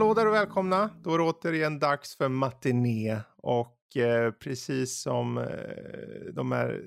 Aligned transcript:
Hallå 0.00 0.14
där 0.14 0.26
och 0.26 0.34
välkomna. 0.34 0.90
Då 1.02 1.14
är 1.14 1.18
det 1.18 1.24
återigen 1.24 1.78
dags 1.78 2.16
för 2.16 2.28
matiné. 2.28 3.20
Och 3.36 3.96
eh, 3.96 4.32
precis 4.32 5.02
som 5.02 5.38
eh, 5.38 5.44
de 6.32 6.52
här 6.52 6.82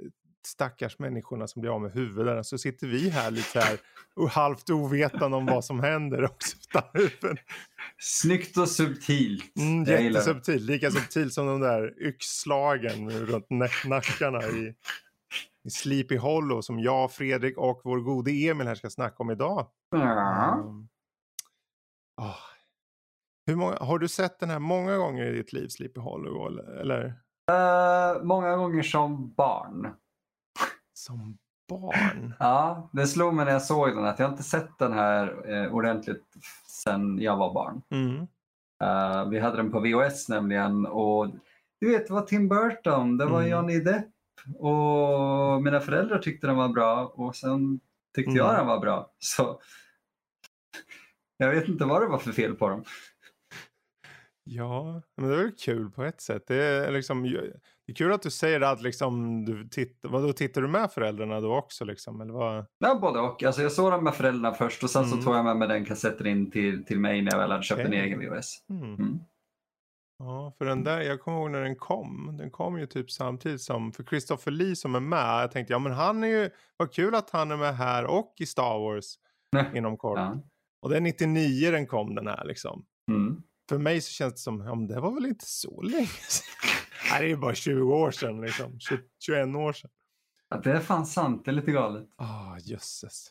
stackars 0.47 0.99
människorna 0.99 1.47
som 1.47 1.61
blir 1.61 1.75
av 1.75 1.81
med 1.81 1.91
huvudena 1.91 2.43
så 2.43 2.57
sitter 2.57 2.87
vi 2.87 3.09
här 3.09 3.31
lite 3.31 3.49
så 3.49 3.59
här 3.59 3.79
och 4.15 4.29
halvt 4.29 4.69
ovetande 4.69 5.37
om 5.37 5.45
vad 5.45 5.65
som 5.65 5.79
händer 5.79 6.23
också. 6.23 6.57
Snyggt 7.97 8.57
och 8.57 8.69
subtilt. 8.69 9.57
Mm, 9.57 9.83
jättesubtilt. 9.83 10.61
Lika 10.61 10.91
subtilt 10.91 11.33
som 11.33 11.47
de 11.47 11.59
där 11.59 11.93
yxslagen 12.01 13.09
runt 13.09 13.47
nackarna 13.85 14.43
i, 14.43 14.75
i 15.63 15.69
Sleepy 15.69 16.17
Hollow 16.17 16.61
som 16.61 16.79
jag, 16.79 17.11
Fredrik 17.11 17.57
och 17.57 17.81
vår 17.83 17.99
gode 17.99 18.31
Emil 18.31 18.67
här 18.67 18.75
ska 18.75 18.89
snacka 18.89 19.15
om 19.17 19.31
idag. 19.31 19.67
Um, 19.95 20.87
oh. 22.21 22.52
Hur 23.45 23.55
många, 23.55 23.77
har 23.79 23.99
du 23.99 24.07
sett 24.07 24.39
den 24.39 24.49
här 24.49 24.59
många 24.59 24.97
gånger 24.97 25.25
i 25.25 25.31
ditt 25.31 25.53
liv, 25.53 25.67
Sleepy 25.67 25.99
Hollow? 25.99 26.59
Eller? 26.79 27.05
Uh, 27.51 28.23
många 28.23 28.55
gånger 28.55 28.83
som 28.83 29.33
barn. 29.33 29.93
Som 30.93 31.37
barn? 31.69 32.33
ja, 32.39 32.89
det 32.93 33.07
slog 33.07 33.33
mig 33.33 33.45
när 33.45 33.51
jag 33.51 33.61
såg 33.61 33.95
den 33.95 34.05
att 34.05 34.19
jag 34.19 34.31
inte 34.31 34.43
sett 34.43 34.77
den 34.79 34.93
här 34.93 35.51
eh, 35.53 35.73
ordentligt 35.73 36.23
sedan 36.67 37.19
jag 37.21 37.37
var 37.37 37.53
barn. 37.53 37.81
Mm. 37.91 38.15
Uh, 38.83 39.29
vi 39.29 39.39
hade 39.39 39.57
den 39.57 39.71
på 39.71 39.79
VHS 39.79 40.29
nämligen 40.29 40.85
och 40.85 41.27
du 41.79 41.89
vet, 41.91 42.07
det 42.07 42.13
var 42.13 42.21
Tim 42.21 42.49
Burton, 42.49 43.17
det 43.17 43.25
var 43.25 43.39
Mm. 43.39 43.51
Johnny 43.51 43.79
Depp 43.79 44.05
och 44.59 45.63
mina 45.63 45.79
föräldrar 45.79 46.17
tyckte 46.19 46.47
den 46.47 46.55
var 46.55 46.69
bra 46.69 47.05
och 47.15 47.35
sen 47.35 47.79
tyckte 48.15 48.31
Mm. 48.31 48.45
jag 48.45 48.55
den 48.57 48.67
var 48.67 48.79
bra. 48.79 49.11
Så 49.19 49.61
jag 51.37 51.49
vet 51.51 51.67
inte 51.67 51.85
vad 51.85 52.01
det 52.01 52.07
var 52.07 52.17
för 52.17 52.31
fel 52.31 52.55
på 52.55 52.69
dem. 52.69 52.83
Ja, 54.45 55.01
men 55.17 55.29
det 55.29 55.35
är 55.35 55.39
väl 55.43 55.51
kul 55.51 55.91
på 55.91 56.03
ett 56.03 56.21
sätt. 56.21 56.43
Det 56.47 56.63
är, 56.63 56.91
liksom, 56.91 57.23
det 57.23 57.91
är 57.91 57.95
kul 57.95 58.11
att 58.13 58.21
du 58.21 58.31
säger 58.31 58.61
att 58.61 58.81
liksom, 58.81 59.45
du 59.45 59.67
tittar, 59.69 60.09
vadå, 60.09 60.33
tittar 60.33 60.61
du 60.61 60.67
med 60.67 60.91
föräldrarna 60.91 61.39
då 61.41 61.55
också? 61.55 61.85
Liksom, 61.85 62.21
eller 62.21 62.33
vad? 62.33 62.65
Ja, 62.77 62.99
både 62.99 63.19
och. 63.19 63.43
Alltså, 63.43 63.61
jag 63.61 63.71
såg 63.71 63.91
den 63.91 64.03
med 64.03 64.13
föräldrarna 64.15 64.55
först 64.55 64.83
och 64.83 64.89
sen 64.89 65.03
Mm. 65.03 65.17
så 65.17 65.23
tog 65.23 65.35
jag 65.35 65.45
med 65.45 65.57
mig 65.57 65.67
den 65.67 65.85
kassetten 65.85 66.27
in 66.27 66.51
till, 66.51 66.85
till 66.85 66.99
mig 66.99 67.21
när 67.21 67.31
jag 67.31 67.39
väl 67.39 67.51
hade 67.51 67.63
köpt 67.63 67.79
en 67.81 67.87
Okej. 67.87 67.99
egen 67.99 68.19
VHS. 68.19 68.53
Mm. 68.69 68.93
Mm. 68.93 69.19
Ja, 70.19 70.53
för 70.57 70.65
den 70.65 70.83
där, 70.83 71.01
jag 71.01 71.21
kommer 71.21 71.37
ihåg 71.37 71.51
när 71.51 71.61
den 71.61 71.75
kom. 71.75 72.37
Den 72.37 72.51
kom 72.51 72.79
ju 72.79 72.85
typ 72.85 73.11
samtidigt 73.11 73.61
som, 73.61 73.91
för 73.91 74.03
Christopher 74.03 74.51
Lee 74.51 74.75
som 74.75 74.95
är 74.95 74.99
med. 74.99 75.41
Jag 75.43 75.51
tänkte, 75.51 75.73
ja 75.73 75.79
men 75.79 75.91
han 75.91 76.23
är 76.23 76.27
ju, 76.27 76.49
vad 76.77 76.93
kul 76.93 77.15
att 77.15 77.29
han 77.29 77.51
är 77.51 77.57
med 77.57 77.75
här 77.77 78.05
och 78.05 78.33
i 78.39 78.45
Star 78.45 78.79
Wars 78.79 79.05
inom 79.75 79.97
kort. 79.97 80.19
Ja. 80.19 80.37
Och 80.81 80.89
det 80.89 80.97
är 80.97 81.01
99 81.01 81.71
den 81.71 81.87
kom 81.87 82.15
den 82.15 82.27
här 82.27 82.45
liksom. 82.45 82.85
För 83.73 83.79
mig 83.79 84.01
så 84.01 84.11
känns 84.11 84.33
det 84.33 84.39
som, 84.39 84.61
ja 84.61 84.75
men 84.75 84.87
det 84.87 84.99
var 84.99 85.11
väl 85.11 85.25
inte 85.25 85.45
så 85.45 85.81
länge 85.81 86.07
sedan. 86.07 86.69
Nej, 87.11 87.19
det 87.19 87.25
är 87.25 87.29
ju 87.29 87.37
bara 87.37 87.55
20 87.55 87.93
år 87.93 88.11
sedan 88.11 88.41
liksom. 88.41 88.79
20, 88.79 88.97
21 89.19 89.55
år 89.55 89.73
sedan. 89.73 89.89
Ja, 90.49 90.57
det 90.63 90.71
är 90.71 90.79
fan 90.79 91.05
sant, 91.05 91.45
det 91.45 91.51
är 91.51 91.53
lite 91.53 91.71
galet. 91.71 92.07
Ah, 92.15 92.57
jösses. 92.59 93.27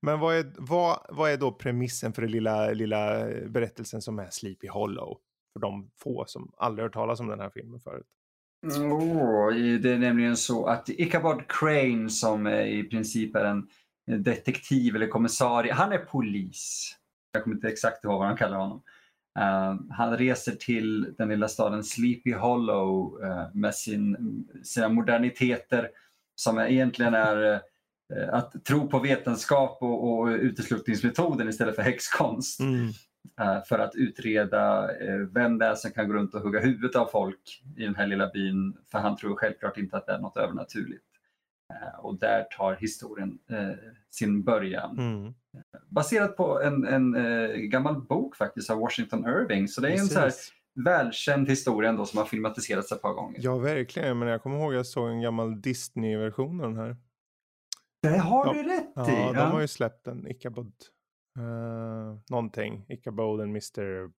Men 0.00 0.20
vad 0.20 0.36
är, 0.36 0.52
vad, 0.58 1.06
vad 1.08 1.30
är 1.30 1.36
då 1.36 1.52
premissen 1.52 2.12
för 2.12 2.22
den 2.22 2.30
lilla, 2.30 2.70
lilla 2.70 3.26
berättelsen 3.46 4.02
som 4.02 4.18
är 4.18 4.30
Sleepy 4.30 4.68
Hollow? 4.68 5.18
För 5.52 5.60
de 5.60 5.90
få 5.96 6.24
som 6.26 6.52
aldrig 6.56 6.84
hört 6.84 6.94
talas 6.94 7.20
om 7.20 7.28
den 7.28 7.40
här 7.40 7.50
filmen 7.50 7.80
förut. 7.80 8.06
Åh, 8.66 9.54
det 9.54 9.92
är 9.92 9.98
nämligen 9.98 10.36
så 10.36 10.66
att 10.66 10.88
Ichabod 10.88 11.42
Crane 11.48 12.10
som 12.10 12.46
i 12.46 12.84
princip 12.90 13.36
är 13.36 13.44
en 13.44 13.68
detektiv 14.24 14.96
eller 14.96 15.08
kommissarie, 15.08 15.72
han 15.72 15.92
är 15.92 15.98
polis. 15.98 16.96
Jag 17.32 17.42
kommer 17.42 17.56
inte 17.56 17.68
exakt 17.68 18.04
ihåg 18.04 18.18
vad 18.18 18.28
de 18.28 18.36
kallar 18.36 18.58
honom. 18.58 18.82
Eh, 19.38 19.74
han 19.90 20.16
reser 20.16 20.52
till 20.52 21.14
den 21.18 21.28
lilla 21.28 21.48
staden 21.48 21.84
Sleepy 21.84 22.32
Hollow 22.32 23.24
eh, 23.24 23.46
med 23.54 23.74
sin, 23.74 24.16
sina 24.62 24.88
moderniteter 24.88 25.90
som 26.34 26.58
egentligen 26.58 27.14
är 27.14 27.52
eh, 27.52 28.34
att 28.34 28.64
tro 28.64 28.88
på 28.88 28.98
vetenskap 28.98 29.78
och, 29.82 30.12
och 30.12 30.26
uteslutningsmetoden 30.26 31.48
istället 31.48 31.76
för 31.76 31.82
häxkonst. 31.82 32.60
Mm. 32.60 32.88
För 33.68 33.78
att 33.78 33.94
utreda 33.94 34.90
vem 35.30 35.58
det 35.58 35.66
är 35.66 35.74
som 35.74 35.90
kan 35.90 36.08
gå 36.08 36.14
runt 36.14 36.34
och 36.34 36.40
hugga 36.40 36.60
huvudet 36.60 36.96
av 36.96 37.06
folk 37.06 37.62
i 37.76 37.84
den 37.84 37.94
här 37.94 38.06
lilla 38.06 38.30
byn. 38.30 38.76
För 38.92 38.98
han 38.98 39.16
tror 39.16 39.36
självklart 39.36 39.76
inte 39.76 39.96
att 39.96 40.06
det 40.06 40.12
är 40.12 40.18
något 40.18 40.36
övernaturligt. 40.36 41.09
Eh, 41.70 41.98
Och 42.04 42.18
där 42.18 42.44
tar 42.44 42.74
historien 42.76 43.38
eh, 43.50 43.68
sin 44.10 44.42
början. 44.42 44.98
Mm. 44.98 45.34
Baserat 45.88 46.36
på 46.36 46.62
en, 46.62 46.84
en 46.84 47.14
eh, 47.14 47.48
gammal 47.56 48.00
bok 48.02 48.36
faktiskt 48.36 48.70
av 48.70 48.78
Washington 48.78 49.24
Irving. 49.28 49.68
Så 49.68 49.80
det 49.80 49.88
är 49.88 49.92
en 49.98 50.06
så 50.06 50.18
här 50.18 50.26
Precis. 50.26 50.52
välkänd 50.84 51.48
historia 51.48 51.90
ändå 51.90 52.06
som 52.06 52.18
har 52.18 52.24
filmatiserats 52.26 52.92
ett 52.92 53.02
par 53.02 53.12
gånger. 53.12 53.38
Ja, 53.42 53.58
verkligen. 53.58 54.18
Men 54.18 54.28
jag 54.28 54.42
kommer 54.42 54.56
ihåg 54.58 54.70
att 54.72 54.76
jag 54.76 54.86
såg 54.86 55.08
en 55.10 55.20
gammal 55.20 55.60
Disney-version 55.60 56.60
av 56.60 56.66
den 56.68 56.76
här. 56.78 56.96
Det 58.02 58.18
har 58.18 58.46
Ja. 58.46 58.52
du 58.52 58.62
rätt 58.62 58.92
Ja, 58.94 59.10
i! 59.12 59.14
de 59.16 59.34
Ja. 59.34 59.44
har 59.44 59.60
ju 59.60 59.68
släppt 59.68 60.06
en 60.06 60.26
Ichabod. 60.30 60.72
Uh, 61.38 62.18
någonting. 62.30 62.84
Ichabod 62.88 63.40
and 63.40 63.50
Mr. 63.50 64.10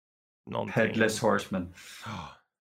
Någonting. 0.52 0.74
Headless 0.76 1.22
Horseman. 1.22 1.74
Ja. 2.06 2.12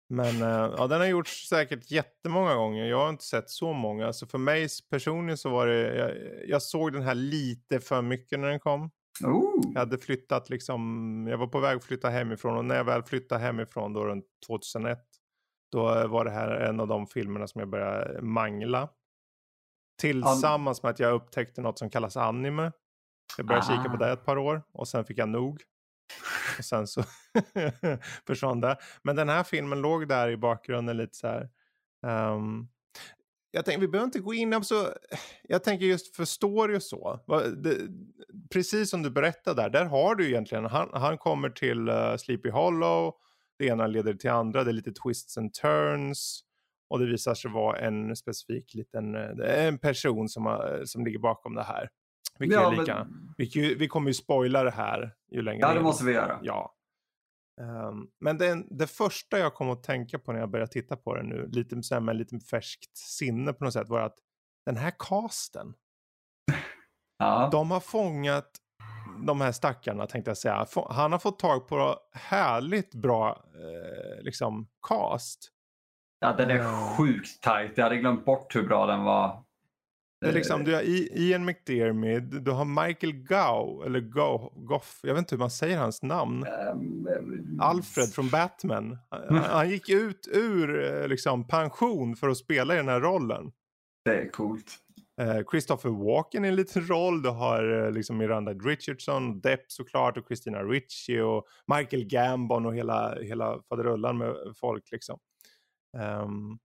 Men 0.10 0.42
eh, 0.42 0.74
ja, 0.78 0.88
den 0.88 1.00
har 1.00 1.08
gjorts 1.08 1.48
säkert 1.50 1.92
jättemånga 1.92 2.56
gånger. 2.56 2.86
Jag 2.86 2.98
har 2.98 3.10
inte 3.10 3.24
sett 3.24 3.50
så 3.50 3.74
många. 3.74 4.14
Så 4.14 4.28
för 4.28 4.38
mig 4.38 4.68
personligen 4.90 5.38
så 5.38 5.50
var 5.50 5.68
det, 5.68 5.96
jag, 5.96 6.12
jag 6.48 6.62
såg 6.62 6.94
den 6.94 7.02
här 7.02 7.16
lite 7.16 7.80
för 7.80 8.02
mycket 8.02 8.40
när 8.40 8.48
den 8.50 8.60
kom. 8.60 8.92
Oh. 9.24 9.62
Jag 9.74 9.80
hade 9.80 9.98
flyttat 9.98 10.50
liksom, 10.50 11.28
jag 11.30 11.38
var 11.38 11.48
på 11.48 11.60
väg 11.60 11.78
att 11.78 11.84
flytta 11.84 12.10
hemifrån 12.10 12.58
och 12.58 12.66
när 12.66 12.76
jag 12.76 12.84
väl 12.84 13.04
flyttade 13.04 13.42
hemifrån 13.42 13.94
då 13.94 14.06
runt 14.06 14.26
2001. 14.48 15.00
Då 15.72 16.08
var 16.08 16.26
det 16.26 16.32
här 16.32 16.50
en 16.50 16.80
av 16.80 16.88
de 16.88 17.08
filmerna 17.08 17.48
som 17.48 17.60
jag 17.60 17.70
började 17.70 18.22
mangla. 18.22 18.90
Tillsammans 20.02 20.84
med 20.84 20.90
att 20.90 21.00
jag 21.00 21.14
upptäckte 21.14 21.62
något 21.62 21.80
som 21.80 21.90
kallas 21.90 22.18
anime. 22.18 22.72
Jag 23.38 23.46
började 23.46 23.66
kika 23.66 23.84
på 23.90 24.04
Ah. 24.04 24.08
det 24.08 24.12
ett 24.14 24.26
par 24.26 24.38
år 24.38 24.64
och 24.74 24.88
sen 24.88 25.06
fick 25.06 25.18
jag 25.18 25.30
nog. 25.30 25.62
Och 26.58 26.66
sen 26.66 26.88
så 26.88 27.04
försvann 28.28 28.62
det. 28.62 28.78
Men 29.04 29.16
den 29.16 29.30
här 29.30 29.44
filmen 29.44 29.82
låg 29.82 30.08
där 30.08 30.30
i 30.30 30.38
bakgrunden 30.38 30.98
lite 30.98 31.18
så 31.18 31.28
här. 31.28 31.50
Um, 32.34 32.70
jag 33.52 33.66
tänker, 33.66 33.82
vi 33.82 33.88
behöver 33.88 34.06
inte 34.06 34.20
gå 34.20 34.34
in, 34.34 34.54
alltså, 34.54 34.94
jag 35.44 35.64
tänker 35.64 35.86
just 35.86 36.16
för 36.16 36.26
story 36.26 36.78
och 36.78 36.84
så. 36.84 37.20
Det, 37.58 37.78
precis 38.54 38.90
som 38.90 39.04
du 39.04 39.10
berättade 39.10 39.62
där, 39.62 39.70
där 39.70 39.86
har 39.86 40.16
du 40.16 40.28
egentligen, 40.28 40.66
han, 40.66 40.90
han 40.94 41.18
kommer 41.18 41.50
till 41.50 41.90
uh, 41.90 42.18
Sleepy 42.18 42.50
Hollow, 42.50 43.14
det 43.60 43.66
ena 43.66 43.88
leder 43.88 44.14
till 44.14 44.30
andra, 44.30 44.64
det 44.64 44.72
är 44.72 44.74
lite 44.74 44.92
twists 44.92 45.38
and 45.38 45.54
turns. 45.54 46.44
Och 46.90 47.00
det 47.00 47.06
visar 47.06 47.34
sig 47.34 47.52
vara 47.52 47.80
en 47.80 48.16
specifik 48.16 48.74
liten, 48.74 49.12
det 49.12 49.48
är 49.48 49.68
en 49.68 49.80
person 49.80 50.30
som, 50.30 50.46
har, 50.46 50.82
som 50.86 51.06
ligger 51.06 51.20
bakom 51.20 51.56
det 51.56 51.64
här. 51.64 51.90
Vilket 52.40 52.56
Ja, 52.60 52.68
är 52.68 52.72
men- 52.72 52.80
lika, 52.80 53.08
vi, 53.38 53.48
kan 53.50 53.62
ju- 53.62 53.76
vi 53.78 53.88
kommer 53.88 54.08
ju 54.10 54.14
spoila 54.14 54.64
det 54.64 54.72
här 54.72 55.16
ju 55.32 55.42
längre 55.42 55.60
ja, 55.62 55.74
det 55.74 55.82
måste 55.82 56.06
vi 56.06 56.12
göra. 56.14 56.40
Ja. 56.44 56.74
Ehm, 57.62 58.08
men 58.20 58.38
den, 58.38 58.78
det 58.78 58.88
första 58.88 59.40
jag 59.40 59.54
kom 59.54 59.70
att 59.70 59.84
tänka 59.84 60.20
på 60.20 60.32
när 60.34 60.40
jag 60.40 60.50
började 60.52 60.72
titta 60.72 60.96
på 60.98 61.16
den 61.16 61.26
nu, 61.30 61.48
lite 61.48 61.84
så 61.84 61.96
här 61.96 62.02
med 62.02 62.16
lite 62.16 62.40
färskt 62.40 62.98
sinne 62.98 63.54
på 63.54 63.64
något 63.64 63.74
sätt, 63.74 63.90
var 63.90 64.02
att 64.02 64.18
den 64.66 64.76
här 64.78 64.94
casten, 65.00 65.74
Ja. 67.20 67.50
de 67.52 67.72
har 67.72 67.80
fångat 67.80 68.50
de 69.26 69.42
här 69.42 69.52
stackarna 69.52 70.06
tänkte 70.08 70.30
jag 70.30 70.38
säga. 70.38 70.66
Han 70.90 71.12
har 71.12 71.20
fått 71.20 71.40
tag 71.40 71.68
på 71.68 71.96
härligt 72.14 72.96
bra 72.96 73.44
eh, 73.56 74.24
liksom 74.24 74.68
cast. 74.88 75.52
Ja, 76.20 76.34
den 76.34 76.50
är 76.50 76.96
sjukt 76.98 77.44
tight. 77.44 77.72
Jag 77.76 77.84
hade 77.84 77.98
glömt 77.98 78.26
bort 78.26 78.56
hur 78.56 78.68
bra 78.68 78.86
den 78.86 79.04
var. 79.04 79.44
Det 80.22 80.28
är 80.28 80.34
liksom, 80.34 80.64
du 80.64 80.74
har 80.76 80.82
I- 80.82 81.10
Ian 81.14 81.46
McDermid, 81.46 82.24
du 82.44 82.52
har 82.52 82.66
Michael 82.88 83.14
Gow, 83.14 83.84
eller 83.86 84.00
Go, 84.00 84.52
Goff, 84.56 85.00
jag 85.04 85.14
vet 85.14 85.20
inte 85.20 85.36
hur 85.36 85.40
man 85.40 85.52
säger 85.52 85.78
hans 85.78 86.04
namn. 86.04 86.44
Ehm, 86.46 87.08
Alfred 87.62 88.10
från 88.10 88.30
Batman. 88.30 88.98
Han, 89.10 89.38
han 89.44 89.70
gick 89.70 89.90
ut 89.90 90.28
ur 90.32 90.84
eh, 91.02 91.08
liksom, 91.08 91.48
pension 91.48 92.16
för 92.16 92.30
att 92.30 92.38
spela 92.38 92.74
i 92.74 92.78
den 92.78 92.88
här 92.88 93.00
rollen. 93.02 93.52
Det 94.06 94.16
är 94.16 94.30
coolt. 94.30 94.78
Eh, 95.22 95.42
Christopher 95.52 95.90
Walken 95.90 96.46
i 96.46 96.48
en 96.48 96.56
liten 96.56 96.88
roll. 96.88 97.22
Du 97.22 97.30
har 97.30 97.86
eh, 97.86 97.92
liksom 97.92 98.18
Miranda 98.18 98.54
Richardson, 98.54 99.40
Depp 99.40 99.72
såklart 99.72 100.18
och 100.18 100.28
Christina 100.28 100.64
Ricci 100.64 101.20
och 101.20 101.46
Michael 101.78 102.06
Gambon 102.06 102.66
och 102.66 102.76
hela, 102.76 103.16
hela 103.22 103.62
faderullan 103.70 104.18
med 104.18 104.36
folk 104.56 104.92
liksom. 104.92 105.20
Ehm, 105.98 106.58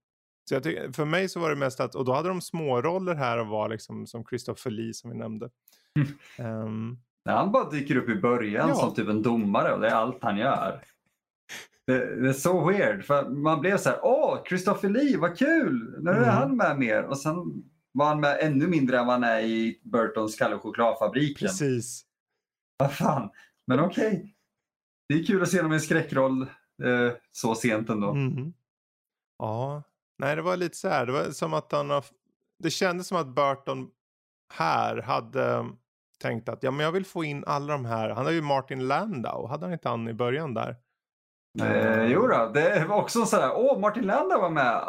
så 0.49 0.53
jag 0.55 0.63
tycker, 0.63 0.91
för 0.91 1.05
mig 1.05 1.29
så 1.29 1.39
var 1.39 1.49
det 1.49 1.55
mest 1.55 1.79
att, 1.79 1.95
och 1.95 2.05
då 2.05 2.13
hade 2.13 2.27
de 2.29 2.41
små 2.41 2.81
roller 2.81 3.15
här 3.15 3.37
och 3.39 3.47
var 3.47 3.69
liksom 3.69 4.07
som 4.07 4.25
Christopher 4.25 4.71
Lee 4.71 4.93
som 4.93 5.09
vi 5.11 5.17
nämnde. 5.17 5.49
Ehm, 6.37 6.97
När 7.25 7.33
han 7.35 7.51
bara 7.51 7.69
dyker 7.69 7.95
upp 7.95 8.09
i 8.09 8.15
början 8.15 8.69
Ja. 8.69 8.75
som 8.75 8.93
typ 8.93 9.07
en 9.07 9.21
domare 9.21 9.73
och 9.73 9.81
det 9.81 9.87
är 9.89 9.95
allt 9.95 10.17
han 10.23 10.37
gör. 10.37 10.83
Det, 11.87 12.21
det 12.21 12.29
är 12.29 12.33
så 12.33 12.67
weird. 12.69 13.03
För 13.05 13.29
man 13.29 13.59
blev 13.61 13.77
så 13.77 13.89
här, 13.89 13.99
åh, 14.03 14.43
Christopher 14.47 14.89
Lee, 14.89 15.17
vad 15.17 15.37
kul! 15.37 15.95
Nu 15.99 16.09
är 16.11 16.15
Mm. 16.17 16.29
han 16.29 16.57
med 16.57 16.79
mer. 16.79 17.03
Och 17.03 17.17
sen 17.17 17.35
var 17.91 18.05
han 18.05 18.19
med 18.19 18.37
ännu 18.41 18.67
mindre 18.67 18.99
än 18.99 19.05
vad 19.05 19.13
han 19.15 19.23
är 19.23 19.39
i 19.39 19.79
Burtons 19.83 20.35
Kalle 20.35 20.57
chokladfabriken. 20.57 21.47
precis. 21.47 22.05
Vad 22.77 22.93
fan. 22.93 23.29
Men 23.67 23.79
okej. 23.79 24.35
det 25.09 25.13
är 25.15 25.23
kul 25.23 25.41
att 25.43 25.49
se 25.49 25.57
honom 25.57 25.71
i 25.71 25.75
en 25.75 25.81
skräckroll 25.81 26.41
eh, 26.83 27.11
så 27.31 27.55
sent 27.55 27.89
ändå. 27.89 28.11
Mm. 28.11 28.53
Ja, 29.39 29.83
nej 30.17 30.35
det 30.35 30.41
var 30.41 30.57
lite 30.57 30.77
så 30.77 30.87
här. 30.87 31.05
Det 31.05 31.11
var 31.11 31.23
som 31.23 31.53
att 31.53 31.71
han 31.71 31.89
har... 31.89 32.05
Det 32.59 32.69
kändes 32.69 33.07
som 33.07 33.17
att 33.17 33.27
Burton 33.27 33.89
här 34.53 35.01
hade 35.01 35.65
tänkt 36.21 36.49
att 36.49 36.63
ja, 36.63 36.71
men 36.71 36.85
jag 36.85 36.91
vill 36.91 37.05
få 37.05 37.23
in 37.23 37.43
alla 37.47 37.73
de 37.73 37.85
här. 37.85 38.09
Han 38.09 38.25
har 38.25 38.31
ju 38.31 38.41
Martin 38.41 38.87
Landau. 38.87 39.47
Hade 39.47 39.65
han 39.65 39.73
inte 39.73 39.89
han 39.89 40.07
i 40.07 40.13
början 40.13 40.53
där? 40.53 40.75
Eh, 41.61 42.05
jo 42.05 42.27
då, 42.27 42.51
det 42.53 42.85
var 42.89 43.01
också 43.01 43.25
sådär, 43.25 43.51
åh 43.55 43.79
Martin 43.79 44.03
Landau 44.03 44.41
var 44.41 44.49
med. 44.49 44.81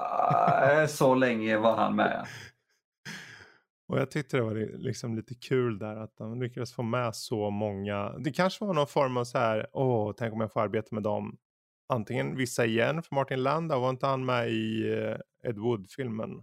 Eh, 0.81 0.87
så 0.87 1.15
länge 1.15 1.57
var 1.57 1.77
han 1.77 1.97
med. 1.97 2.27
Och 3.89 3.99
jag 3.99 4.11
tyckte 4.11 4.37
det 4.37 4.43
var 4.43 4.79
liksom 4.79 5.17
lite 5.17 5.35
kul 5.35 5.79
där 5.79 5.97
att 5.97 6.17
de 6.17 6.41
lyckades 6.43 6.73
få 6.75 6.83
med 6.83 7.17
så 7.17 7.51
många. 7.51 8.19
Det 8.19 8.33
kanske 8.33 8.65
var 8.65 8.75
någon 8.75 8.87
form 8.87 9.17
av 9.17 9.25
så 9.25 9.39
här, 9.39 9.67
åh, 9.73 10.13
tänk 10.19 10.33
om 10.35 10.41
jag 10.41 10.53
får 10.53 10.61
arbeta 10.61 10.89
med 10.91 11.03
dem. 11.03 11.37
Antingen 11.89 12.37
vissa 12.37 12.67
igen, 12.67 13.03
för 13.03 13.15
Martin 13.15 13.43
Landau 13.43 13.81
var 13.81 13.91
inte 13.91 14.07
han 14.07 14.25
med 14.25 14.51
i 14.51 14.95
uh, 14.95 15.17
Ed 15.49 15.59
Wood-filmen? 15.59 16.43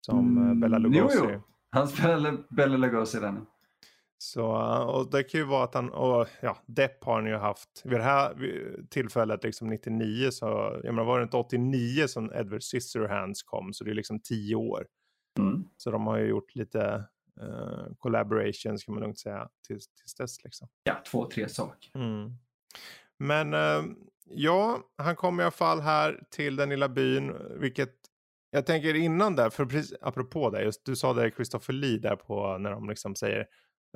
Som 0.00 0.38
uh, 0.38 0.54
Bella 0.54 0.78
Lugosi. 0.78 1.18
Jo, 1.18 1.30
jo. 1.32 1.40
Han 1.70 1.88
spelade 1.88 2.38
Bella 2.50 2.76
Lugosi 2.76 3.20
den. 3.20 3.46
Så, 4.18 4.46
och 4.86 5.10
det 5.10 5.22
kan 5.22 5.40
ju 5.40 5.46
vara 5.46 5.64
att 5.64 5.74
han, 5.74 5.90
och 5.90 6.28
ja, 6.40 6.56
Depp 6.66 7.04
har 7.04 7.14
han 7.14 7.26
ju 7.26 7.36
haft, 7.36 7.82
vid 7.84 7.98
det 7.98 8.04
här 8.04 8.36
tillfället, 8.90 9.44
liksom 9.44 9.68
99, 9.68 10.30
så, 10.30 10.46
jag 10.82 10.94
menar 10.94 11.04
var 11.04 11.18
det 11.18 11.22
inte 11.22 11.36
89 11.36 12.06
som 12.06 12.32
Edward 12.34 12.62
Scissorhands 12.62 13.42
kom, 13.42 13.72
så 13.72 13.84
det 13.84 13.90
är 13.90 13.94
liksom 13.94 14.20
10 14.20 14.54
år. 14.54 14.86
Mm. 15.38 15.64
Så 15.76 15.90
de 15.90 16.06
har 16.06 16.18
ju 16.18 16.26
gjort 16.26 16.54
lite 16.54 17.04
uh, 17.42 17.94
collaborations 17.98 18.84
kan 18.84 18.94
man 18.94 19.02
lugnt 19.02 19.18
säga 19.18 19.48
tills, 19.66 19.88
tills 19.88 20.14
dess 20.14 20.44
liksom. 20.44 20.68
Ja, 20.82 21.02
två, 21.10 21.30
tre 21.30 21.48
saker. 21.48 21.90
Mm. 21.94 22.30
Men 23.18 23.54
uh, 23.54 23.96
ja, 24.24 24.80
han 24.98 25.16
kommer 25.16 25.42
i 25.42 25.44
alla 25.44 25.50
fall 25.50 25.80
här 25.80 26.22
till 26.30 26.56
den 26.56 26.68
lilla 26.68 26.88
byn, 26.88 27.34
vilket 27.60 27.94
jag 28.50 28.66
tänker 28.66 28.94
innan 28.94 29.36
där, 29.36 29.50
för 29.50 29.66
precis, 29.66 29.94
apropå 30.00 30.50
det, 30.50 30.62
just 30.62 30.84
du 30.84 30.96
sa 30.96 31.12
det 31.12 31.30
Christopher 31.30 31.72
Lee 31.72 31.98
där 31.98 32.16
på 32.16 32.58
när 32.58 32.70
de 32.70 32.88
liksom 32.88 33.16
säger 33.16 33.46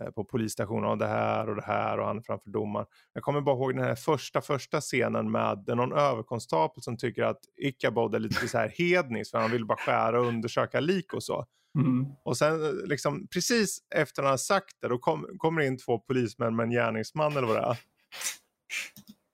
Eh, 0.02 0.10
på 0.10 0.24
polisstationen 0.24 0.90
och 0.90 0.98
det 0.98 1.06
här 1.06 1.48
och 1.48 1.56
det 1.56 1.64
här 1.64 1.98
och 1.98 2.06
han 2.06 2.18
är 2.18 2.22
framför 2.22 2.50
domaren. 2.50 2.86
Jag 3.12 3.22
kommer 3.22 3.40
bara 3.40 3.56
ihåg 3.56 3.74
den 3.74 3.84
här 3.84 3.94
första 3.94 4.40
första 4.40 4.80
scenen 4.80 5.30
med 5.30 5.64
någon 5.66 5.92
överkonstapel 5.92 6.82
som 6.82 6.96
tycker 6.96 7.22
att 7.22 7.40
Ichabod 7.56 8.14
är 8.14 8.18
lite 8.18 8.48
så 8.48 8.58
här 8.58 8.68
hednisk 8.68 9.30
för 9.30 9.38
han 9.38 9.50
vill 9.50 9.66
bara 9.66 9.78
skära 9.78 10.20
och 10.20 10.26
undersöka 10.26 10.80
lik 10.80 11.14
och 11.14 11.22
så. 11.22 11.46
Mm. 11.78 12.06
Och 12.24 12.36
sen 12.36 12.64
eh, 12.64 12.86
liksom 12.86 13.26
precis 13.32 13.78
efter 13.94 14.22
han 14.22 14.30
har 14.30 14.36
sagt 14.36 14.76
det 14.80 14.88
då 14.88 14.98
kom, 14.98 15.26
kommer 15.38 15.62
in 15.62 15.78
två 15.78 15.98
polismän 15.98 16.56
med 16.56 16.64
en 16.64 16.70
gärningsman 16.70 17.36
eller 17.36 17.46
vad 17.46 17.56
det 17.56 17.62
är. 17.62 17.78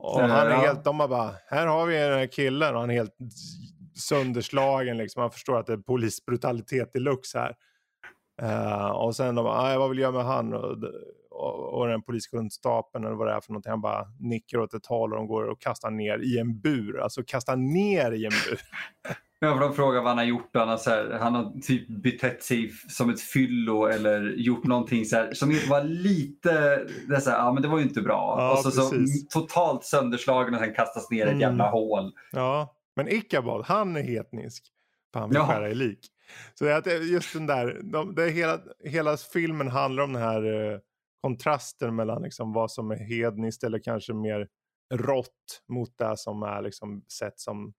Och 0.05 0.21
han 0.21 0.47
är 0.53 0.57
helt, 0.57 0.85
de 0.85 0.99
bara, 0.99 1.31
här 1.47 1.67
har 1.67 1.87
vi 1.87 1.97
den 1.97 2.19
här 2.19 2.27
killen 2.27 2.75
och 2.75 2.81
han 2.81 2.91
är 2.91 2.95
helt 2.95 3.17
sönderslagen 3.95 4.97
liksom. 4.97 5.21
Man 5.21 5.31
förstår 5.31 5.59
att 5.59 5.67
det 5.67 5.73
är 5.73 5.77
polisbrutalitet 5.77 6.93
deluxe 6.93 7.39
här. 7.39 7.55
Uh, 8.43 8.91
och 8.91 9.17
sen 9.17 9.35
de 9.35 9.45
bara, 9.45 9.79
vad 9.79 9.91
vill 9.91 9.99
jag 9.99 10.15
med 10.15 10.25
han? 10.25 10.55
Och, 10.55 10.77
och, 11.31 11.79
och 11.79 11.89
den 11.89 12.03
poliskunskapen 12.03 13.05
eller 13.05 13.17
vad 13.17 13.27
det 13.27 13.33
är 13.33 13.41
för 13.41 13.53
någonting. 13.53 13.71
Han 13.71 13.81
bara 13.81 14.07
nickar 14.21 14.59
åt 14.59 14.75
ett 14.75 14.87
håll 14.87 15.13
och 15.13 15.19
de 15.19 15.27
går 15.27 15.45
och 15.45 15.61
kastar 15.61 15.91
ner 15.91 16.19
i 16.19 16.39
en 16.39 16.61
bur. 16.61 17.01
Alltså 17.01 17.23
kastar 17.23 17.57
ner 17.57 18.13
i 18.13 18.25
en 18.25 18.33
bur. 18.49 18.61
Ja, 19.45 19.55
för 19.55 19.61
de 19.61 19.75
frågar 19.75 20.01
vad 20.01 20.09
han 20.09 20.19
har 20.19 20.25
gjort. 20.25 20.51
Han 20.55 20.69
har, 20.69 20.77
så 20.77 20.91
här, 20.91 21.19
han 21.21 21.35
har 21.35 21.61
typ 21.61 21.89
betett 21.89 22.43
sig 22.43 22.71
som 22.89 23.11
ett 23.11 23.21
fyllo 23.21 23.87
eller 23.87 24.35
gjort 24.37 24.65
någonting 24.65 25.05
så 25.05 25.17
här, 25.17 25.33
som 25.35 25.49
var 25.69 25.85
lite, 25.85 26.85
det, 27.09 27.21
så 27.21 27.31
här, 27.31 27.39
ja, 27.39 27.53
men 27.53 27.63
det 27.63 27.69
var 27.69 27.79
ju 27.79 27.85
inte 27.85 28.01
bra. 28.01 28.37
Ja, 28.39 28.53
och 28.53 28.59
så, 28.59 28.71
så, 28.71 28.95
totalt 29.31 29.85
sönderslagen 29.85 30.55
och 30.55 30.61
sen 30.61 30.75
kastas 30.75 31.11
ner 31.11 31.19
i 31.19 31.23
mm. 31.23 31.35
ett 31.35 31.41
jävla 31.41 31.71
hål. 31.71 32.13
Ja, 32.33 32.77
men 32.97 33.09
Ichabod, 33.09 33.65
han 33.65 33.97
är 33.97 34.03
hetnisk. 34.03 34.65
För 35.13 35.21
han 35.21 35.29
vill 35.29 35.37
ja. 35.37 35.47
skära 35.47 35.71
i 35.71 35.75
lik. 35.75 36.09
Så 36.55 36.69
att 36.69 36.87
just 37.11 37.33
den 37.33 37.47
där, 37.47 37.81
de, 37.83 38.15
det 38.15 38.31
hela, 38.31 38.59
hela 38.85 39.17
filmen 39.17 39.69
handlar 39.69 40.03
om 40.03 40.13
den 40.13 40.23
här 40.23 40.73
eh, 40.73 40.79
kontrasten 41.23 41.97
mellan 41.97 42.23
liksom 42.23 42.53
vad 42.53 42.71
som 42.71 42.91
är 42.91 42.97
hedniskt 42.97 43.65
eller 43.65 43.79
kanske 43.79 44.15
mer 44.15 44.49
rått 44.95 45.63
mot 45.69 45.99
det 45.99 46.17
som 46.17 46.43
är 46.43 46.63
liksom 46.63 47.05
sett 47.19 47.41
som 47.41 47.73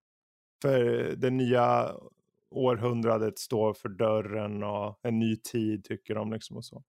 för 0.62 0.78
det 1.16 1.30
nya 1.30 1.94
århundradet 2.50 3.38
står 3.38 3.74
för 3.74 3.88
dörren 3.88 4.62
och 4.62 5.00
en 5.02 5.18
ny 5.18 5.36
tid 5.36 5.84
tycker 5.84 6.14
de 6.14 6.32
liksom 6.32 6.56
och 6.56 6.64
så. 6.64 6.82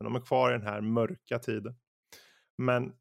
Men 0.00 0.12
de 0.12 0.20
är 0.20 0.26
kvar 0.26 0.50
i 0.50 0.52
den 0.52 0.66
här 0.66 0.80
mörka 0.80 1.38
tiden. 1.38 1.74
Men 2.58 2.92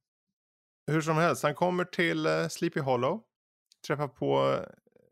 hur 0.92 1.02
som 1.02 1.18
helst, 1.18 1.44
han 1.44 1.56
kommer 1.56 1.86
till 1.86 2.28
uh, 2.28 2.48
Sleepy 2.48 2.80
Hollow. 2.80 3.24
Träffar 3.88 4.08
på 4.08 4.60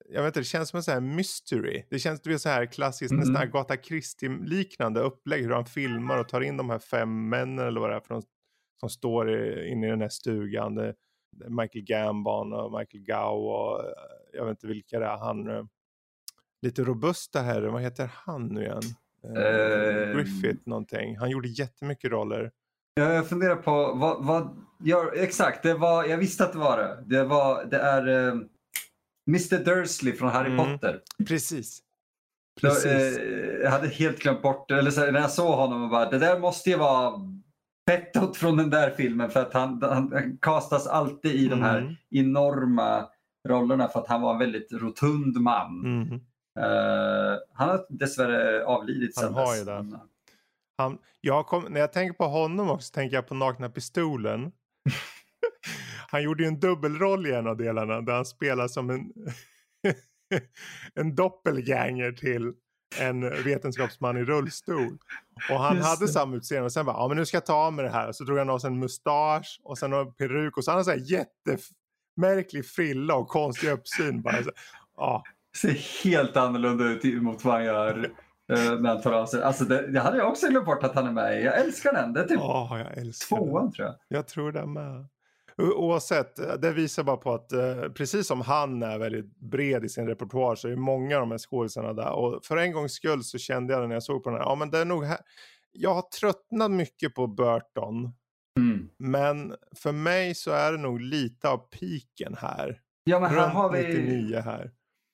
jag 0.10 0.22
vet 0.22 0.30
inte, 0.30 0.40
det 0.40 0.44
känns 0.44 0.70
som 0.70 0.78
en 0.78 0.84
sån 0.84 0.94
här 0.94 1.02
mystery. 1.02 1.84
Det 1.90 2.00
känns 2.00 2.22
det 2.22 2.40
så 2.40 2.50
här 2.50 2.66
klassiskt, 2.66 3.12
mm. 3.12 3.20
nästan 3.20 3.48
Agatha 3.48 3.78
Christie-liknande 3.78 5.00
upplägg. 5.00 5.44
Hur 5.44 5.52
han 5.52 5.66
filmar 5.66 6.20
och 6.20 6.30
tar 6.30 6.42
in 6.42 6.58
de 6.58 6.70
här 6.70 6.80
fem 6.80 7.30
männen 7.30 7.68
eller 7.68 7.82
vad 7.82 7.90
det 7.90 7.96
är 7.96 8.00
för 8.00 8.14
de, 8.14 8.24
som 8.80 8.90
står 8.90 9.32
inne 9.68 9.88
i 9.88 9.90
den 9.90 10.02
här 10.02 10.10
stugan. 10.10 10.76
Det, 10.76 10.96
Michael 11.50 11.86
Gambon 11.86 12.54
och 12.54 12.80
Michael 12.80 13.04
Gow 13.04 13.48
och 13.48 13.80
eh, 13.80 13.92
jag 14.34 14.46
vet 14.46 14.52
inte 14.52 14.68
vilka 14.68 15.00
det 15.00 15.06
är. 15.06 15.18
Han, 15.18 15.50
eh, 15.50 15.64
lite 16.62 16.84
robusta 16.84 17.42
herren, 17.42 17.74
vad 17.74 17.82
heter 17.82 18.12
han 18.14 18.48
nu 18.48 18.62
igen? 18.62 18.82
Uh, 19.26 20.16
Griffith 20.16 20.62
någonting. 20.66 21.18
Han 21.18 21.30
gjorde 21.30 21.48
jättemycket 21.48 22.12
roller. 22.12 22.52
Jag 22.96 23.30
funderar 23.30 23.56
på 23.56 23.94
vad, 23.94 24.26
vad 24.26 24.66
ja, 24.84 25.12
exakt, 25.16 25.64
det 25.64 25.74
var, 25.74 26.06
jag 26.06 26.18
visste 26.18 26.44
att 26.44 26.52
det 26.52 26.58
var 26.58 26.78
det. 26.78 27.04
Det, 27.06 27.24
var, 27.24 27.66
det 27.66 27.78
är 27.78 28.08
Mr 29.28 29.64
Dursley 29.66 30.14
från 30.14 30.30
Harry 30.30 30.52
mm. 30.52 30.66
Potter. 30.66 31.02
Precis. 31.28 31.80
Precis. 32.62 32.84
Så, 32.84 32.90
eh, 32.90 33.62
jag 33.64 33.72
hade 33.72 33.88
helt 33.88 34.20
glömt 34.20 34.42
bort 34.42 34.72
eller 34.72 34.92
så, 34.92 35.12
när 35.12 35.22
jag 35.22 35.32
såg 35.32 35.56
honom 35.56 35.84
och 35.84 35.90
bara 35.90 36.10
det 36.10 36.20
där 36.20 36.40
måste 36.40 36.70
ju 36.70 36.78
vara 36.78 37.14
Pettot 37.86 38.38
från 38.38 38.58
den 38.58 38.70
där 38.70 38.92
filmen 38.92 39.30
för 39.30 39.42
att 39.42 39.54
han, 39.54 39.82
han, 39.82 40.12
han 40.14 40.38
kastas 40.38 40.88
alltid 40.88 41.32
i 41.32 41.46
mm. 41.48 41.60
de 41.60 41.66
här 41.66 41.78
mm. 41.78 41.96
enorma 42.10 43.08
rollerna 43.48 43.88
för 43.88 44.00
att 44.00 44.08
han 44.08 44.22
var 44.22 44.34
en 44.34 44.40
väldigt 44.40 44.72
rotund 44.72 45.38
man. 45.38 45.86
Mm. 45.86 46.14
Uh, 46.60 47.38
han 47.54 47.70
har 47.70 47.86
dessvärre 47.90 48.66
avlidit 48.66 49.22
Han 49.22 49.34
har 49.34 49.56
ju 49.56 49.64
det. 49.64 50.00
Han, 50.78 50.98
jag 51.22 51.48
kom, 51.48 51.64
när 51.64 51.80
jag 51.80 51.94
tänker 51.94 52.14
på 52.14 52.26
honom 52.26 52.70
också 52.70 52.94
tänker 52.94 53.16
jag 53.16 53.28
på 53.28 53.36
Nakna 53.36 53.70
Pistolen. 53.70 54.52
Han 56.12 56.24
gjorde 56.24 56.44
ju 56.44 56.48
en 56.48 56.60
dubbelroll 56.60 57.28
i 57.28 57.34
en 57.34 57.48
av 57.48 57.58
delarna 57.58 58.02
där 58.02 58.14
han 58.14 58.26
spelar 58.26 58.68
som 58.68 58.90
en, 58.90 59.14
en 60.96 61.16
doppelganger 61.16 62.12
till 62.12 62.54
en 63.00 63.44
vetenskapsman 63.44 64.18
i 64.18 64.24
rullstol. 64.24 64.98
Och 65.50 65.60
han 65.60 65.76
Just 65.76 65.88
hade 65.88 66.06
det. 66.06 66.12
samma 66.12 66.36
utseende 66.36 66.66
och 66.66 66.72
sen 66.72 66.86
bara, 66.86 66.96
ja 66.96 67.08
men 67.08 67.18
nu 67.18 67.26
ska 67.26 67.38
jag 67.38 67.46
ta 67.46 67.54
av 67.54 67.74
mig 67.74 67.86
det 67.86 67.92
här. 67.92 68.12
Så 68.12 68.24
drog 68.24 68.38
han 68.38 68.50
av 68.50 68.60
sig 68.60 68.68
en 68.68 68.80
mustasch 68.80 69.62
och 69.64 69.78
sen 69.78 69.94
en 69.94 70.14
peruk 70.14 70.58
och 70.58 70.64
så 70.64 70.72
hade 70.72 70.78
han 70.78 70.86
så 70.86 70.92
här 70.92 70.98
jättemärklig 72.16 72.66
frilla 72.66 73.16
och 73.16 73.28
konstig 73.28 73.70
uppsyn. 73.70 74.22
Bara 74.22 74.44
så, 74.44 74.52
ja. 74.98 75.24
Ser 75.58 76.04
helt 76.04 76.38
annorlunda 76.38 76.84
ut 76.84 77.22
mot 77.22 77.46
vad 77.46 77.54
han 77.54 77.66
gör 77.66 78.12
eh, 78.54 78.80
när 78.80 78.90
han 78.90 79.02
tar 79.02 79.12
av 79.12 79.26
sig. 79.26 79.44
Alltså 79.44 79.66
det, 79.66 79.92
det, 79.92 80.00
hade 80.00 80.18
jag 80.18 80.30
också 80.30 80.48
glömt 80.48 80.66
bort 80.66 80.84
att 80.84 80.96
han 80.96 81.08
är 81.08 81.12
med 81.12 81.40
i. 81.40 81.44
Jag 81.44 81.60
älskar 81.60 81.94
den. 81.94 82.14
Det 82.14 82.20
är 82.20 82.28
typ 82.28 82.40
oh, 82.40 82.82
jag 82.96 83.14
tvåan 83.30 83.64
den. 83.64 83.72
tror 83.72 83.88
jag. 83.88 83.96
Jag 84.08 84.28
tror 84.28 84.52
det 84.52 84.66
med. 84.66 85.08
Oavsett, 85.58 86.62
det 86.62 86.72
visar 86.72 87.04
bara 87.04 87.18
på 87.18 87.34
att 87.34 87.52
eh, 87.52 87.82
precis 87.96 88.28
som 88.28 88.42
han 88.42 88.84
är 88.84 89.00
väldigt 89.00 89.40
bred 89.40 89.86
i 89.86 89.90
sin 89.90 90.08
repertoar 90.08 90.56
så 90.56 90.68
är 90.68 90.76
många 90.76 91.16
av 91.16 91.22
de 91.22 91.32
här 91.32 91.38
skådisarna 91.38 91.94
där. 91.94 92.12
Och 92.12 92.46
för 92.46 92.58
en 92.58 92.72
gångs 92.72 92.94
skull 92.94 93.24
så 93.24 93.38
kände 93.38 93.74
jag 93.74 93.82
det 93.82 93.88
när 93.88 93.96
jag 93.96 94.04
såg 94.04 94.24
på 94.24 94.30
den 94.30 94.40
här, 94.40 94.46
ja 94.46 94.56
men 94.56 94.72
det 94.72 94.78
är 94.78 94.86
nog 94.86 95.06
här. 95.06 95.20
Jag 95.72 95.94
har 95.94 96.02
tröttnat 96.02 96.72
mycket 96.72 97.16
på 97.16 97.28
Burton. 97.28 98.14
Mm. 98.60 98.90
Men 98.98 99.56
för 99.76 99.92
mig 99.92 100.36
så 100.36 100.52
är 100.52 100.72
det 100.72 100.78
nog 100.78 101.02
lite 101.02 101.50
av 101.50 101.58
piken 101.58 102.36
här. 102.40 102.80
Ja 103.04 103.20
men 103.20 103.30
här 103.30 103.38
Runt 103.38 103.54
har 103.54 103.72
vi 103.72 103.88
99 103.88 104.40
här. 104.40 104.72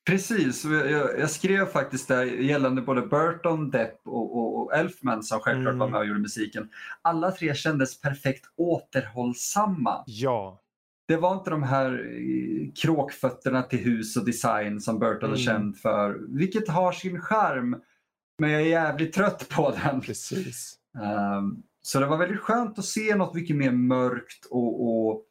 Precis, 0.09 0.65
jag, 0.65 1.19
jag, 1.19 1.29
skrev 1.29 1.65
faktiskt 1.65 2.07
där 2.07 2.25
gällande 2.25 2.81
både 2.81 3.01
Burton, 3.01 3.71
Depp 3.71 3.99
och, 4.05 4.37
och, 4.37 4.61
och 4.61 4.73
Elfman 4.73 5.23
som 5.23 5.39
självklart 5.39 5.73
mm. 5.73 5.79
var 5.79 5.89
med 5.89 5.99
och 5.99 6.05
gjorde 6.05 6.19
musiken. 6.19 6.69
Alla 7.01 7.31
tre 7.31 7.55
kändes 7.55 8.01
perfekt 8.01 8.45
återhållsamma. 8.57 10.03
Ja. 10.05 10.61
Det 11.07 11.17
var 11.17 11.33
inte 11.33 11.49
de 11.49 11.63
här 11.63 11.91
eh, 11.91 12.71
kråkfötterna 12.81 13.63
till 13.63 13.79
hus 13.79 14.17
och 14.17 14.25
design 14.25 14.81
som 14.81 14.99
Burton 14.99 15.29
mm. 15.29 15.33
är 15.33 15.37
känd 15.37 15.77
för, 15.77 16.19
vilket 16.37 16.69
har 16.69 16.91
sin 16.91 17.21
charm. 17.21 17.81
Men 18.39 18.51
jag 18.51 18.61
är 18.61 18.65
jävligt 18.65 19.13
trött 19.13 19.49
på 19.49 19.71
den. 19.83 20.01
Precis. 20.01 20.75
Um, 21.37 21.63
så 21.81 21.99
det 21.99 22.05
var 22.05 22.17
väldigt 22.17 22.39
skönt 22.39 22.79
att 22.79 22.85
se 22.85 23.15
något 23.15 23.33
mycket 23.33 23.55
mer 23.55 23.71
mörkt 23.71 24.45
och, 24.45 24.87
och 24.87 25.23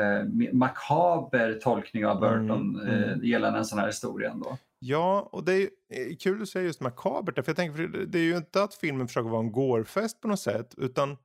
eh, 0.00 0.52
makaber 0.52 1.58
tolkning 1.62 2.06
av 2.06 2.20
Burton 2.20 2.80
mm, 2.80 2.88
mm. 2.88 3.20
Eh, 3.20 3.28
gällande 3.28 3.58
en 3.58 3.64
sån 3.64 3.78
här 3.78 3.86
historia. 3.86 4.30
Ändå. 4.30 4.58
Ja, 4.78 5.28
och 5.32 5.44
det 5.44 5.54
är 5.54 5.68
eh, 5.92 6.16
kul 6.20 6.42
att 6.42 6.48
säga 6.48 6.64
just 6.64 6.80
makabert. 6.80 7.34
För 7.34 7.44
jag 7.46 7.56
tänker, 7.56 7.76
för 7.76 8.06
det 8.06 8.18
är 8.18 8.22
ju 8.22 8.36
inte 8.36 8.62
att 8.62 8.74
filmen 8.74 9.08
försöker 9.08 9.28
vara 9.28 9.40
en 9.40 9.52
gårfest 9.52 10.20
på 10.20 10.28
något 10.28 10.40
sätt. 10.40 10.74
Utan 10.76 11.16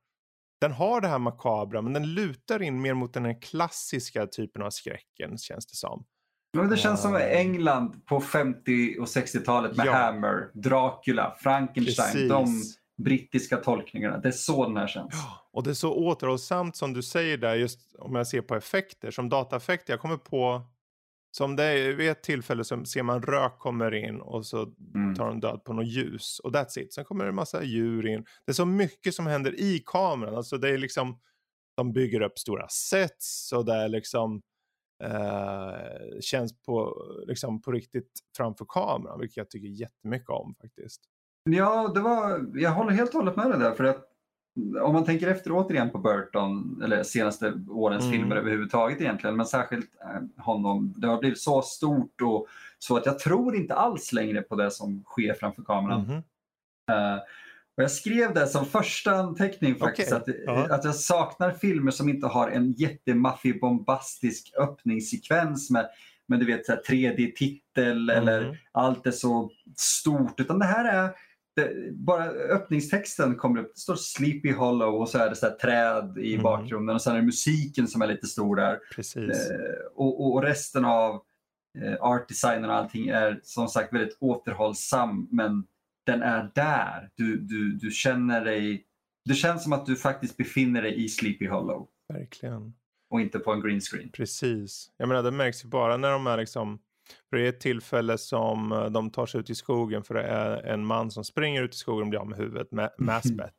den 0.60 0.72
har 0.72 1.00
det 1.00 1.08
här 1.08 1.18
makabra 1.18 1.82
men 1.82 1.92
den 1.92 2.14
lutar 2.14 2.62
in 2.62 2.82
mer 2.82 2.94
mot 2.94 3.14
den 3.14 3.24
här 3.24 3.42
klassiska 3.42 4.26
typen 4.26 4.62
av 4.62 4.70
skräcken 4.70 5.38
känns 5.38 5.66
det 5.66 5.76
som. 5.76 6.04
Men 6.56 6.68
det 6.68 6.76
känns 6.76 7.02
som 7.02 7.16
England 7.16 8.06
på 8.06 8.20
50 8.20 8.98
och 8.98 9.06
60-talet 9.06 9.76
med 9.76 9.86
Ja. 9.86 9.92
Hammer, 9.92 10.50
Dracula, 10.54 11.36
Frankenstein. 11.38 12.12
Precis. 12.12 12.28
De 12.28 12.62
brittiska 12.96 13.56
tolkningarna. 13.56 14.18
Det 14.18 14.28
är 14.28 14.32
så 14.32 14.64
den 14.66 14.76
här 14.76 14.86
känns. 14.86 15.14
Och 15.52 15.62
det 15.62 15.70
är 15.70 15.74
så 15.74 15.94
återhållsamt 15.94 16.76
som 16.76 16.92
du 16.92 17.02
säger 17.02 17.38
där, 17.38 17.54
just 17.54 17.94
om 17.98 18.14
jag 18.14 18.26
ser 18.26 18.40
på 18.42 18.54
effekter, 18.54 19.10
som 19.10 19.28
dataeffekter. 19.28 19.92
Jag 19.92 20.00
kommer 20.00 20.16
på, 20.16 20.62
som 21.36 21.56
det 21.56 21.64
är 21.64 21.92
vid 21.92 22.10
ett 22.10 22.22
tillfälle 22.22 22.64
så 22.64 22.84
ser 22.84 23.02
man 23.02 23.22
rök 23.22 23.58
kommer 23.58 23.94
in 23.94 24.20
och 24.20 24.46
så 24.46 24.72
Mm. 24.94 25.14
tar 25.14 25.26
de 25.26 25.40
död 25.40 25.64
på 25.64 25.72
något 25.72 25.86
ljus. 25.86 26.38
Och 26.44 26.52
that's 26.52 26.78
it. 26.78 26.94
Sen 26.94 27.04
kommer 27.04 27.24
det 27.24 27.28
en 27.30 27.34
massa 27.34 27.62
djur 27.62 28.06
in. 28.06 28.24
Det 28.44 28.52
är 28.52 28.54
så 28.54 28.64
mycket 28.66 29.14
som 29.14 29.26
händer 29.26 29.60
i 29.60 29.82
kameran. 29.86 30.34
Alltså 30.36 30.58
det 30.58 30.68
är 30.70 30.78
liksom, 30.78 31.20
de 31.76 31.92
bygger 31.92 32.20
upp 32.20 32.38
stora 32.38 32.68
sets 32.68 33.52
och 33.52 33.64
det 33.64 33.74
är 33.74 33.88
liksom 33.88 34.42
eh, 35.04 36.20
känns 36.20 36.62
på, 36.62 36.94
liksom 37.26 37.62
på 37.62 37.72
riktigt 37.72 38.10
framför 38.36 38.66
kameran, 38.68 39.20
vilket 39.20 39.36
jag 39.36 39.50
tycker 39.50 39.68
jättemycket 39.68 40.28
om 40.30 40.54
faktiskt. 40.60 41.00
Ja, 41.50 41.88
det 41.94 42.00
var, 42.00 42.46
jag 42.54 42.70
håller 42.70 42.90
helt 42.92 43.10
och 43.10 43.16
hållet 43.20 43.36
med 43.36 43.50
dig 43.50 43.58
där. 43.58 43.72
För 43.74 43.84
att 43.84 44.02
om 44.82 44.92
man 44.92 45.04
tänker 45.04 45.28
efter 45.28 45.50
återigen 45.52 45.90
på 45.90 45.98
Burton, 45.98 46.80
eller 46.84 47.02
senaste 47.02 47.52
årens 47.70 48.04
Mm. 48.04 48.12
filmer 48.12 48.36
överhuvudtaget 48.36 49.00
egentligen, 49.00 49.36
men 49.36 49.46
särskilt 49.46 49.90
eh, 50.00 50.44
honom. 50.44 50.94
Det 50.96 51.06
har 51.06 51.18
blivit 51.18 51.40
så 51.40 51.62
stort 51.62 52.20
och 52.22 52.46
så 52.78 52.96
att 52.96 53.06
jag 53.06 53.18
tror 53.18 53.56
inte 53.56 53.74
alls 53.74 54.12
längre 54.12 54.42
på 54.42 54.54
det 54.56 54.70
som 54.70 55.04
sker 55.04 55.34
framför 55.34 55.62
kameran. 55.62 56.00
Mhm. 56.00 56.12
Eh, 56.90 57.16
och 57.76 57.82
jag 57.82 57.90
skrev 57.90 58.34
det 58.34 58.46
som 58.46 58.66
första 58.66 59.14
anteckning 59.14 59.74
faktiskt, 59.74 60.12
Okej, 60.12 60.34
att, 60.48 60.56
ja. 60.68 60.74
att 60.74 60.84
jag 60.84 60.94
saknar 60.94 61.50
filmer 61.50 61.90
som 61.90 62.08
inte 62.08 62.26
har 62.26 62.48
en 62.48 62.72
jättemaffig 62.72 63.60
bombastisk 63.60 64.52
öppningssekvens 64.58 65.70
med, 65.70 65.88
med 66.26 66.40
du 66.40 66.46
vet, 66.46 66.66
så 66.66 66.72
här 66.72 66.82
3D-titel 66.88 68.10
eller 68.10 68.44
Mhm. 68.44 68.54
allt 68.72 69.06
är 69.06 69.10
så 69.10 69.50
stort. 69.76 70.40
Utan 70.40 70.58
det 70.58 70.64
här 70.64 70.84
är 71.04 71.10
det, 71.56 71.92
bara 71.92 72.24
öppningstexten 72.26 73.34
kommer 73.34 73.60
upp, 73.60 73.72
det 73.74 73.80
står 73.80 73.96
Sleepy 73.96 74.52
Hollow 74.52 74.94
och 74.94 75.08
så 75.08 75.18
är 75.18 75.28
det 75.30 75.36
så 75.36 75.46
här 75.46 75.54
träd 75.54 76.18
i 76.18 76.34
Mhm. 76.34 76.42
bakgrunden 76.42 76.94
och 76.94 77.02
sen 77.02 77.12
är 77.12 77.20
det 77.20 77.26
musiken 77.26 77.88
som 77.88 78.02
är 78.02 78.06
lite 78.06 78.26
stor 78.26 78.56
där. 78.56 78.78
Precis. 78.94 79.50
Eh, 79.50 79.58
och, 79.94 80.20
och, 80.20 80.34
och 80.34 80.42
resten 80.42 80.84
av 80.84 81.22
eh, 81.82 81.94
artdesignen 82.00 82.70
och 82.70 82.76
allting 82.76 83.08
är 83.08 83.40
som 83.42 83.68
sagt 83.68 83.92
väldigt 83.92 84.16
återhållsam 84.20 85.28
men 85.30 85.64
den 86.06 86.22
är 86.22 86.50
där. 86.54 87.10
Du, 87.14 87.36
du, 87.36 87.72
du 87.72 87.90
känner 87.90 88.44
dig, 88.44 88.84
det 89.24 89.34
känns 89.34 89.62
som 89.62 89.72
att 89.72 89.86
du 89.86 89.96
faktiskt 89.96 90.36
befinner 90.36 90.82
dig 90.82 91.04
i 91.04 91.08
Sleepy 91.08 91.48
Hollow 91.48 91.88
Verkligen. 92.12 92.74
och 93.10 93.20
inte 93.20 93.38
på 93.38 93.52
en 93.52 93.60
green 93.60 93.80
screen. 93.80 94.08
Precis. 94.12 94.90
Jag 94.96 95.08
menar 95.08 95.22
det 95.22 95.30
märks 95.30 95.64
ju 95.64 95.68
bara 95.68 95.96
när 95.96 96.10
de 96.10 96.26
är 96.26 96.36
liksom. 96.36 96.78
För 97.30 97.36
det 97.36 97.44
är 97.44 97.48
ett 97.48 97.60
tillfälle 97.60 98.18
som 98.18 98.72
eh, 98.72 98.84
de 98.86 99.10
tar 99.10 99.26
sig 99.26 99.40
ut 99.40 99.50
i 99.50 99.54
skogen 99.54 100.04
för 100.04 100.14
det 100.14 100.22
är 100.22 100.62
en 100.62 100.86
man 100.86 101.10
som 101.10 101.24
springer 101.24 101.62
ut 101.62 101.74
i 101.74 101.78
skogen 101.78 102.02
och 102.02 102.08
blir 102.08 102.20
av 102.20 102.28
med 102.28 102.38
huvudet 102.38 102.72
med 102.72 102.90
Maspet. 102.98 103.54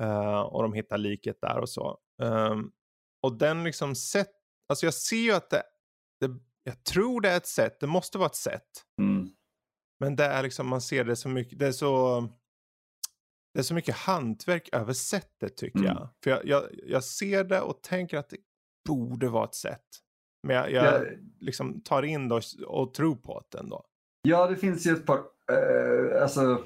Eh, 0.00 0.40
och 0.40 0.62
de 0.62 0.72
hittar 0.72 0.98
liket 0.98 1.40
där 1.40 1.58
och 1.58 1.68
så. 1.68 1.98
Ehm, 2.22 2.70
och 3.22 3.38
den 3.38 3.64
liksom 3.64 3.94
sett. 3.94 4.30
Alltså 4.68 4.86
jag 4.86 4.94
ser 4.94 5.16
ju 5.16 5.32
att 5.32 5.50
det, 5.50 5.62
det. 6.20 6.30
Jag 6.64 6.84
tror 6.84 7.20
det 7.20 7.30
är 7.30 7.36
ett 7.36 7.46
sätt. 7.46 7.80
Det 7.80 7.86
måste 7.86 8.18
vara 8.18 8.26
ett 8.26 8.34
sätt. 8.36 8.84
Mm. 9.00 9.28
Men 10.00 10.16
det 10.16 10.24
är 10.24 10.42
liksom 10.42 10.68
man 10.68 10.80
ser 10.80 11.04
det 11.04 11.16
så 11.16 11.28
mycket. 11.28 11.58
Det 11.58 11.66
är 11.66 11.72
så. 11.72 12.20
Det 13.54 13.58
är 13.58 13.62
så 13.62 13.74
mycket 13.74 13.94
hantverk 13.94 14.68
över 14.72 14.92
sättet 14.92 15.56
tycker 15.56 15.78
Mm. 15.78 15.90
jag. 15.90 16.08
För 16.24 16.30
jag, 16.30 16.46
jag, 16.46 16.62
jag 16.86 17.04
ser 17.04 17.44
det 17.44 17.60
och 17.60 17.82
tänker 17.82 18.18
att 18.18 18.30
det 18.30 18.36
borde 18.88 19.28
vara 19.28 19.44
ett 19.44 19.54
sätt. 19.54 19.86
Men 20.42 20.56
jag, 20.56 20.72
jag 20.72 20.84
Ja. 20.84 21.00
liksom 21.40 21.80
tar 21.80 22.02
in 22.02 22.28
det 22.28 22.42
och, 22.66 22.94
tror 22.94 23.16
på 23.16 23.42
det 23.48 23.58
ändå. 23.58 23.84
Ja, 24.22 24.46
det 24.46 24.56
finns 24.56 24.86
ju 24.86 24.90
ett 24.92 25.06
par, 25.06 25.18
eh, 25.18 26.22
alltså 26.22 26.64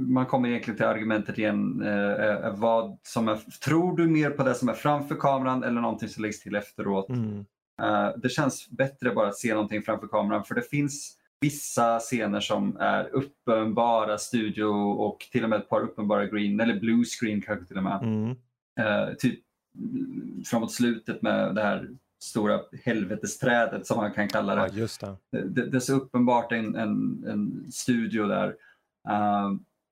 man 0.00 0.26
kommer 0.26 0.48
egentligen 0.48 0.76
till 0.76 0.86
argumentet 0.86 1.38
igen. 1.38 1.82
Eh, 1.82 2.12
eh, 2.12 2.56
vad 2.56 2.98
som 3.02 3.28
är, 3.28 3.36
tror 3.64 3.96
du 3.96 4.06
mer 4.06 4.30
på 4.30 4.42
det 4.44 4.54
som 4.54 4.68
är 4.68 4.72
framför 4.74 5.14
kameran 5.14 5.62
eller 5.64 5.80
någonting 5.80 6.08
som 6.08 6.22
läggs 6.22 6.40
till 6.40 6.56
efteråt? 6.56 7.08
Mm. 7.08 7.44
Eh, 7.82 8.10
det 8.16 8.28
känns 8.28 8.70
bättre 8.70 9.10
bara 9.10 9.28
att 9.28 9.38
se 9.38 9.54
någonting 9.54 9.82
framför 9.82 10.06
kameran 10.06 10.44
för 10.44 10.54
det 10.54 10.62
finns 10.70 11.18
vissa 11.40 11.98
scener 11.98 12.40
som 12.40 12.76
är 12.76 13.08
uppenbara 13.14 14.18
studio 14.18 14.64
och 14.92 15.18
till 15.32 15.44
och 15.44 15.50
med 15.50 15.58
ett 15.58 15.68
par 15.68 15.80
uppenbara 15.80 16.26
green 16.26 16.60
eller 16.60 16.80
blue 16.80 17.04
screen 17.04 17.40
kanske 17.42 17.66
till 17.66 17.76
och 17.76 17.82
med. 17.82 18.02
Mm. 18.02 18.30
Eh, 18.80 19.14
typ 19.14 19.40
framåt 20.46 20.72
slutet 20.72 21.22
med 21.22 21.54
det 21.54 21.62
här 21.62 21.88
stora 22.22 22.60
helvetesträdet 22.84 23.86
som 23.86 23.96
man 23.96 24.12
kan 24.12 24.28
kalla 24.28 24.54
det. 24.54 24.60
Ja, 24.60 24.68
just 24.72 25.00
det. 25.00 25.16
Det, 25.30 25.70
det 25.70 25.76
är 25.76 25.80
så 25.80 25.94
uppenbart 25.94 26.52
en, 26.52 26.74
en, 26.76 27.24
en 27.28 27.72
studio 27.72 28.26
där. 28.26 28.48
Eh, 29.08 29.50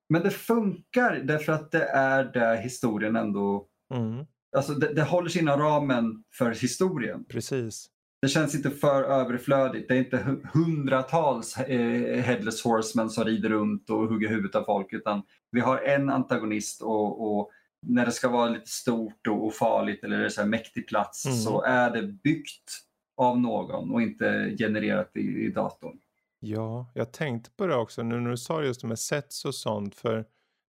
men 0.09 0.23
det 0.23 0.31
funkar 0.31 1.21
därför 1.25 1.53
att 1.53 1.71
det 1.71 1.85
är 1.85 2.25
där 2.25 2.57
historien 2.57 3.17
ändå 3.17 3.67
Mm. 3.95 4.27
Alltså 4.57 4.73
det, 4.73 4.95
det 4.95 5.03
håller 5.03 5.29
sig 5.29 5.43
inom 5.43 5.61
ramen 5.61 6.25
för 6.35 6.51
historien. 6.51 7.25
Precis. 7.25 7.87
Det 8.23 8.29
känns 8.29 8.55
inte 8.55 8.71
för 8.71 9.03
överflödigt. 9.03 9.89
Det 9.89 9.95
är 9.95 9.99
inte 9.99 10.17
hu- 10.17 10.47
hundratals 10.53 11.57
eh, 11.57 12.23
headless 12.23 12.65
horsemen 12.65 13.11
som 13.11 13.25
rider 13.25 13.49
runt 13.49 13.91
och 13.91 14.09
hugger 14.09 14.29
huvudet 14.29 14.55
av 14.55 14.65
folk. 14.65 14.93
Utan 14.93 15.23
vi 15.51 15.61
har 15.61 15.79
en 15.79 16.11
antagonist 16.11 16.83
och, 16.83 17.39
och 17.39 17.51
när 17.83 18.07
det 18.07 18.13
ska 18.13 18.29
vara 18.29 18.49
lite 18.49 18.71
stort 18.71 19.27
och, 19.27 19.55
farligt 19.55 20.05
eller 20.05 20.29
så 20.29 20.41
här 20.41 20.49
mäktig 20.49 20.89
plats 20.89 21.27
Mm. 21.27 21.39
så 21.39 21.63
är 21.63 21.91
det 21.91 22.03
byggt 22.03 22.71
av 23.17 23.41
någon 23.41 23.91
och 23.91 24.03
inte 24.03 24.57
genererat 24.59 25.17
i, 25.17 25.21
i 25.21 25.51
datorn. 25.51 25.99
Ja, 26.41 26.91
jag 26.95 27.13
tänkte 27.13 27.51
på 27.51 27.67
det 27.67 27.75
också 27.77 28.03
nu 28.03 28.21
när 28.21 28.31
du 28.31 28.37
sa 28.37 28.63
just 28.63 28.81
det 28.81 28.87
med 28.87 28.99
sets 28.99 29.45
och 29.45 29.55
sånt. 29.55 29.95
För 29.95 30.25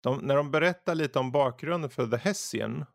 de, 0.04 0.18
när 0.18 0.36
de 0.36 0.52
berättar 0.52 0.96
lite 0.96 1.20
om 1.20 1.32
bakgrunden 1.32 1.90
för 1.90 2.08
The 2.08 2.18
Hessian. 2.18 2.86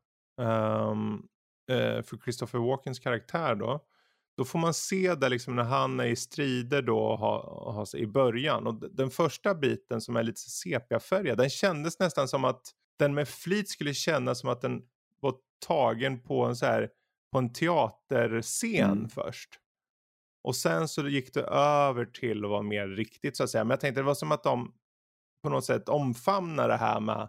ehm, 0.41 1.23
eh, 1.71 2.03
för 2.03 2.17
Christopher 2.25 2.59
Walkens 2.59 2.99
karaktär 2.99 3.55
då. 3.55 3.81
Då 4.37 4.45
får 4.45 4.59
man 4.59 4.75
se 4.75 5.15
där 5.15 5.29
liksom 5.29 5.57
när 5.57 5.63
han 5.63 6.01
är 6.01 6.05
i 6.07 6.17
strider 6.17 6.83
då 6.83 7.17
ha, 7.17 7.73
ha, 7.73 7.87
i 7.99 8.07
början. 8.07 8.67
Och 8.67 8.75
den 8.91 9.11
första 9.11 9.55
biten 9.55 10.01
som 10.01 10.17
är 10.17 10.23
lite 10.23 10.41
sepiafärgad. 10.41 11.39
Den 11.39 11.51
kändes 11.51 11.99
nästan 11.99 12.29
som 12.29 12.45
att 12.45 12.63
den 12.99 13.15
med 13.15 13.29
flit 13.29 13.69
skulle 13.69 13.95
kännas 13.95 14.41
som 14.41 14.51
att 14.51 14.61
den 14.61 14.83
var 15.21 15.35
tagen 15.67 16.21
på 16.21 16.45
en 16.45 16.57
så 16.57 16.67
här 16.67 16.91
på 17.33 17.39
en 17.39 17.53
teaterscen 17.53 18.91
Mm. 18.91 19.09
först. 19.09 19.61
Och 20.45 20.57
sen 20.57 20.89
så 20.89 21.09
gick 21.09 21.35
det 21.35 21.43
över 21.43 22.05
till 22.05 22.45
att 22.45 22.51
vara 22.51 22.63
mer 22.63 22.89
riktigt 22.89 23.37
så 23.37 23.45
att 23.45 23.51
säga. 23.51 23.65
Men 23.65 23.71
jag 23.71 23.81
tänkte 23.81 24.01
det 24.01 24.05
var 24.05 24.15
som 24.15 24.33
att 24.33 24.43
de 24.43 24.75
på 25.43 25.49
något 25.49 25.65
sätt 25.65 25.89
omfamnar 25.89 26.69
det 26.69 26.77
här 26.77 27.01
med 27.01 27.29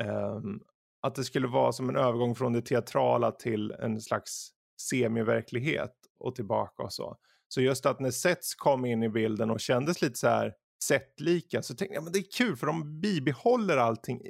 ehm, 0.00 0.60
att 1.02 1.14
det 1.14 1.24
skulle 1.24 1.46
vara 1.46 1.72
som 1.72 1.88
en 1.88 1.96
övergång 1.96 2.34
från 2.34 2.52
det 2.52 2.62
teatrala 2.62 3.30
till 3.32 3.70
en 3.70 4.00
slags 4.00 4.50
semiverklighet 4.80 5.92
och 6.18 6.34
tillbaka 6.34 6.82
och 6.82 6.92
så. 6.92 7.16
Så 7.48 7.60
just 7.60 7.86
att 7.86 8.00
när 8.00 8.10
sets 8.10 8.54
kom 8.54 8.84
in 8.84 9.02
i 9.02 9.08
bilden 9.08 9.50
och 9.50 9.60
kändes 9.60 10.02
lite 10.02 10.18
så 10.18 10.28
här 10.28 10.54
setlika 10.82 11.62
så 11.62 11.74
tänkte 11.74 11.94
jag 11.94 12.04
men 12.04 12.12
det 12.12 12.18
är 12.18 12.32
kul 12.36 12.56
för 12.56 12.66
de 12.66 13.00
bibehåller 13.00 13.76
allting 13.76 14.20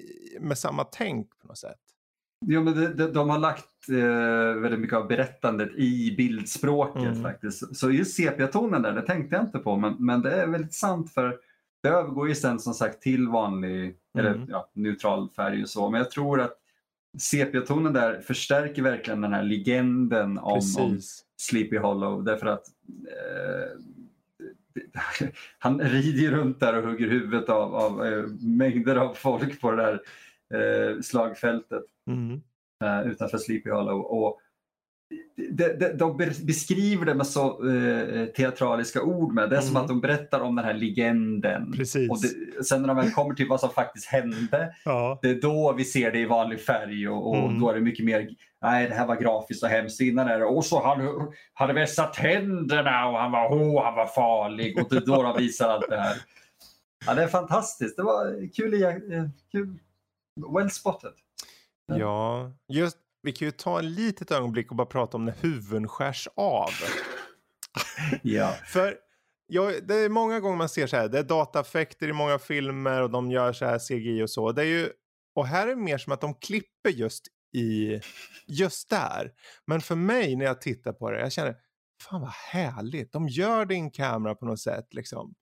med 0.40 0.58
samma 0.58 0.84
tänk 0.84 1.38
på 1.38 1.46
något 1.48 1.58
sätt. 1.58 1.78
Ja, 2.46 2.60
men 2.60 2.74
de, 2.74 2.86
de, 2.86 3.12
de 3.12 3.30
har 3.30 3.38
lagt 3.38 3.88
eh, 3.88 4.60
väldigt 4.60 4.80
mycket 4.80 4.96
av 4.96 5.08
berättandet 5.08 5.74
i 5.76 6.14
bildspråket 6.16 7.02
Mm. 7.02 7.22
faktiskt. 7.22 7.76
Så 7.76 7.90
just 7.90 8.16
sepia-tonen 8.16 8.82
där, 8.82 8.92
det 8.92 9.02
tänkte 9.02 9.36
jag 9.36 9.44
inte 9.44 9.58
på. 9.58 9.76
Men, 9.76 9.94
men 9.98 10.22
det 10.22 10.30
är 10.30 10.46
väldigt 10.46 10.74
sant 10.74 11.12
för 11.12 11.38
det 11.82 11.88
övergår 11.88 12.28
ju 12.28 12.34
sen 12.34 12.58
som 12.60 12.74
sagt 12.74 13.02
till 13.02 13.28
vanlig, 13.28 13.96
eller 14.18 14.34
Mm. 14.34 14.46
ja, 14.50 14.70
neutral 14.72 15.30
färg 15.36 15.62
och 15.62 15.68
så. 15.68 15.90
Men 15.90 15.98
jag 15.98 16.10
tror 16.10 16.40
att 16.40 16.52
sepia-tonen 17.18 17.92
där 17.92 18.20
förstärker 18.20 18.82
verkligen 18.82 19.20
den 19.20 19.32
här 19.32 19.42
legenden 19.42 20.38
om, 20.38 20.60
om. 20.78 21.00
Sleepy 21.36 21.78
Hollow. 21.78 22.24
Därför 22.24 22.46
att 22.46 22.64
eh, 23.08 23.80
han 25.58 25.80
rider 25.80 26.30
runt 26.30 26.60
där 26.60 26.76
och 26.76 26.88
hugger 26.90 27.08
huvudet 27.08 27.48
av, 27.48 27.74
av 27.74 28.06
eh, 28.06 28.24
mängder 28.40 28.96
av 28.96 29.14
folk 29.14 29.60
på 29.60 29.70
det 29.70 29.82
där 29.82 30.00
eh, 30.54 31.00
slagfältet 31.00 31.84
Mm. 32.10 32.40
eh, 32.84 33.06
utanför 33.12 33.38
Sleepy 33.38 33.70
Hollow. 33.70 34.00
Och 34.00 34.40
de, 35.50 35.68
de, 35.72 35.88
de 35.92 36.16
be- 36.16 36.44
beskriver 36.46 37.06
det 37.06 37.14
med 37.14 37.26
så 37.26 37.68
eh, 37.70 38.26
teatraliska 38.26 39.02
ord. 39.02 39.32
Med. 39.34 39.50
Det 39.50 39.56
är 39.56 39.60
som 39.60 39.70
Mm. 39.70 39.82
att 39.82 39.88
de 39.88 40.00
berättar 40.00 40.40
om 40.40 40.56
den 40.56 40.64
här 40.64 40.74
legenden. 40.74 41.72
Precis. 41.72 42.10
Och 42.10 42.18
det, 42.22 42.64
sen 42.64 42.80
när 42.82 42.88
de 42.88 42.96
väl 42.96 43.10
kommer 43.10 43.34
till 43.34 43.48
vad 43.48 43.60
som 43.60 43.70
faktiskt 43.70 44.06
hände, 44.06 44.74
Ja. 44.84 45.18
det 45.22 45.30
är 45.30 45.40
då 45.40 45.72
vi 45.72 45.84
ser 45.84 46.10
det 46.12 46.18
i 46.18 46.24
vanlig 46.24 46.60
färg 46.60 47.08
och, 47.08 47.28
och 47.30 47.36
Mm. 47.36 47.60
då 47.60 47.70
är 47.70 47.74
det 47.74 47.80
mycket 47.80 48.04
mer, 48.04 48.28
nej 48.62 48.88
det 48.88 48.94
här 48.94 49.06
var 49.06 49.16
grafiskt 49.16 49.62
och 49.62 49.68
hemskt. 49.68 50.00
Innan 50.00 50.28
är 50.28 50.38
det, 50.38 50.44
och 50.44 50.64
så 50.64 50.82
han 50.84 51.28
hade 51.54 51.72
vässat 51.72 52.12
tänderna 52.14 53.08
och 53.08 53.18
han 53.18 53.32
var, 53.32 53.52
åh 53.52 53.84
han 53.84 53.94
var 53.94 54.06
farlig. 54.06 54.78
Och 54.82 54.88
det 54.90 54.96
är 54.96 55.06
då 55.06 55.22
de 55.22 55.36
visar 55.36 55.68
allt 55.68 55.88
det 55.88 56.00
här. 56.00 56.16
Ja, 57.06 57.14
det 57.14 57.22
är 57.22 57.28
fantastiskt. 57.28 57.96
Det 57.96 58.02
var 58.02 58.52
kul. 58.56 58.74
i- 58.74 59.30
kul. 59.52 59.78
Well 60.56 60.70
spotted. 60.70 61.12
Ja, 61.86 62.52
just 62.68 62.96
vi 63.26 63.32
kan 63.32 63.48
ju 63.48 63.52
ta 63.52 63.78
en 63.78 63.92
litet 63.92 64.30
ögonblick 64.30 64.70
och 64.70 64.76
bara 64.76 64.86
prata 64.86 65.16
om 65.16 65.24
när 65.24 65.34
huvuden 65.40 65.88
skärs 65.88 66.28
av. 66.36 66.70
Ja. 68.22 68.52
För 68.66 68.96
ja, 69.46 69.72
det 69.82 69.94
är 69.94 70.08
många 70.08 70.40
gånger 70.40 70.56
man 70.56 70.68
ser 70.68 70.86
så 70.86 70.96
här, 70.96 71.08
det 71.08 71.18
är 71.18 71.22
dataeffekter 71.22 72.08
i 72.08 72.12
många 72.12 72.38
filmer 72.38 73.02
och 73.02 73.10
de 73.10 73.30
gör 73.30 73.52
så 73.52 73.64
här 73.64 73.78
CGI 73.78 74.22
och 74.22 74.30
så. 74.30 74.52
Det 74.52 74.62
är 74.62 74.66
ju, 74.66 74.90
och 75.34 75.46
här 75.46 75.66
är 75.66 75.70
det 75.70 75.82
mer 75.82 75.98
som 75.98 76.12
att 76.12 76.20
de 76.20 76.34
klipper 76.34 76.90
just 76.90 77.26
i, 77.56 78.00
just 78.46 78.90
där. 78.90 79.32
Men 79.66 79.80
för 79.80 79.94
mig 79.94 80.36
när 80.36 80.44
jag 80.44 80.60
tittar 80.60 80.92
på 80.92 81.10
det, 81.10 81.20
jag 81.20 81.32
känner, 81.32 81.56
fan 82.02 82.20
vad 82.20 82.30
härligt, 82.30 83.12
de 83.12 83.28
gör 83.28 83.72
en 83.72 83.90
kamera 83.90 84.34
på 84.34 84.46
något 84.46 84.60
sätt 84.60 84.94
liksom. 84.94 85.34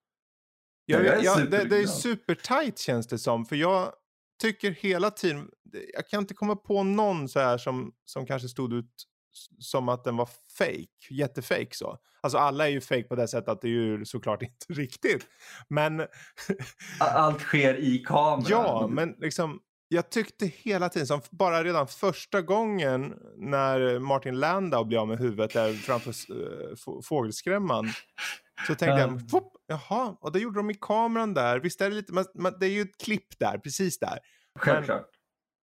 Jag, 0.85 1.05
Jag 1.05 1.25
jag, 1.25 1.51
det, 1.51 1.65
det 1.65 1.77
är 1.77 1.87
supertight 1.87 2.79
känns 2.79 3.07
det 3.07 3.19
som, 3.19 3.47
för 3.47 3.57
jag 3.57 3.93
tycker 4.41 4.71
hela 4.71 5.11
tiden, 5.11 5.49
jag 5.95 6.09
kan 6.09 6.21
inte 6.21 6.35
komma 6.35 6.57
på 6.57 6.83
någon 6.83 7.29
så 7.29 7.41
här 7.41 7.59
som, 7.59 7.93
som 8.05 8.27
kanske 8.27 8.49
stod 8.49 8.73
ut 8.73 9.05
som 9.59 9.89
att 9.89 10.05
den 10.05 10.17
var 10.17 10.29
fake, 10.59 10.87
jättefake 11.15 11.69
så. 11.73 11.99
Alltså 12.21 12.39
alla 12.39 12.67
är 12.69 12.71
ju 12.73 12.81
fake 12.81 13.03
på 13.05 13.15
det 13.17 13.29
sättet 13.29 13.49
att 13.49 13.61
det 13.61 13.69
är 13.69 13.71
ju 13.71 14.05
såklart 14.05 14.43
inte 14.69 14.81
riktigt. 14.81 15.27
Men 15.69 16.07
Allt 17.01 17.41
sker 17.41 17.75
i 17.77 17.99
kameran. 17.99 18.45
ja, 18.49 18.87
men 18.91 19.15
liksom 19.19 19.61
jag 19.89 20.11
tyckte 20.11 20.47
hela 20.47 20.89
tiden, 20.89 21.07
som 21.07 21.21
bara 21.31 21.65
redan 21.65 21.89
första 21.89 22.43
gången 22.43 23.15
när 23.37 23.99
Martin 23.99 24.41
Landau 24.41 24.85
blev 24.85 25.01
av 25.01 25.09
med 25.09 25.19
huvudet 25.19 25.53
där 25.53 25.73
framför 25.73 26.13
få- 26.77 27.03
fågelskrämman. 27.03 27.89
Så 28.67 28.75
tänkte 28.75 28.87
Ja. 28.87 28.99
jag, 28.99 29.31
"Fopp, 29.31 29.53
jaha, 29.67 30.17
och 30.21 30.33
det 30.33 30.39
gjorde 30.39 30.59
de 30.59 30.71
i 30.71 30.75
kameran 30.81 31.35
där. 31.35 31.61
Visst 31.61 31.81
är 31.81 31.91
det 31.91 31.97
lite, 31.97 32.13
man, 32.13 32.25
man, 32.35 32.53
det 32.61 32.67
är 32.67 32.71
ju 32.71 32.83
ett 32.83 32.99
klipp 33.05 33.39
där, 33.39 33.59
precis 33.59 33.99
där. 33.99 34.19
Självklart. 34.59 35.07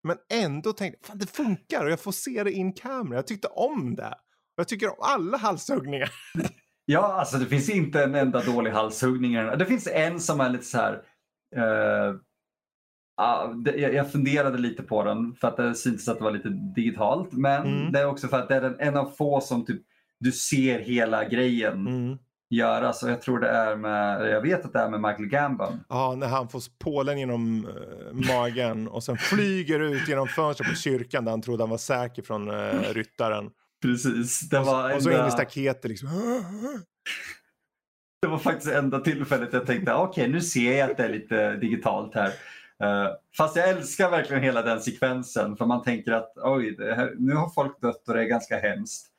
Men 0.04 0.18
ändå 0.34 0.74
tänkte 0.74 0.98
jag, 1.02 1.08
fan 1.08 1.18
det 1.18 1.32
funkar 1.32 1.86
och 1.86 1.92
jag 1.92 2.00
får 2.00 2.12
se 2.12 2.44
det 2.44 2.52
in 2.52 2.74
kamera. 2.74 3.18
Jag 3.18 3.28
tyckte 3.28 3.48
om 3.48 3.96
det. 3.96 4.14
Jag 4.56 4.68
tycker 4.68 4.88
om 4.90 4.96
alla 5.00 5.38
halshuggningar. 5.38 6.10
Ja, 6.86 7.14
alltså 7.20 7.38
det 7.38 7.46
finns 7.46 7.70
inte 7.70 8.04
en 8.04 8.16
enda 8.16 8.42
dålig 8.44 8.72
halshuggning. 8.72 9.34
Det 9.34 9.66
finns 9.66 9.88
en 9.88 10.20
som 10.20 10.40
är 10.42 10.50
lite 10.50 10.66
så 10.66 10.78
här. 10.78 10.94
eh, 11.56 12.16
ja, 13.18 13.54
det, 13.66 13.72
jag, 13.78 14.12
funderade 14.12 14.58
lite 14.58 14.84
på 14.84 15.04
den 15.04 15.36
för 15.36 15.48
att 15.48 15.58
det 15.58 15.76
syntes 15.76 16.08
att 16.08 16.18
det 16.18 16.24
var 16.24 16.32
lite 16.32 16.50
digitalt. 16.76 17.34
Men 17.34 17.66
Mm. 17.68 17.92
det 17.92 18.00
är 18.00 18.06
också 18.06 18.28
för 18.28 18.40
att 18.40 18.50
det 18.50 18.56
är 18.56 18.76
en 18.82 18.98
av 18.98 19.12
få 19.18 19.42
som 19.42 19.66
typ, 19.66 19.82
du 20.20 20.32
ser 20.32 20.80
hela 20.80 21.30
grejen 21.30 21.88
Mm. 21.88 22.18
Göras. 22.52 23.04
Och 23.04 23.10
jag 23.10 23.22
tror 23.22 23.40
det 23.40 23.50
är 23.50 23.76
med, 23.76 24.30
jag 24.30 24.42
vet 24.42 24.66
att 24.66 24.74
det 24.74 24.80
är 24.80 24.90
med 24.90 25.02
Michael 25.02 25.26
Gambon. 25.26 25.84
Ja, 25.90 26.16
när 26.18 26.28
han 26.28 26.50
får 26.50 26.62
pålen 26.80 27.20
genom 27.20 27.68
eh, 27.68 28.36
magen 28.36 28.88
och 28.88 29.04
sen 29.04 29.18
flyger 29.18 29.80
ut 29.80 30.08
genom 30.08 30.28
fönstret 30.28 30.70
på 30.70 30.76
kyrkan 30.76 31.26
där 31.26 31.32
han 31.32 31.42
trodde 31.42 31.64
han 31.64 31.70
var 31.70 31.78
säker 31.78 32.22
från 32.22 32.50
uh, 32.50 32.82
ryttaren. 32.94 33.50
Precis. 33.82 34.40
Det 34.50 34.60
Och, 34.60 34.66
var, 34.66 34.96
och 34.96 35.04
så 35.04 35.12
in 35.12 35.28
i 35.28 35.32
staketet 35.32 35.90
liksom. 35.90 36.10
det 38.22 38.28
var 38.28 38.38
faktiskt 38.38 38.72
enda 38.72 39.00
tillfället 39.00 39.54
jag 39.54 39.66
tänkte 39.66 39.94
okej 39.94 40.28
nu 40.28 40.42
ser 40.42 40.78
jag 40.78 40.92
att 40.92 40.98
det 40.98 41.04
är 41.04 41.10
lite 41.10 41.56
digitalt 41.56 42.16
här. 42.16 42.32
Eh, 42.84 43.08
fast 43.38 43.56
jag 43.56 43.70
älskar 43.70 44.12
verkligen 44.12 44.44
hela 44.44 44.62
den 44.62 44.82
sekvensen 44.82 45.58
för 45.58 45.66
man 45.66 45.84
tänker 45.84 46.12
att 46.12 46.34
oj, 46.36 46.78
här, 46.80 47.14
nu 47.18 47.34
har 47.34 47.50
folk 47.50 47.82
dött 47.82 48.08
och 48.08 48.14
det 48.14 48.22
är 48.22 48.26
ganska 48.26 48.60
hemskt. 48.60 49.11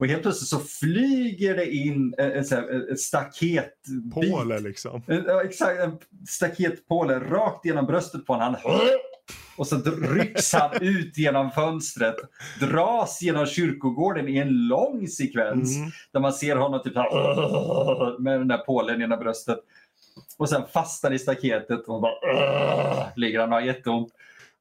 Och 0.00 0.06
helt 0.06 0.22
plötsligt 0.22 0.48
så 0.48 0.58
flyger 0.58 1.56
det 1.56 1.72
in 1.74 2.14
en, 2.18 2.32
en, 2.32 2.44
så 2.44 2.54
här- 2.54 2.92
ett 2.92 3.00
staket. 3.00 3.74
Påle 4.14 4.58
liksom. 4.60 5.02
En, 5.06 5.24
exakt, 5.44 5.80
en 5.80 5.98
staketpåle 6.28 7.18
rakt 7.18 7.64
genom 7.66 7.86
bröstet 7.86 8.26
på 8.26 8.32
honom. 8.32 8.56
Han, 8.64 8.80
och 9.56 9.66
så 9.66 9.76
rycks 10.12 10.52
han 10.52 10.70
ut 10.82 11.18
genom 11.18 11.50
fönstret, 11.50 12.16
dras 12.60 13.22
genom 13.22 13.46
kyrkogården 13.46 14.28
i 14.28 14.36
en 14.38 14.68
lång 14.68 15.08
sekvens 15.08 15.76
Mm. 15.76 15.90
där 16.12 16.20
man 16.20 16.32
ser 16.32 16.56
honom 16.56 16.82
typ 16.84 16.96
här, 16.96 18.18
med 18.22 18.40
den 18.40 18.48
där 18.48 18.58
pålen 18.58 19.00
genom 19.00 19.18
bröstet. 19.18 19.58
Och 20.38 20.48
sen 20.48 20.62
fastnar 20.72 21.10
i 21.12 21.18
staketet 21.18 21.88
och 21.88 22.00
bara 22.02 23.12
ligger 23.16 23.40
han 23.40 23.48
och 23.48 23.54
har 23.54 23.62
jätteont. 23.66 24.12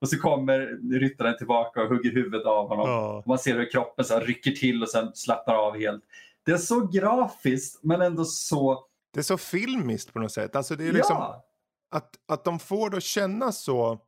Och 0.01 0.09
så 0.09 0.17
kommer 0.17 0.59
ryttaren 0.99 1.37
tillbaka 1.37 1.81
och 1.81 1.89
hugger 1.89 2.11
huvudet 2.11 2.45
av 2.45 2.67
honom. 2.67 2.89
Ja. 2.89 3.17
Och 3.17 3.27
man 3.27 3.39
ser 3.39 3.57
hur 3.57 3.71
kroppen 3.71 4.05
så 4.05 4.19
rycker 4.19 4.51
till 4.51 4.83
och 4.83 4.89
sen 4.89 5.15
slappnar 5.15 5.55
av 5.55 5.77
helt. 5.77 6.03
Det 6.43 6.51
är 6.51 6.57
så 6.57 6.87
grafiskt 6.87 7.83
men 7.83 8.01
ändå 8.01 8.25
så... 8.25 8.85
Det 9.13 9.19
är 9.19 9.23
så 9.23 9.37
filmiskt 9.37 10.13
på 10.13 10.19
något 10.19 10.31
sätt. 10.31 10.55
Alltså 10.55 10.75
det 10.75 10.87
är 10.87 10.93
liksom 10.93 11.15
ja, 11.15 11.45
att, 11.91 12.09
att 12.27 12.43
de 12.43 12.59
får 12.59 12.89
det 12.89 12.97
att 12.97 13.03
kännas 13.03 13.63
så 13.63 13.99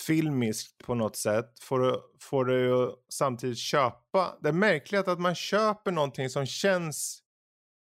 filmiskt 0.00 0.78
på 0.78 0.94
något 0.94 1.16
sätt 1.16 1.60
får 1.60 1.80
det, 1.80 2.00
får 2.20 2.52
ju 2.52 2.90
samtidigt 3.08 3.58
köpa. 3.58 4.38
Det 4.40 4.48
är 4.48 4.52
märkligt 4.52 5.08
att 5.08 5.20
man 5.20 5.34
köper 5.34 5.92
någonting 5.92 6.30
som 6.30 6.46
känns 6.46 7.22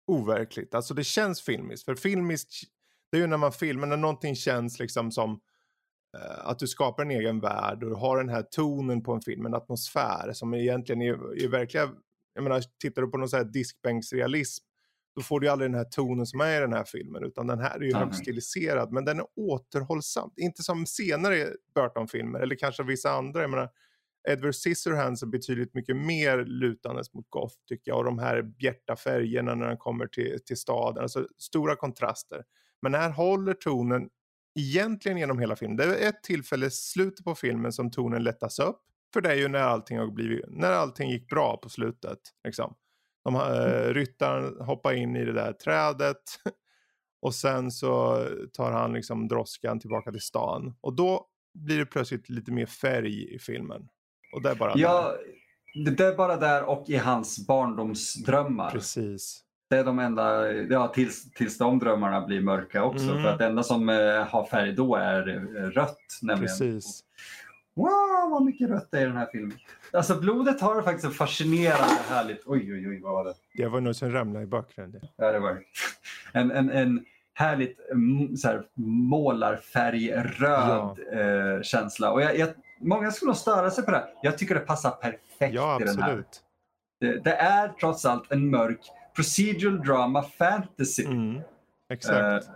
overkligt. 0.07 0.75
Alltså 0.75 0.93
det 0.93 1.03
känns 1.03 1.41
filmiskt. 1.41 1.85
För 1.85 1.95
filmiskt, 1.95 2.63
det 3.11 3.17
är 3.17 3.21
ju 3.21 3.27
när 3.27 3.37
man 3.37 3.51
filmar, 3.51 3.87
när 3.87 3.97
någonting 3.97 4.35
känns 4.35 4.79
liksom 4.79 5.11
som 5.11 5.39
att 6.39 6.59
du 6.59 6.67
skapar 6.67 7.03
en 7.03 7.11
egen 7.11 7.39
värld 7.39 7.83
och 7.83 7.89
du 7.89 7.95
har 7.95 8.17
den 8.17 8.29
här 8.29 8.41
tonen 8.41 9.03
på 9.03 9.13
en 9.13 9.21
film, 9.21 9.45
en 9.45 9.53
atmosfär 9.53 10.33
som 10.33 10.53
egentligen 10.53 11.01
är, 11.01 11.43
är 11.43 11.47
verkliga, 11.47 11.89
jag 12.33 12.43
menar 12.43 12.63
tittar 12.81 13.01
du 13.01 13.07
på 13.07 13.17
någon 13.17 13.29
sån 13.29 13.37
här 13.37 13.45
diskbänksrealism 13.45 14.67
då 15.17 15.23
får 15.23 15.39
du 15.39 15.47
aldrig 15.47 15.71
den 15.71 15.77
här 15.77 15.85
tonen 15.85 16.25
som 16.25 16.41
är 16.41 16.57
i 16.57 16.59
den 16.59 16.73
här 16.73 16.83
filmen 16.83 17.23
utan 17.23 17.47
den 17.47 17.59
här 17.59 17.75
är 17.75 17.83
ju 17.83 17.93
högst 17.93 18.19
stiliserad 18.19 18.91
men 18.91 19.05
den 19.05 19.19
är 19.19 19.25
återhållsam. 19.35 20.31
Inte 20.35 20.63
som 20.63 20.85
senare 20.85 21.47
Burton-filmer 21.75 22.39
eller 22.39 22.55
kanske 22.55 22.83
vissa 22.83 23.11
andra. 23.11 23.41
Jag 23.41 23.49
menar, 23.49 23.69
Edward 24.29 24.55
Scissorhands 24.55 25.23
är 25.23 25.27
betydligt 25.27 25.73
mycket 25.73 25.95
mer 25.95 26.45
lutandes 26.45 27.13
mot 27.13 27.25
goth 27.29 27.55
tycker 27.67 27.91
jag 27.91 27.97
och 27.97 28.05
de 28.05 28.19
här 28.19 28.41
bjärta 28.41 28.95
färgerna 28.95 29.55
när 29.55 29.67
den 29.67 29.77
kommer 29.77 30.07
till, 30.07 30.39
till 30.45 30.57
staden. 30.57 31.03
Alltså 31.03 31.27
stora 31.37 31.75
kontraster. 31.75 32.43
Men 32.81 32.93
här 32.93 33.09
håller 33.09 33.53
tonen 33.53 34.09
egentligen 34.57 35.17
genom 35.17 35.39
hela 35.39 35.55
filmen. 35.55 35.77
Det 35.77 35.83
är 35.83 36.09
ett 36.09 36.23
tillfälle 36.23 36.65
i 36.65 36.71
slutet 36.71 37.25
på 37.25 37.35
filmen 37.35 37.71
som 37.71 37.91
tonen 37.91 38.23
lättas 38.23 38.59
upp. 38.59 38.81
För 39.13 39.21
det 39.21 39.31
är 39.31 39.35
ju 39.35 39.47
när 39.47 39.59
allting, 39.59 39.97
har 39.97 40.07
blivit, 40.07 40.45
när 40.47 40.71
allting 40.71 41.09
gick 41.09 41.29
bra 41.29 41.57
på 41.57 41.69
slutet. 41.69 42.19
Liksom. 42.43 42.75
De, 43.23 43.35
eh, 43.35 43.93
ryttaren 43.93 44.65
hoppar 44.65 44.93
in 44.93 45.15
i 45.15 45.25
det 45.25 45.33
där 45.33 45.53
trädet. 45.53 46.23
Och 47.21 47.35
sen 47.35 47.71
så 47.71 48.25
tar 48.53 48.71
han 48.71 48.93
liksom 48.93 49.27
droskan 49.27 49.79
tillbaka 49.79 50.11
till 50.11 50.21
stan. 50.21 50.75
Och 50.81 50.95
då 50.95 51.27
blir 51.53 51.77
det 51.77 51.85
plötsligt 51.85 52.29
lite 52.29 52.51
mer 52.51 52.65
färg 52.65 53.35
i 53.35 53.39
filmen. 53.39 53.87
Och 54.33 54.41
det 54.41 54.49
är 54.49 54.55
bara 54.55 54.73
ja, 54.75 55.15
det 55.85 55.91
det 55.91 56.05
är 56.05 56.15
bara 56.15 56.37
där 56.37 56.63
och 56.63 56.89
i 56.89 56.95
hans 56.95 57.47
barndomsdrömmar. 57.47 58.65
där. 58.65 58.71
Precis. 58.71 59.43
Det 59.69 59.77
är 59.77 59.83
de 59.83 59.99
enda, 59.99 60.51
ja, 60.51 60.87
tills, 60.87 61.31
tills 61.31 61.57
de 61.57 61.79
drömmarna 61.79 62.21
blir 62.25 62.41
mörka 62.41 62.83
också. 62.83 63.09
Mm. 63.09 63.23
För 63.23 63.29
att 63.29 63.39
det 63.39 63.45
enda 63.45 63.63
som 63.63 63.89
eh, 63.89 64.23
har 64.25 64.45
färg 64.45 64.73
då 64.73 64.95
är 64.95 65.27
eh, 65.29 65.41
rött. 65.61 65.97
Nämligen. 66.21 66.47
Precis. 66.47 67.03
Wow, 67.75 68.29
vad 68.31 68.43
mycket 68.45 68.69
rött 68.69 68.87
det 68.91 68.97
är 68.97 69.01
i 69.01 69.05
den 69.05 69.17
här 69.17 69.27
filmen. 69.31 69.57
Alltså 69.93 70.19
blodet 70.19 70.61
har 70.61 70.81
faktiskt 70.81 71.15
fascinerande 71.15 71.93
härligt... 72.09 72.43
Oj, 72.45 72.73
oj, 72.73 72.87
oj, 72.89 73.01
vad 73.01 73.13
var 73.13 73.25
det? 73.25 73.33
Det 73.53 73.67
var 73.67 73.81
nog 73.81 73.95
som 73.95 74.11
ramlade 74.11 74.43
i 74.43 74.47
bakgrunden. 74.47 75.01
Ja, 75.15 75.31
det 75.31 75.39
var 75.39 75.53
det. 75.53 75.61
En, 76.33 76.51
en, 76.51 76.69
en 76.69 77.05
härligt 77.33 77.91
mm, 77.91 78.37
så 78.37 78.47
här, 78.47 78.63
målarfärgröd 78.75 80.99
eh, 81.13 81.61
känsla. 81.61 82.11
Och 82.11 82.21
jag, 82.21 82.37
jag, 82.37 82.49
många 82.81 83.11
skulle 83.11 83.29
nog 83.29 83.37
störa 83.37 83.71
sig 83.71 83.85
på 83.85 83.91
det. 83.91 83.97
här. 83.97 84.07
Jag 84.21 84.37
tycker 84.37 84.55
det 84.55 84.61
passar 84.61 84.91
perfekt 84.91 85.55
Ja, 85.55 85.81
i 85.81 85.83
den 85.83 85.99
här. 85.99 86.03
absolut. 86.09 86.41
Det, 86.99 87.23
det 87.23 87.33
är 87.33 87.67
trots 87.69 88.05
allt 88.05 88.31
en 88.31 88.49
mörk 88.49 88.79
procedural 89.17 89.81
drama 89.81 90.23
fantasy. 90.23 91.03
Mm, 91.05 91.41
exakt. 91.93 92.47
Eh, 92.47 92.53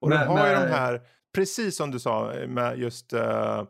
Och 0.00 0.10
de 0.10 0.16
men- 0.16 0.28
har 0.28 0.48
ju 0.48 0.54
de 0.54 0.60
här, 0.60 1.02
precis 1.34 1.76
som 1.76 1.90
du 1.90 1.98
sa, 2.00 2.32
med 2.48 2.78
just 2.78 3.12
uh, 3.12 3.62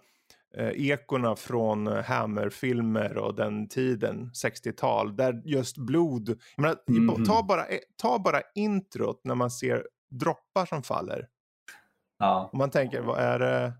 ekorna 0.74 1.36
från 1.36 1.86
eh, 1.86 2.02
Hammer-filmer 2.04 3.16
och 3.18 3.34
den 3.34 3.68
tiden, 3.68 4.30
60-tal, 4.34 5.16
där 5.16 5.42
just 5.44 5.76
blod, 5.78 6.28
jag 6.28 6.62
menar, 6.62 6.76
Mhm. 6.86 7.24
ta, 7.24 7.42
bara, 7.42 7.66
eh, 7.66 7.78
ta 8.02 8.18
bara 8.18 8.40
introt 8.54 9.20
när 9.24 9.34
man 9.34 9.50
ser 9.50 9.86
droppar 10.10 10.66
som 10.66 10.82
faller. 10.82 11.28
Ja. 12.18 12.48
Och 12.52 12.58
man 12.58 12.70
tänker, 12.70 13.00
vad 13.00 13.18
är 13.18 13.38
det? 13.38 13.72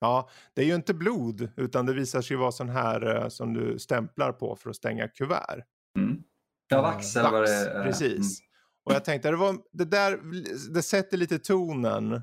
Ja, 0.00 0.28
det 0.54 0.62
är 0.62 0.66
ju 0.66 0.74
inte 0.74 0.94
blod, 0.94 1.48
utan 1.56 1.86
det 1.86 1.92
visar 1.94 2.20
sig 2.22 2.36
vara 2.36 2.52
sån 2.52 2.68
här 2.68 3.16
eh, 3.16 3.28
som 3.28 3.54
du 3.54 3.78
stämplar 3.78 4.32
på 4.32 4.56
för 4.56 4.70
att 4.70 4.76
stänga 4.76 5.08
kuvert. 5.08 5.64
Mm. 5.98 6.22
Ja, 6.68 6.82
vax 6.82 7.16
Eh, 7.16 7.20
eller 7.20 7.30
vad 7.30 7.40
vax, 7.40 7.50
det 7.50 7.70
är. 7.70 7.84
Precis. 7.84 8.40
Och 8.84 8.92
jag 8.92 9.04
tänkte, 9.04 9.30
det, 9.30 9.36
var, 9.36 9.58
det 9.72 9.84
där 9.84 10.20
det 10.74 10.82
sätter 10.82 11.16
lite 11.16 11.38
tonen 11.38 12.20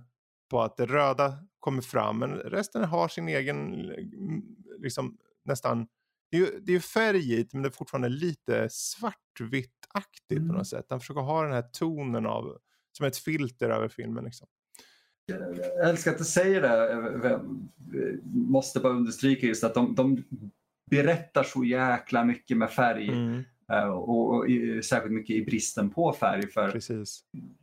på 0.49 0.61
att 0.61 0.77
det 0.77 0.85
röda 0.85 1.37
kommer 1.59 1.81
fram. 1.81 2.19
Men 2.19 2.29
resten 2.35 2.83
har 2.83 3.07
sin 3.07 3.27
egen, 3.27 3.73
mm, 3.89 4.41
liksom 4.79 5.17
nästan, 5.45 5.87
det 6.31 6.37
är 6.37 6.41
ju, 6.41 6.59
det 6.59 6.71
är 6.71 6.73
ju 6.73 6.79
färg 6.79 7.33
i 7.33 7.43
det, 7.43 7.53
men 7.53 7.61
det 7.61 7.69
är 7.69 7.71
fortfarande 7.71 8.09
lite 8.09 8.69
svartvitt-aktigt 8.69 10.37
på 10.39 10.43
Mm. 10.43 10.55
något 10.55 10.67
sätt. 10.67 10.85
Han 10.89 10.99
försöker 10.99 11.21
ha 11.21 11.43
den 11.43 11.53
här 11.53 11.61
tonen 11.61 12.25
av, 12.25 12.57
som 12.91 13.05
ett 13.05 13.17
filter 13.17 13.69
över 13.69 13.87
filmen 13.87 14.23
liksom. 14.25 14.47
Jag 15.25 15.89
älskar 15.89 16.11
att 16.11 16.17
du 16.17 16.23
säger 16.23 16.61
det. 16.61 17.29
Jag 17.29 17.41
måste 18.25 18.79
bara 18.79 18.93
understryka 18.93 19.47
just 19.47 19.63
att 19.63 19.73
de, 19.73 19.95
de 19.95 20.23
berättar 20.91 21.43
så 21.43 21.63
jäkla 21.63 22.23
mycket 22.23 22.57
med 22.57 22.71
färg. 22.71 23.09
Mm, 23.09 23.33
eh, 23.37 23.41
och, 23.81 24.33
och 24.35 24.49
i, 24.49 24.81
särskilt 24.83 25.13
mycket 25.13 25.35
i 25.35 25.45
bristen 25.45 25.89
på 25.89 26.13
färg. 26.13 26.47
För 26.47 26.71
precis. 26.71 27.19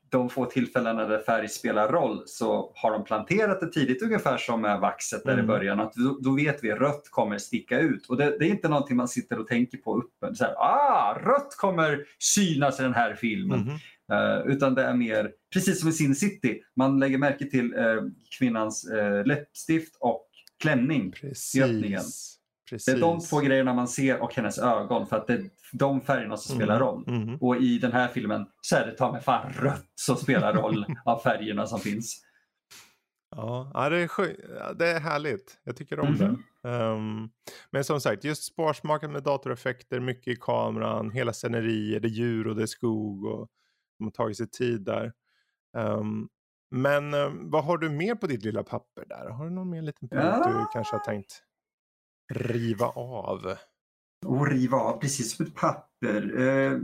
de 0.08 0.30
få 0.30 0.44
tillfällen 0.44 0.96
där 0.96 1.18
färg 1.18 1.48
spelar 1.48 1.88
roll 1.92 2.22
så 2.26 2.72
har 2.74 2.90
de 2.90 3.04
planterat 3.04 3.60
det 3.60 3.72
tidigt 3.72 4.02
ungefär 4.02 4.36
som 4.36 4.60
med 4.60 4.80
vaxet 4.80 5.24
där 5.24 5.32
Mm. 5.32 5.44
i 5.44 5.48
början. 5.48 5.80
Att 5.80 5.94
då, 5.94 6.18
då 6.20 6.34
vet 6.36 6.64
vi 6.64 6.72
att 6.72 6.78
rött 6.78 7.08
kommer 7.10 7.38
sticka 7.38 7.78
ut. 7.78 8.06
Och 8.06 8.16
det, 8.16 8.38
det 8.38 8.44
är 8.46 8.50
inte 8.50 8.68
någonting 8.68 8.96
man 8.96 9.08
sitter 9.08 9.38
och 9.38 9.46
tänker 9.46 9.78
på 9.78 9.98
uppe. 9.98 10.34
Så 10.34 10.44
här, 10.44 10.54
ah, 10.58 11.18
rött 11.24 11.56
kommer 11.56 12.04
synas 12.18 12.80
i 12.80 12.82
den 12.82 12.94
här 12.94 13.14
filmen. 13.14 13.60
Mhm. 13.60 13.76
Eh, 14.12 14.46
utan 14.46 14.74
det 14.74 14.82
är 14.82 14.94
mer, 14.94 15.30
precis 15.52 15.80
som 15.80 15.88
i 15.88 15.92
Sin 15.92 16.14
City, 16.14 16.62
man 16.76 16.98
lägger 17.00 17.18
märke 17.18 17.50
till 17.50 17.74
eh, 17.78 17.84
kvinnans 18.38 18.90
eh, 18.90 19.24
läppstift 19.26 19.96
och 20.00 20.26
klänning. 20.62 21.12
öppningen. 21.62 22.02
Precis. 22.70 22.84
Det 22.94 22.98
är 22.98 23.00
de 23.00 23.20
två 23.20 23.40
grejerna 23.40 23.74
man 23.74 23.88
ser 23.88 24.22
och 24.22 24.34
hennes 24.34 24.58
ögon 24.58 25.06
för 25.06 25.16
att 25.16 25.26
det 25.26 25.32
är 25.34 25.50
de 25.72 26.00
färgerna 26.00 26.36
som 26.36 26.56
spelar 26.56 26.76
Mm, 26.76 26.86
roll. 26.86 27.04
mhm. 27.06 27.38
Och 27.40 27.56
i 27.56 27.78
den 27.78 27.92
här 27.92 28.08
filmen 28.08 28.46
så 28.60 28.76
är 28.76 28.86
det 28.86 28.96
ta 28.96 29.12
mig 29.12 29.22
fan 29.22 29.52
rött 29.52 29.86
som 29.94 30.16
spelar 30.16 30.54
roll 30.54 30.86
av 31.04 31.18
färgerna 31.18 31.66
som 31.66 31.80
finns. 31.80 32.22
Ja, 33.36 33.88
det, 33.90 33.96
är 33.96 34.74
det 34.74 34.88
är 34.88 35.00
härligt. 35.00 35.58
Jag 35.64 35.76
tycker 35.76 36.00
om 36.00 36.06
Mhm. 36.12 36.18
det. 36.62 36.68
Ehm, 36.68 37.28
men 37.70 37.84
som 37.84 38.00
sagt, 38.00 38.24
just 38.24 38.44
sparsmakat 38.44 39.10
med 39.10 39.22
datoreffekter, 39.22 40.00
mycket 40.00 40.28
i 40.28 40.36
kameran, 40.40 41.10
hela 41.10 41.32
scenerier, 41.32 42.00
det 42.00 42.08
är 42.08 42.10
djur 42.10 42.46
och 42.46 42.56
det 42.56 42.62
är 42.62 42.66
skog 42.66 43.24
och 43.24 43.48
de 43.98 44.04
har 44.04 44.10
tagit 44.10 44.36
sig 44.36 44.50
tid 44.50 44.80
där. 44.84 45.12
Ehm, 45.76 46.28
men 46.70 47.14
ehm, 47.14 47.50
vad 47.50 47.64
har 47.64 47.78
du 47.78 47.88
mer 47.90 48.14
på 48.14 48.26
ditt 48.26 48.44
lilla 48.44 48.62
papper 48.62 49.04
där? 49.08 49.28
Har 49.30 49.44
du 49.44 49.50
någon 49.50 49.70
mer 49.70 49.82
liten 49.82 50.08
punkt 50.08 50.22
Ja. 50.24 50.48
du 50.48 50.66
kanske 50.72 50.96
har 50.96 51.04
tänkt 51.04 51.42
riva 52.30 52.86
av? 52.86 53.56
Och 54.26 54.46
riva 54.46 54.76
av 54.76 55.00
precis 55.00 55.36
som 55.36 55.46
ett 55.46 55.54
papper. 55.54 56.40
Eh, 56.40 56.78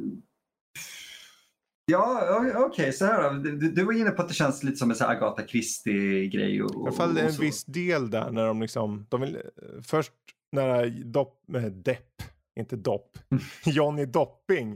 ja, 1.92 2.40
okej, 2.56 2.92
så 2.92 3.04
här 3.04 3.22
då. 3.22 3.38
Du, 3.38 3.56
du 3.56 3.84
var 3.84 3.92
inne 3.92 4.10
på 4.10 4.22
att 4.22 4.28
det 4.28 4.34
känns 4.34 4.62
lite 4.62 4.76
som 4.76 4.90
en 4.90 4.96
så 4.96 5.04
Agatha 5.04 5.46
Christie-grej. 5.46 6.56
I 6.56 6.62
alla 6.62 6.92
fall 6.92 7.18
en 7.18 7.32
viss 7.32 7.64
del 7.64 8.10
där 8.10 8.30
när 8.30 8.46
de 8.46 8.62
liksom, 8.62 9.06
de 9.08 9.20
vill, 9.20 9.36
eh, 9.36 9.42
först 9.82 10.12
när 10.52 11.04
Dopp, 11.04 11.54
äh, 11.54 11.62
Depp, 11.62 12.22
inte 12.60 12.76
Dopp, 12.76 13.18
Johnny 13.64 14.06
Dopping. 14.06 14.72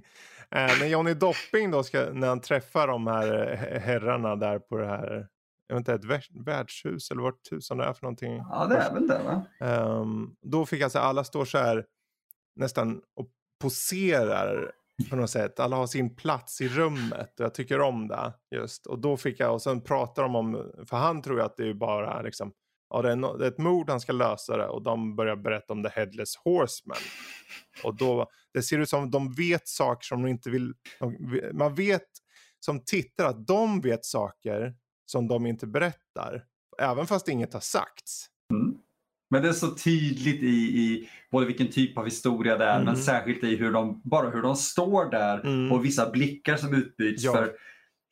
Eh, 0.50 0.78
när 0.80 0.86
Johnny 0.86 1.14
Dopping 1.14 1.70
då 1.70 1.82
ska, 1.82 2.12
när 2.12 2.28
han 2.28 2.40
träffar 2.40 2.88
de 2.88 3.06
här 3.06 3.56
herrarna 3.84 4.36
där 4.36 4.58
på 4.58 4.76
det 4.76 4.86
här, 4.86 5.28
jag 5.70 5.76
vet 5.76 5.80
inte, 5.80 5.94
ett 5.94 6.04
värds- 6.04 6.44
värdshus 6.46 7.10
eller 7.10 7.22
vart 7.22 7.42
tusan 7.50 7.78
det 7.78 7.84
är 7.84 7.92
för 7.92 8.02
någonting. 8.02 8.36
Ja, 8.36 8.66
det 8.66 8.76
är 8.76 8.94
väl 8.94 9.06
det 9.06 9.22
va? 9.22 9.42
Ehm, 9.60 10.36
då 10.42 10.66
fick 10.66 10.82
alltså 10.82 10.98
alla 10.98 11.24
står 11.24 11.44
så 11.44 11.58
här 11.58 11.86
nästan 12.56 13.00
och 13.16 13.30
poserar 13.60 14.72
på 15.10 15.16
något 15.16 15.30
sätt. 15.30 15.60
Alla 15.60 15.76
har 15.76 15.86
sin 15.86 16.16
plats 16.16 16.60
i 16.60 16.68
rummet 16.68 17.40
och 17.40 17.44
jag 17.44 17.54
tycker 17.54 17.80
om 17.80 18.08
det 18.08 18.32
just. 18.56 18.86
Och 18.86 18.98
då 18.98 19.16
fick 19.16 19.40
jag, 19.40 19.54
och 19.54 19.62
sen 19.62 19.80
pratar 19.80 20.22
de 20.22 20.36
om, 20.36 20.72
för 20.86 20.96
han 20.96 21.22
tror 21.22 21.38
ju 21.38 21.44
att 21.44 21.56
det 21.56 21.68
är 21.68 21.74
bara 21.74 22.22
liksom, 22.22 22.52
ja 22.90 23.02
det 23.02 23.12
är, 23.12 23.16
no, 23.16 23.36
det 23.36 23.44
är 23.44 23.48
ett 23.48 23.58
mord 23.58 23.90
han 23.90 24.00
ska 24.00 24.12
lösa 24.12 24.56
det 24.56 24.66
och 24.66 24.82
de 24.82 25.16
börjar 25.16 25.36
berätta 25.36 25.72
om 25.72 25.82
the 25.82 25.90
headless 25.90 26.36
horseman. 26.36 26.96
Och 27.84 27.96
då, 27.96 28.26
det 28.54 28.62
ser 28.62 28.78
ut 28.78 28.88
som 28.88 29.10
de 29.10 29.32
vet 29.32 29.68
saker 29.68 30.04
som 30.04 30.22
de 30.22 30.28
inte 30.28 30.50
vill, 30.50 30.72
de, 31.00 31.40
man 31.52 31.74
vet 31.74 32.06
som 32.60 32.84
tittar 32.84 33.24
att 33.24 33.46
de 33.46 33.80
vet 33.80 34.04
saker 34.04 34.74
som 35.10 35.28
de 35.28 35.46
inte 35.46 35.66
berättar. 35.66 36.44
Även 36.78 37.06
fast 37.06 37.28
inget 37.28 37.52
har 37.52 37.60
sagts. 37.60 38.26
Mm. 38.52 38.74
Men 39.30 39.42
det 39.42 39.48
är 39.48 39.52
så 39.52 39.70
tydligt 39.74 40.42
i, 40.42 40.46
i 40.80 41.08
både 41.30 41.46
vilken 41.46 41.68
typ 41.70 41.98
av 41.98 42.04
historia 42.04 42.56
det 42.58 42.64
är 42.64 42.74
Mm. 42.74 42.84
men 42.84 42.96
särskilt 42.96 43.44
i 43.44 43.56
hur 43.56 43.72
de, 43.72 44.00
bara 44.04 44.30
hur 44.30 44.42
de 44.42 44.56
står 44.56 45.10
där 45.10 45.40
Mm. 45.40 45.72
och 45.72 45.84
vissa 45.84 46.10
blickar 46.10 46.56
som 46.56 46.74
utbyts. 46.74 47.22
Ja. 47.24 47.32
För, 47.32 47.52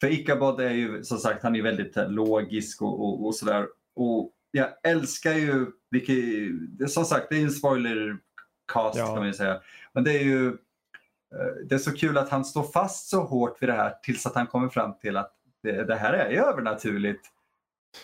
för 0.00 0.12
Ichabod 0.12 0.60
är 0.60 0.70
ju 0.70 1.04
som 1.04 1.18
sagt 1.18 1.42
han 1.42 1.56
är 1.56 1.62
väldigt 1.62 1.96
eh, 1.96 2.10
logisk 2.10 2.82
och, 2.82 3.00
och, 3.00 3.26
och 3.26 3.34
sådär. 3.34 3.66
Och 3.96 4.32
jag 4.50 4.68
älskar 4.82 5.32
ju, 5.34 5.66
vilket, 5.90 6.90
som 6.90 7.04
sagt 7.04 7.26
det 7.30 7.36
är 7.36 7.42
en 7.42 7.50
spoilercast 7.50 8.98
Ja. 8.98 9.06
kan 9.06 9.16
man 9.16 9.26
ju 9.26 9.32
säga. 9.32 9.60
Men 9.92 10.04
det 10.04 10.12
är 10.18 10.24
ju 10.24 10.46
eh, 10.48 11.66
det 11.68 11.74
är 11.74 11.78
så 11.78 11.92
kul 11.92 12.18
att 12.18 12.28
han 12.28 12.44
står 12.44 12.62
fast 12.72 13.08
så 13.08 13.20
hårt 13.22 13.62
vid 13.62 13.68
det 13.68 13.72
här 13.74 13.94
tills 14.02 14.26
att 14.26 14.34
han 14.34 14.46
kommer 14.46 14.68
fram 14.68 14.98
till 14.98 15.16
att 15.16 15.34
det, 15.62 15.84
det 15.84 15.94
här 15.94 16.12
är 16.12 16.48
övernaturligt. 16.48 17.26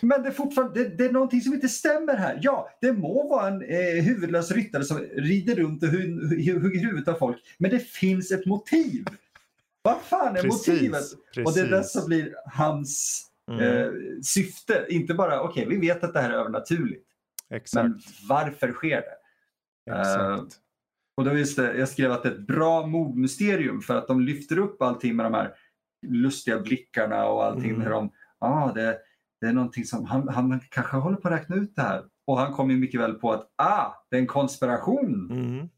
Men 0.01 0.23
det 0.23 0.29
är 0.29 0.33
fortfarande 0.33 0.83
det, 0.83 0.97
det 0.97 1.05
är 1.05 1.11
någonting 1.11 1.41
som 1.41 1.53
inte 1.53 1.69
stämmer 1.69 2.15
här. 2.15 2.39
Ja, 2.41 2.69
det 2.81 2.93
må 2.93 3.27
vara 3.27 3.47
en 3.47 3.61
eh, 3.61 4.03
huvudlös 4.03 4.51
ryttare 4.51 4.83
som 4.83 4.97
rider 4.99 5.55
runt 5.55 5.83
och 5.83 5.89
hu, 5.89 5.97
hu, 6.35 6.59
hugger 6.59 6.79
huvudet 6.79 7.07
av 7.07 7.13
folk. 7.13 7.37
Men 7.57 7.71
det 7.71 7.79
finns 7.79 8.31
ett 8.31 8.45
motiv. 8.45 9.05
Vad 9.81 10.01
fan 10.01 10.37
är 10.37 10.47
motivet? 10.47 11.03
Och 11.45 11.53
det 11.53 11.61
är 11.61 11.69
det 11.69 11.83
som 11.83 12.05
blir 12.07 12.35
hans 12.45 13.25
Mm, 13.51 13.61
eh, 13.61 13.91
syfte. 14.23 14.85
Inte 14.89 15.13
bara, 15.13 15.41
okej 15.41 15.65
vi 15.69 15.77
vet 15.77 16.03
att 16.03 16.13
det 16.13 16.19
här 16.19 16.29
är 16.29 16.33
övernaturligt. 16.33 17.07
exakt. 17.49 17.83
Men 17.83 18.01
varför 18.29 18.71
sker 18.71 19.01
det? 19.01 19.17
exakt. 19.91 20.59
Och 21.17 21.25
då 21.25 21.37
just 21.37 21.57
det, 21.57 21.77
jag 21.77 21.89
skrev 21.89 22.11
att 22.11 22.23
det 22.23 22.29
är 22.29 22.33
ett 22.33 22.47
bra 22.47 22.87
mordmysterium 22.87 23.81
för 23.81 23.95
att 23.95 24.07
de 24.07 24.21
lyfter 24.21 24.59
upp 24.59 24.81
allting 24.81 25.15
med 25.15 25.25
de 25.25 25.33
här 25.33 25.53
lustiga 26.09 26.59
blickarna 26.59 27.25
och 27.25 27.45
allting. 27.45 27.69
Mm. 27.69 27.81
När 27.81 27.89
de, 27.89 28.11
ah, 28.39 28.71
det, 28.71 28.97
det 29.41 29.47
är 29.47 29.53
någonting 29.53 29.85
som, 29.85 30.05
han, 30.05 30.27
han 30.27 30.59
kanske 30.69 30.97
håller 30.97 31.17
på 31.17 31.27
att 31.27 31.33
räkna 31.33 31.55
ut 31.55 31.75
det 31.75 31.81
här. 31.81 32.03
Och 32.27 32.39
han 32.39 32.53
kommer 32.53 32.73
ju 32.73 32.79
mycket 32.79 33.01
väl 33.01 33.13
på 33.13 33.31
att 33.31 33.51
ah, 33.55 33.93
det 34.09 34.17
är 34.17 34.21
en 34.21 34.27
konspiration. 34.27 35.31
Mm. 35.31 35.69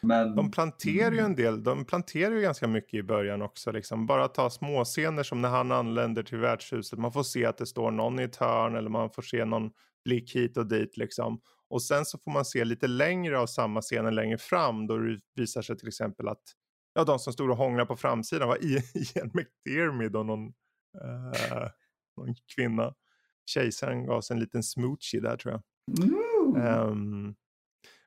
Men 0.00 0.36
De 0.36 0.50
planterar 0.50 1.12
ju 1.12 1.18
en 1.18 1.34
del, 1.34 1.62
de 1.62 1.84
planterar 1.84 2.34
ju 2.34 2.40
ganska 2.40 2.66
mycket 2.66 2.94
i 2.94 3.02
början 3.02 3.42
också. 3.42 3.72
Liksom. 3.72 4.06
Bara 4.06 4.28
ta 4.28 4.50
småscener 4.50 5.22
som 5.22 5.42
när 5.42 5.48
han 5.48 5.72
anländer 5.72 6.22
till 6.22 6.38
värdshuset. 6.38 6.98
Man 6.98 7.12
får 7.12 7.22
se 7.22 7.46
att 7.46 7.58
det 7.58 7.66
står 7.66 7.90
någon 7.90 8.20
i 8.20 8.22
ett 8.22 8.36
hörn 8.36 8.76
eller 8.76 8.90
man 8.90 9.10
får 9.10 9.22
se 9.22 9.44
någon 9.44 9.70
blick 10.04 10.36
hit 10.36 10.56
och 10.56 10.66
dit. 10.66 10.96
Liksom. 10.96 11.40
Och 11.68 11.82
sen 11.82 12.04
så 12.04 12.18
får 12.18 12.30
man 12.30 12.44
se 12.44 12.64
lite 12.64 12.86
längre 12.86 13.38
av 13.38 13.46
samma 13.46 13.80
scener 13.80 14.10
längre 14.10 14.38
fram. 14.38 14.86
Då 14.86 14.98
det 14.98 15.20
visar 15.36 15.62
sig 15.62 15.76
till 15.76 15.88
exempel 15.88 16.28
att 16.28 16.42
ja, 16.94 17.04
de 17.04 17.18
som 17.18 17.32
stod 17.32 17.50
och 17.50 17.56
hånglade 17.56 17.86
på 17.86 17.96
framsidan 17.96 18.48
var 18.48 18.58
Ian 18.62 19.30
McDermid 19.34 20.16
och 20.16 20.26
någon, 20.26 20.46
eh, 21.02 21.68
någon 22.16 22.34
kvinna. 22.54 22.94
Kejsaren 23.46 24.06
gav 24.06 24.20
sig 24.20 24.34
en 24.34 24.40
liten 24.40 24.62
smoochie 24.62 25.20
där 25.20 25.36
tror 25.36 25.52
jag. 25.52 25.62
Mm. 26.04 26.56
Ehm, 26.56 27.34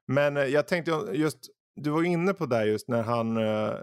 men 0.07 0.37
eh, 0.37 0.43
jag 0.43 0.67
tänkte 0.67 0.91
just, 1.13 1.39
du 1.75 1.89
var 1.89 2.03
inne 2.03 2.33
på 2.33 2.45
det 2.45 2.65
just 2.65 2.87
när 2.87 3.03
han, 3.03 3.37
uh, 3.37 3.75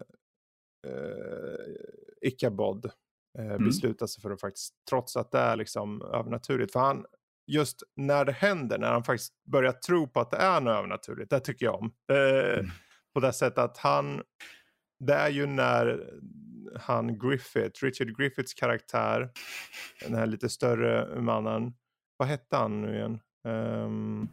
Ichabod, 2.21 2.91
uh, 3.39 3.59
beslutar 3.59 4.07
sig 4.07 4.23
för 4.23 4.31
att 4.31 4.41
faktiskt, 4.41 4.75
trots 4.91 5.17
att 5.17 5.31
det 5.31 5.39
är 5.39 5.57
liksom 5.57 6.03
övernaturligt, 6.03 6.73
för 6.73 6.81
han, 6.81 7.07
just 7.47 7.83
när 7.97 8.25
det 8.25 8.33
händer, 8.33 8.79
när 8.79 8.93
han 8.93 9.05
faktiskt 9.05 9.33
börjar 9.45 9.73
tro 9.73 10.09
på 10.09 10.21
att 10.21 10.31
det 10.31 10.37
är 10.37 10.61
något 10.61 10.79
övernaturligt, 10.79 11.31
det 11.31 11.41
tycker 11.41 11.67
jag 11.67 11.75
om. 11.75 11.93
Eh, 12.13 12.59
Mm. 12.59 12.71
På 13.15 13.21
det 13.21 13.33
sättet 13.33 13.59
att 13.59 13.79
han, 13.79 14.23
det 15.01 15.15
är 15.15 15.29
ju 15.29 15.47
när 15.47 16.11
han 16.77 17.19
Griffith, 17.19 17.85
Richard 17.85 18.17
Griffiths 18.17 18.55
karaktär, 18.55 19.31
den 20.01 20.15
här 20.15 20.27
lite 20.27 20.49
större 20.49 21.21
mannen, 21.21 21.75
vad 22.17 22.29
hette 22.29 22.57
han 22.57 22.83
nu 22.83 22.97
igen? 22.97 23.21
Ehm, 23.45 24.29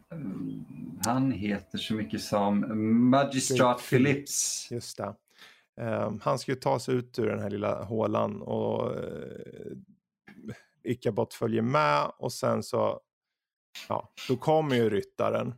Han 1.04 1.32
heter 1.32 1.78
så 1.78 1.94
mycket 1.94 2.20
som 2.20 2.64
Magistrat 3.10 3.80
Phillips. 3.88 3.88
Phillips. 3.88 4.68
Just 4.70 4.96
det. 4.96 5.14
Ehm, 5.80 6.20
han 6.22 6.38
ska 6.38 6.52
ju 6.52 6.56
ta 6.56 6.78
sig 6.78 6.94
ut 6.94 7.18
ur 7.18 7.26
den 7.26 7.40
här 7.40 7.50
lilla 7.50 7.82
hålan 7.84 8.42
och 8.42 8.96
uh, 8.96 9.76
Ichabod 10.84 11.32
följer 11.32 11.62
med 11.62 12.12
och 12.18 12.32
sen 12.32 12.62
så, 12.62 13.00
ja, 13.88 14.12
då 14.28 14.36
kommer 14.36 14.76
ju 14.76 14.90
ryttaren. 14.90 15.54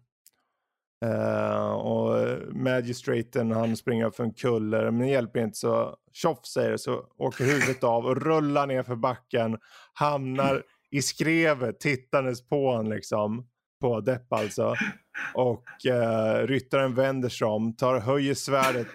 Uh, 1.04 1.72
och 1.72 2.38
magistraten 2.52 3.50
han 3.50 3.76
springer 3.76 4.06
upp 4.06 4.16
för 4.16 4.24
en 4.24 4.34
kulle. 4.34 4.82
Men 4.90 4.98
det 4.98 5.06
hjälper 5.06 5.40
inte 5.40 5.58
så 5.58 5.96
tjoff 6.12 6.46
säger 6.46 6.70
det 6.70 6.78
så 6.78 7.04
åker 7.18 7.44
huvudet 7.44 7.84
av 7.84 8.06
och 8.06 8.22
rullar 8.22 8.66
ner 8.66 8.82
för 8.82 8.96
backen. 8.96 9.58
Hamnar 9.94 10.62
i 10.90 11.02
skrevet 11.02 11.80
tittandes 11.80 12.48
på 12.48 12.70
honom 12.70 12.92
liksom. 12.92 13.46
På 13.80 14.00
Depp 14.00 14.32
alltså. 14.32 14.74
Och 15.34 15.64
uh, 15.88 16.46
ryttaren 16.46 16.94
vänder 16.94 17.28
sig 17.28 17.46
om 17.46 17.76
tar 17.76 18.00
höjer 18.00 18.34
svärdet 18.34 18.86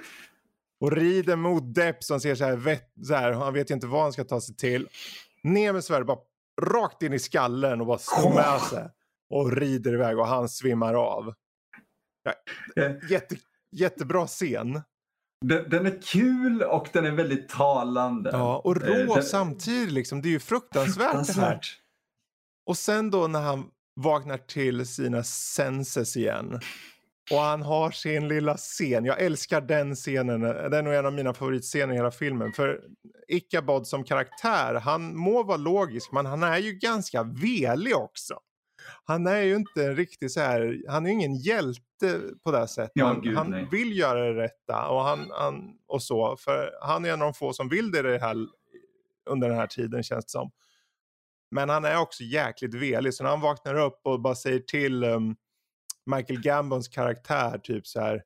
och 0.81 0.91
rider 0.91 1.35
mot 1.35 1.75
Depp 1.75 2.03
som 2.03 2.19
ser 2.19 2.35
så 2.35 2.43
här, 2.43 2.55
vett, 2.55 2.91
så 3.03 3.13
här 3.13 3.31
han 3.31 3.53
vet 3.53 3.71
ju 3.71 3.73
inte 3.73 3.87
vad 3.87 4.01
han 4.01 4.13
ska 4.13 4.23
ta 4.23 4.41
sig 4.41 4.55
till. 4.55 4.87
Ner 5.43 5.73
med 5.73 5.83
svärdet 5.83 6.07
bara 6.07 6.19
rakt 6.61 7.03
in 7.03 7.13
i 7.13 7.19
skallen 7.19 7.81
och 7.81 7.87
bara 7.87 7.97
slår 7.97 8.33
med 8.33 8.61
sig 8.61 8.89
och 9.29 9.51
rider 9.51 9.93
iväg 9.93 10.19
och 10.19 10.27
han 10.27 10.49
svimmar 10.49 10.93
av 10.93 11.33
Ja, 12.23 12.33
jätte, 13.09 13.35
jättebra 13.71 14.27
scen. 14.27 14.81
Den, 15.45 15.69
den, 15.69 15.85
är 15.85 16.01
kul 16.01 16.61
och 16.63 16.89
den 16.93 17.05
är 17.05 17.11
väldigt 17.11 17.49
talande. 17.49 18.29
Ja, 18.33 18.61
och 18.63 18.75
rå 18.75 18.93
Eh, 18.93 19.15
den, 19.15 19.23
samtidigt. 19.23 19.91
Liksom. 19.91 20.21
Det 20.21 20.27
är 20.27 20.31
ju 20.31 20.39
fruktansvärt, 20.39 21.11
fruktansvärt 21.11 21.35
det 21.35 21.45
här. 21.45 21.61
Och 22.65 22.77
sen 22.77 23.11
då 23.11 23.27
när 23.27 23.41
han 23.41 23.65
vaknar 23.95 24.37
till 24.37 24.87
sina 24.87 25.23
senses 25.23 26.17
igen. 26.17 26.59
Och 27.31 27.37
han 27.37 27.61
har 27.61 27.91
sin 27.91 28.27
lilla 28.27 28.57
scen. 28.57 29.05
Jag 29.05 29.21
älskar 29.21 29.61
den 29.61 29.95
scenen. 29.95 30.41
Den 30.41 30.73
är 30.73 30.81
nog 30.81 30.93
en 30.93 31.05
av 31.05 31.13
mina 31.13 31.33
favoritscener 31.33 31.93
i 31.93 31.97
hela 31.97 32.11
filmen. 32.11 32.53
För 32.53 32.81
Ichabod 33.27 33.87
som 33.87 34.03
karaktär, 34.03 34.73
han 34.73 35.17
må 35.17 35.43
vara 35.43 35.57
logisk 35.57 36.11
men 36.11 36.25
han 36.25 36.43
är 36.43 36.57
ju 36.57 36.73
ganska 36.73 37.23
velig 37.23 37.95
också. 37.95 38.39
Han 39.03 39.27
är 39.27 39.41
ju 39.41 39.55
inte 39.55 39.85
en 39.85 39.95
riktig 39.95 40.31
så 40.31 40.39
här, 40.39 40.81
han 40.87 41.05
är 41.05 41.09
ju 41.09 41.15
ingen 41.15 41.35
hjälte 41.35 42.21
på 42.43 42.51
det 42.51 42.67
sättet. 42.67 42.91
Ja, 42.93 43.05
han 43.05 43.21
gud, 43.21 43.37
han 43.37 43.69
vill 43.69 43.97
göra 43.97 44.33
det 44.33 44.43
rätta 44.43 44.87
och, 44.87 45.01
han, 45.01 45.31
han, 45.31 45.73
och 45.87 46.03
så. 46.03 46.37
För 46.39 46.71
han 46.81 47.05
är 47.05 47.09
en 47.09 47.21
av 47.21 47.27
de 47.27 47.33
få 47.33 47.53
som 47.53 47.69
vill 47.69 47.91
det, 47.91 48.01
det 48.01 48.19
här, 48.19 48.35
under 49.29 49.49
den 49.49 49.57
här 49.57 49.67
tiden 49.67 50.03
känns 50.03 50.25
det 50.25 50.31
som. 50.31 50.51
Men 51.51 51.69
han 51.69 51.85
är 51.85 51.99
också 51.99 52.23
jäkligt 52.23 52.73
velig 52.73 53.13
så 53.13 53.23
när 53.23 53.29
han 53.29 53.41
vaknar 53.41 53.75
upp 53.75 53.99
och 54.03 54.21
bara 54.21 54.35
säger 54.35 54.59
till 54.59 55.03
um, 55.03 55.35
Michael 56.05 56.41
Gambons 56.41 56.87
karaktär 56.87 57.57
typ 57.57 57.87
så 57.87 58.01
här 58.01 58.23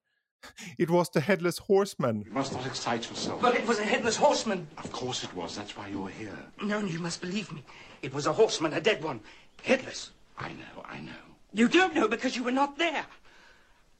It 0.78 0.90
was 0.90 1.10
the 1.10 1.20
headless 1.20 1.60
horseman. 1.60 2.24
You 2.24 2.34
must 2.34 2.54
not 2.54 2.66
excite 2.66 3.08
yourself. 3.10 3.42
But 3.42 3.56
it 3.56 3.68
was 3.68 3.80
a 3.80 3.84
headless 3.84 4.18
horseman. 4.18 4.68
Of 4.78 4.92
course 4.92 5.24
it 5.24 5.34
was. 5.34 5.58
That's 5.58 5.78
why 5.78 5.88
you're 5.88 6.10
here. 6.10 6.38
No, 6.62 6.80
you 6.80 7.00
must 7.00 7.22
believe 7.22 7.52
me. 7.52 7.64
It 8.02 8.14
was 8.14 8.28
a 8.28 8.34
horseman, 8.34 8.74
a 8.74 8.82
dead 8.82 9.04
one. 9.04 9.20
Headless. 9.64 10.12
I 10.40 10.54
know, 10.54 10.86
I 10.96 11.00
know. 11.00 11.24
You 11.52 11.68
don't 11.68 11.94
know 11.94 12.10
because 12.10 12.38
you 12.38 12.44
were 12.46 12.56
not 12.56 12.78
there. 12.78 13.06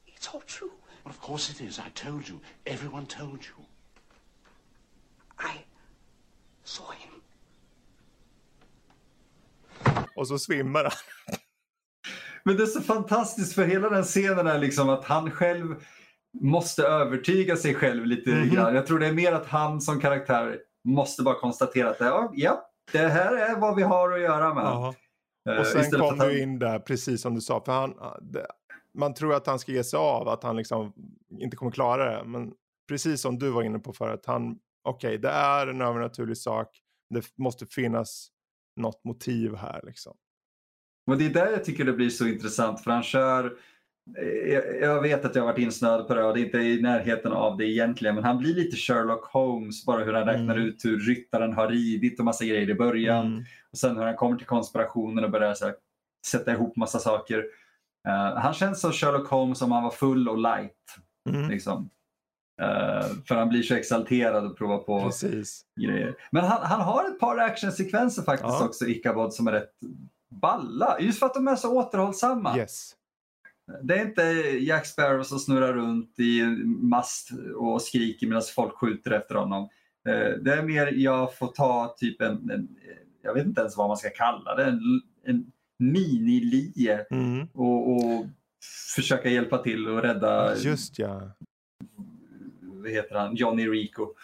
It's 0.06 0.28
all 0.34 0.40
true. 0.40 0.70
Well, 1.04 1.10
of 1.14 1.20
course 1.20 1.50
it 1.52 1.60
is. 1.60 1.78
I 1.78 1.90
told 1.94 2.28
you. 2.28 2.38
Everyone 2.64 3.06
told 3.06 3.38
you. 3.44 3.64
I 5.38 5.64
saw 6.64 6.92
him. 6.94 7.10
Och 10.16 10.28
så 10.28 10.38
svimmar 10.38 10.84
han. 10.84 10.92
Men 12.44 12.56
det 12.56 12.62
är 12.62 12.66
så 12.66 12.80
fantastiskt 12.82 13.54
för 13.54 13.64
hela 13.64 13.90
den 13.90 14.02
scenen 14.04 14.46
är 14.46 14.58
liksom 14.58 14.88
att 14.88 15.04
han 15.04 15.30
själv 15.30 15.84
måste 16.40 16.82
övertyga 16.82 17.56
sig 17.56 17.74
själv 17.74 18.06
lite 18.06 18.30
Mhm. 18.30 18.50
grann. 18.50 18.74
Jag 18.74 18.86
tror 18.86 18.98
det 18.98 19.06
är 19.06 19.12
mer 19.12 19.32
att 19.32 19.46
han 19.46 19.80
som 19.80 20.00
karaktär 20.00 20.58
måste 20.84 21.22
bara 21.22 21.34
konstatera 21.40 21.90
att 21.90 22.00
ja, 22.00 22.32
ja, 22.34 22.70
det 22.92 23.08
här 23.08 23.36
är 23.36 23.56
vad 23.60 23.76
vi 23.76 23.82
har 23.82 24.12
att 24.12 24.20
göra 24.20 24.54
med. 24.54 24.64
Ja. 24.64 24.94
Eh, 25.48 25.56
Och 25.56 25.66
sen 25.66 25.80
istället 25.80 26.08
kom 26.08 26.18
du 26.18 26.42
in 26.42 26.58
där, 26.58 26.78
precis 26.78 27.20
som 27.22 27.34
du 27.34 27.40
sa. 27.40 27.64
För 27.64 27.72
han, 27.72 27.94
det, 28.22 28.46
man 28.98 29.14
tror 29.14 29.34
att 29.34 29.46
han 29.46 29.58
ska 29.58 29.72
ge 29.72 29.84
sig 29.84 29.96
av, 29.96 30.28
att 30.28 30.42
han 30.42 30.56
liksom 30.56 30.92
inte 31.40 31.56
kommer 31.56 31.72
klara 31.72 32.10
det. 32.18 32.24
Men 32.28 32.52
precis 32.88 33.20
som 33.20 33.38
du 33.38 33.50
var 33.50 33.62
inne 33.62 33.78
på 33.78 33.92
förut, 33.92 34.24
han, 34.26 34.58
okej, 34.84 35.18
det 35.18 35.28
är 35.28 35.66
en 35.66 35.80
övernaturlig 35.80 36.36
sak. 36.36 36.68
Det 37.14 37.24
måste 37.38 37.66
finnas 37.66 38.28
något 38.80 39.04
motiv 39.04 39.54
här 39.54 39.80
liksom. 39.84 40.16
Och 41.10 41.18
det 41.18 41.26
är 41.26 41.30
där 41.30 41.50
jag 41.50 41.64
tycker 41.64 41.84
det 41.84 41.92
blir 41.92 42.10
så 42.10 42.26
intressant 42.26 42.80
för 42.80 42.90
han 42.90 43.02
kör 43.02 43.58
jag- 44.80 45.02
vet 45.02 45.24
att 45.24 45.34
jag 45.34 45.42
har 45.42 45.52
varit 45.52 45.58
insnöad 45.58 46.08
på 46.08 46.14
det 46.14 46.24
och 46.24 46.34
det 46.34 46.40
är 46.40 46.44
inte 46.44 46.58
i 46.58 46.82
närheten 46.82 47.32
av 47.32 47.56
det 47.56 47.64
egentligen 47.66 48.14
men 48.14 48.24
han 48.24 48.38
blir 48.38 48.54
lite 48.54 48.76
Sherlock 48.76 49.24
Holmes 49.24 49.84
bara 49.86 50.04
hur 50.04 50.12
han 50.12 50.26
räknar 50.26 50.54
Mm. 50.56 50.68
ut 50.68 50.84
hur 50.84 50.98
ryttaren 51.00 51.52
har 51.52 51.68
ridit 51.68 52.18
och 52.18 52.24
massa 52.24 52.44
grejer 52.44 52.70
i 52.70 52.74
början. 52.74 53.26
Mm. 53.26 53.44
Och 53.72 53.78
sen 53.78 53.96
hur 53.96 54.04
han 54.04 54.16
kommer 54.16 54.36
till 54.36 54.46
konspirationen 54.46 55.24
och 55.24 55.30
börjar 55.30 55.56
här, 55.64 55.74
sätta 56.26 56.52
ihop 56.52 56.76
massa 56.76 56.98
saker. 56.98 57.44
Eh, 58.08 58.36
han 58.36 58.54
känns 58.54 58.80
som 58.80 58.92
Sherlock 58.92 59.28
Holmes 59.28 59.62
om 59.62 59.72
han 59.72 59.82
var 59.82 59.90
full 59.90 60.28
och 60.28 60.38
light. 60.38 60.96
Mm. 61.30 61.50
Liksom. 61.50 61.90
Eh, 62.62 63.06
för 63.28 63.34
han 63.34 63.48
blir 63.48 63.62
så 63.62 63.74
exalterad 63.74 64.44
och 64.46 64.58
provar 64.58 64.78
på 64.78 65.00
Precis. 65.00 65.62
grejer. 65.80 66.14
Men 66.30 66.44
han, 66.44 66.62
han 66.62 66.80
har 66.80 67.04
ett 67.08 67.20
par 67.20 67.38
actionsekvenser 67.38 68.22
faktiskt 68.22 68.48
Ja. 68.60 68.64
också, 68.66 68.86
Ichabod, 68.86 69.34
som 69.34 69.46
är 69.46 69.52
rätt 69.52 69.70
balla. 70.30 70.96
Just 71.00 71.18
för 71.18 71.26
att 71.26 71.34
de 71.34 71.48
är 71.48 71.56
så 71.56 71.76
återhållsamma. 71.78 72.56
Yes. 72.58 72.94
Det 73.82 73.94
är 73.94 74.02
inte 74.06 74.22
Jack 74.64 74.86
Sparrow 74.86 75.22
som 75.22 75.38
snurrar 75.38 75.72
runt 75.72 76.14
i 76.20 76.40
en 76.40 76.86
mast 76.88 77.30
och 77.56 77.82
skriker 77.82 78.26
medan 78.26 78.42
folk 78.54 78.74
skjuter 78.74 79.10
efter 79.10 79.34
honom. 79.34 79.68
Eh, 80.08 80.38
Det 80.42 80.52
är 80.54 80.62
mer 80.62 80.86
jag 80.92 81.36
får 81.36 81.46
ta 81.48 81.94
typ 81.98 82.20
en, 82.20 82.50
en 82.50 82.68
jag 83.22 83.34
vet 83.34 83.46
inte 83.46 83.60
ens 83.60 83.76
vad 83.76 83.88
man 83.88 83.96
ska 83.96 84.10
kalla 84.10 84.54
det, 84.54 84.64
en, 84.64 84.80
en 85.24 85.52
mini-lie 85.78 87.06
Mm. 87.10 87.46
och, 87.54 87.90
och 87.96 88.26
försöka 88.96 89.28
hjälpa 89.28 89.58
till 89.58 89.88
och 89.88 90.02
rädda, 90.02 90.56
Just 90.56 90.98
ja. 90.98 91.30
vad 92.62 92.90
heter 92.90 93.14
han, 93.14 93.36
Johnny 93.36 93.68
Rico. 93.68 94.06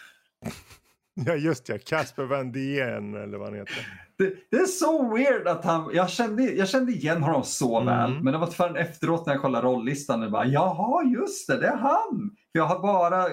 Ja 1.25 1.35
just 1.35 1.69
ja, 1.69 1.77
Casper 1.85 2.23
Van 2.23 2.51
Dien 2.51 3.15
eller 3.15 3.37
vad 3.37 3.47
han 3.47 3.57
heter. 3.59 3.87
Det, 4.21 4.33
det 4.51 4.57
är 4.57 4.65
så 4.65 5.15
weird 5.15 5.47
att 5.47 5.65
han, 5.65 5.89
jag 5.93 6.09
kände, 6.09 6.43
jag 6.43 6.67
kände 6.69 6.91
igen 6.91 7.23
honom 7.23 7.43
så 7.43 7.79
Mm. 7.81 7.87
väl, 7.87 8.23
men 8.23 8.33
det 8.33 8.39
var 8.39 8.47
förrän 8.47 8.75
efteråt 8.75 9.25
när 9.25 9.33
jag 9.33 9.41
kollade 9.41 9.67
rollistan 9.67 10.23
och 10.23 10.31
bara 10.31 10.45
jaha 10.45 11.03
just 11.03 11.47
det, 11.47 11.57
det 11.59 11.67
är 11.67 11.77
han! 11.77 12.31
För 12.51 12.59
Jag 12.59 12.65
har 12.65 12.79
bara 12.79 13.25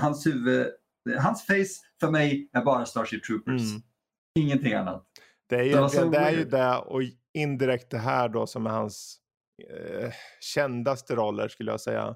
hans 0.00 0.26
huvud, 0.26 0.66
hans 1.18 1.46
face 1.46 1.86
för 2.00 2.10
mig 2.10 2.50
är 2.52 2.64
bara 2.64 2.84
Starship 2.86 3.24
Troopers. 3.24 3.62
Mm. 3.70 3.82
Ingenting 4.38 4.72
annat. 4.74 5.04
Det 5.48 5.56
är, 5.72 5.82
Det 5.82 5.88
så 5.88 6.04
det 6.04 6.18
är 6.18 6.30
ju 6.32 6.44
det 6.44 6.76
och 6.76 7.02
indirekt 7.34 7.90
det 7.90 7.98
här 7.98 8.28
då 8.28 8.46
som 8.46 8.66
är 8.66 8.70
hans 8.70 9.16
eh, 9.70 10.10
kändaste 10.40 11.14
roller 11.16 11.48
skulle 11.48 11.70
jag 11.70 11.80
säga. 11.80 12.14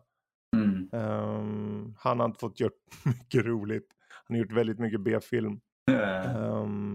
Mm. 0.56 0.88
Ehm, 0.92 1.94
han 1.98 2.18
har 2.20 2.26
inte 2.26 2.38
fått 2.40 2.60
gjort 2.60 2.72
mycket 3.04 3.44
roligt. 3.44 3.88
Han 4.28 4.36
har 4.36 4.44
gjort 4.44 4.52
väldigt 4.52 4.78
mycket 4.78 5.00
B-film. 5.00 5.60
Eh, 5.90 6.36
Ehm, 6.36 6.85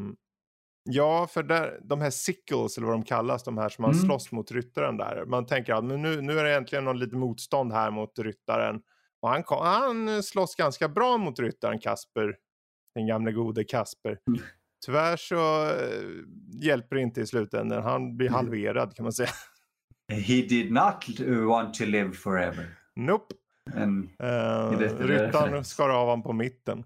ja, 0.84 1.28
för 1.28 1.44
där, 1.44 1.80
de 1.84 2.02
här 2.02 2.10
sickles 2.10 2.78
eller 2.78 2.88
vad 2.88 2.96
de 2.96 3.04
kallas, 3.04 3.44
de 3.44 3.58
här 3.58 3.70
som 3.70 3.82
man 3.82 3.92
Mm. 3.92 4.04
slåss 4.06 4.32
mot 4.32 4.52
ryttaren 4.52 4.98
där. 4.98 5.26
Man 5.26 5.46
tänker 5.46 5.74
att 5.74 5.84
men 5.84 6.02
nu, 6.02 6.22
nu 6.22 6.40
är 6.40 6.44
det 6.44 6.56
äntligen 6.56 6.86
någon 6.86 7.00
lite 7.00 7.16
motstånd 7.16 7.72
här 7.74 7.92
mot 7.92 8.20
ryttaren. 8.20 8.82
Och 9.22 9.30
han, 9.30 9.44
kom, 9.44 9.66
han 9.66 10.24
slåss 10.24 10.56
ganska 10.56 10.90
bra 10.90 11.18
mot 11.18 11.40
ryttaren 11.40 11.80
Kasper. 11.80 12.36
Den 12.96 13.08
gamle 13.08 13.32
gode 13.32 13.64
Kasper. 13.64 14.18
Mm. 14.28 14.42
Tyvärr 14.86 15.18
så 15.18 15.66
eh, 15.66 16.10
hjälper 16.64 16.96
det 16.96 17.02
inte 17.02 17.22
i 17.22 17.28
slutändan. 17.28 17.84
Han 17.84 18.18
blir 18.18 18.28
Mm. 18.28 18.36
halverad 18.36 18.96
kan 18.96 19.04
man 19.04 19.14
säga. 19.14 19.30
He 20.14 20.42
did 20.42 20.72
not 20.72 21.20
want 21.48 21.74
to 21.74 21.86
live 21.86 22.12
forever. 22.12 22.66
Nope. 22.96 23.36
En, 23.78 24.10
det- 24.80 24.96
ryttaren 25.00 25.64
skar 25.66 25.90
av 25.90 26.06
honom 26.08 26.24
på 26.24 26.34
mitten. 26.34 26.84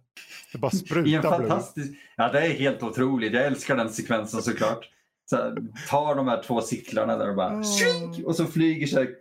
Det 0.51 0.57
bara 0.57 0.71
I 0.73 0.75
en 0.75 0.77
sprutar 0.79 1.03
blod. 1.21 1.23
fantastisk... 1.49 1.93
Ja, 2.15 2.31
det 2.31 2.39
är 2.39 2.49
helt 2.49 2.83
otroligt. 2.83 3.33
Jag 3.33 3.45
älskar 3.45 3.75
den 3.75 3.89
sekvensen 3.89 4.41
såklart. 4.41 4.89
Så 5.29 5.55
tar 5.89 6.15
de 6.15 6.27
här 6.27 6.43
två 6.43 6.61
sicklarna 6.61 7.17
där 7.17 7.29
och 7.29 7.35
bara 7.35 7.63
shriek, 7.63 8.25
och 8.25 8.35
så 8.35 8.45
flyger 8.45 8.87
sig 8.87 9.15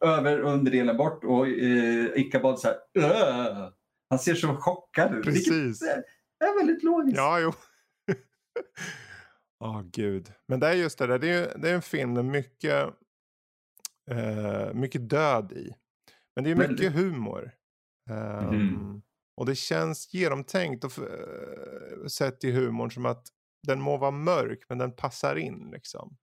över 0.00 0.40
underdelen 0.40 0.96
bort 0.96 1.24
och 1.24 1.48
eh, 1.48 2.06
Ichabod 2.16 2.58
så 2.58 2.68
här 2.68 2.76
"Åh!" 2.98 3.68
Han 4.10 4.18
ser 4.18 4.34
så 4.34 4.56
chockad 4.56 5.14
ut. 5.14 5.24
Precis. 5.24 5.46
Vilket 5.82 5.82
är, 6.44 6.58
väldigt 6.58 6.82
logiskt. 6.82 7.16
Ja, 7.16 7.40
jo. 7.40 7.52
Åh 9.64 9.82
gud. 9.92 10.32
Men 10.48 10.60
det 10.60 10.66
är 10.68 10.72
just 10.72 10.98
det 10.98 11.06
där. 11.06 11.18
Det 11.18 11.28
är, 11.28 11.58
det 11.58 11.70
är 11.70 11.74
en 11.74 11.82
film 11.82 12.12
med 12.12 12.24
mycket, 12.24 12.86
eh, 14.10 14.74
mycket 14.74 15.10
död 15.10 15.52
i. 15.52 15.72
Men 16.38 16.44
det 16.44 16.50
är 16.50 16.54
mycket 16.56 16.70
Väldigt. 16.70 16.92
humor. 16.92 17.50
Ehm, 18.10 18.44
Mhm. 18.56 19.02
Och 19.36 19.46
det 19.46 19.54
känns 19.54 20.14
genomtänkt 20.14 20.84
och 20.84 20.92
uh, 20.98 22.06
sett 22.06 22.44
i 22.44 22.52
humorn 22.52 22.90
som 22.90 23.06
att 23.06 23.26
den 23.66 23.80
må 23.80 23.96
vara 23.96 24.10
mörk 24.10 24.58
men 24.68 24.78
den 24.78 24.92
passar 24.92 25.36
in 25.36 25.70
liksom. 25.72 26.16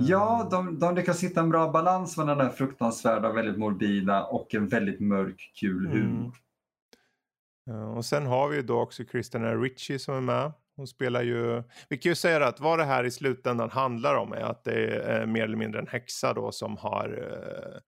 Ja, 0.00 0.42
Ehm, 0.42 0.48
de, 0.50 0.78
de 0.78 0.94
lyckas 0.94 1.22
hitta 1.22 1.40
en 1.40 1.48
bra 1.50 1.70
balans 1.70 2.16
mellan 2.16 2.38
den 2.38 2.46
här 2.46 2.54
fruktansvärda, 2.54 3.32
väldigt 3.32 3.58
morbida 3.58 4.24
och 4.24 4.54
en 4.54 4.68
väldigt 4.68 5.00
mörk, 5.00 5.52
kul 5.54 5.86
Mm. 5.86 5.98
humor. 6.02 6.36
Ja, 7.64 7.86
och 7.86 8.04
sen 8.04 8.26
har 8.26 8.48
vi 8.48 8.56
ju 8.56 8.62
då 8.62 8.80
också 8.80 9.04
Christina 9.04 9.54
Ricci 9.54 9.98
som 9.98 10.14
är 10.14 10.20
med. 10.20 10.52
Hon 10.76 10.86
spelar 10.86 11.22
ju, 11.22 11.62
vi 11.88 11.98
kan 11.98 12.10
ju 12.10 12.16
säga 12.16 12.46
att 12.46 12.60
vad 12.60 12.78
det 12.78 12.84
här 12.84 13.04
i 13.04 13.10
slutändan 13.10 13.70
handlar 13.70 14.14
om 14.14 14.32
är 14.32 14.40
att 14.40 14.64
det 14.64 14.86
är 15.00 15.26
mer 15.26 15.42
eller 15.44 15.56
mindre 15.56 15.80
en 15.80 15.86
häxa 15.86 16.34
då 16.34 16.52
som 16.52 16.76
har 16.76 17.08
eh, 17.32 17.80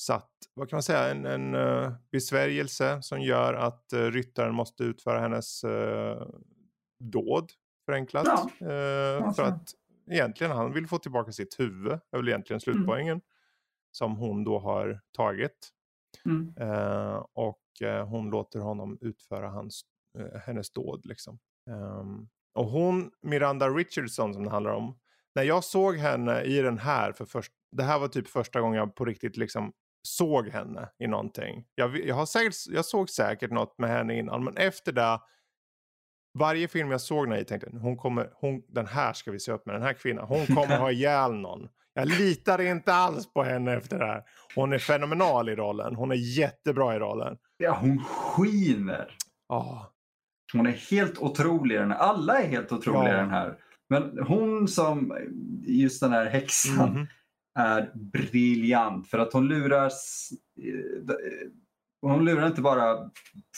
satt, 0.00 0.30
vad 0.54 0.70
kan 0.70 0.76
man 0.76 0.82
säga, 0.82 1.10
en, 1.10 1.26
en 1.26 1.54
eh, 1.54 1.92
besvärjelse 2.12 3.02
som 3.02 3.20
gör 3.20 3.54
att 3.54 3.92
eh, 3.92 4.02
ryttaren 4.02 4.54
måste 4.54 4.84
utföra 4.84 5.20
hennes 5.20 5.64
eh, 5.64 6.26
dåd 6.98 7.50
förenklat. 7.86 8.26
Ja, 8.26 8.50
alltså. 9.16 9.42
för 9.42 9.48
att 9.48 9.70
egentligen 10.10 10.52
han 10.52 10.72
vill 10.72 10.86
få 10.86 10.98
tillbaka 10.98 11.32
sitt 11.32 11.60
huvud, 11.60 11.92
är 11.92 12.16
väl 12.16 12.28
egentligen 12.28 12.60
slutpoängen. 12.60 13.20
Som 13.92 14.16
hon 14.16 14.44
då 14.44 14.58
har 14.58 15.00
tagit. 15.16 15.70
Mm. 16.24 16.54
Och 17.32 17.62
hon 18.06 18.30
låter 18.30 18.60
honom 18.60 18.98
utföra 19.00 19.48
hans, 19.48 19.82
hennes 20.46 20.70
dåd. 20.70 21.06
Liksom. 21.06 21.38
Ehm, 21.70 22.28
och 22.54 22.64
hon, 22.64 23.10
Miranda 23.22 23.68
Richardson 23.68 24.34
som 24.34 24.44
det 24.44 24.50
handlar 24.50 24.72
om. 24.72 24.98
När 25.34 25.42
jag 25.42 25.64
såg 25.64 25.96
henne 25.96 26.42
i 26.42 26.62
den 26.62 26.78
här 26.78 27.12
för 27.12 27.24
först, 27.24 27.52
det 27.72 27.82
här 27.82 27.98
var 27.98 28.08
typ 28.08 28.28
första 28.28 28.60
gången 28.60 28.78
jag 28.78 28.94
på 28.94 29.04
riktigt 29.04 29.36
liksom 29.36 29.72
såg 30.02 30.48
henne 30.48 30.88
i 30.98 31.06
någonting. 31.06 31.64
Jag, 31.74 31.98
jag, 32.06 32.14
har 32.14 32.26
säkert, 32.26 32.54
jag 32.68 32.84
såg 32.84 33.10
säkert 33.10 33.50
något 33.50 33.78
med 33.78 33.90
henne 33.90 34.18
innan 34.18 34.44
men 34.44 34.56
efter 34.56 34.92
det 34.92 35.20
varje 36.38 36.68
film 36.68 36.90
jag 36.90 37.00
såg 37.00 37.28
när 37.28 37.36
jag 37.36 37.46
tänkte 37.48 37.70
hon 37.82 37.96
kommer, 37.96 38.30
hon, 38.34 38.62
den 38.68 38.86
här 38.86 39.12
ska 39.12 39.30
vi 39.30 39.40
se 39.40 39.52
upp 39.52 39.66
med, 39.66 39.74
den 39.74 39.82
här 39.82 39.92
kvinnan, 39.92 40.24
hon 40.28 40.46
kommer 40.56 40.78
ha 40.78 40.90
ihjäl 40.90 41.32
någon. 41.34 41.68
Jag 41.94 42.08
litar 42.08 42.60
inte 42.60 42.94
alls 42.94 43.32
på 43.32 43.42
henne 43.42 43.72
efter 43.76 43.98
det 43.98 44.06
här. 44.06 44.22
Hon 44.54 44.72
är 44.72 44.78
fenomenal 44.78 45.48
i 45.48 45.56
rollen, 45.56 45.94
hon 45.94 46.10
är 46.10 46.38
jättebra 46.38 46.96
i 46.96 46.98
rollen. 46.98 47.36
Ja, 47.56 47.78
hon 47.80 48.04
skiner. 48.04 49.16
Oh. 49.48 49.82
Hon 50.52 50.66
är 50.66 50.70
helt 50.90 51.18
otrolig 51.18 51.74
i 51.74 51.78
den 51.78 51.90
här. 51.90 51.98
Alla 51.98 52.38
är 52.42 52.48
helt 52.48 52.72
otroliga 52.72 53.12
i 53.12 53.16
Ja. 53.16 53.20
den 53.20 53.30
här. 53.30 53.58
Men 53.88 54.18
hon 54.26 54.68
som, 54.68 55.16
just 55.66 56.00
den 56.00 56.12
här 56.12 56.26
häxan, 56.26 56.90
Mhm. 56.92 57.06
Är 57.58 57.90
briljant. 57.94 59.08
För 59.08 59.18
att 59.18 59.32
hon 59.32 59.48
lurar, 59.48 59.86
eh, 59.86 61.48
hon 62.02 62.24
lurar 62.24 62.46
inte 62.46 62.60
bara 62.60 63.10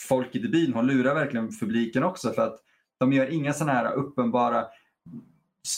folket 0.08 0.44
i 0.44 0.48
bilen, 0.48 0.74
hon 0.74 0.86
lurar 0.86 1.14
verkligen 1.14 1.58
publiken 1.58 2.02
också. 2.04 2.32
För 2.32 2.42
att 2.42 2.60
de 3.00 3.12
gör 3.12 3.26
inga 3.32 3.52
sådana 3.52 3.72
här 3.72 3.92
uppenbara 3.92 4.66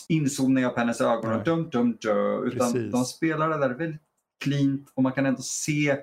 inzoomningar 0.09 0.71
på 0.71 0.81
hennes 0.81 1.01
ögon 1.01 1.33
och 1.33 1.45
dum 1.45 1.71
dum 1.71 1.97
dum. 2.01 2.45
Utan 2.45 2.73
Precis. 2.73 2.93
de 2.93 3.05
spelar 3.05 3.49
det 3.49 3.59
där 3.59 3.75
väldigt 3.75 4.01
cleant 4.45 4.93
och 4.95 5.03
man 5.03 5.13
kan 5.13 5.27
ändå 5.27 5.43
se 5.43 5.99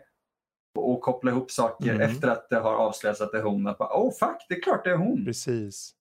och 0.79 1.01
koppla 1.01 1.31
ihop 1.31 1.51
saker 1.51 1.89
Mm. 1.95 2.01
efter 2.09 2.27
att 2.27 2.49
det 2.49 2.55
har 2.59 2.73
avslöjats 2.73 3.21
att 3.21 3.31
det 3.31 3.37
är 3.37 3.43
hon. 3.43 3.67
Att 3.67 3.77
bara, 3.77 3.89
oh 4.03 4.11
fuck, 4.19 4.45
det 4.49 4.55
är 4.55 4.61
klart 4.61 4.83
det 4.83 4.91
är 4.91 4.95
hon. 4.97 5.25
Precis. 5.25 5.93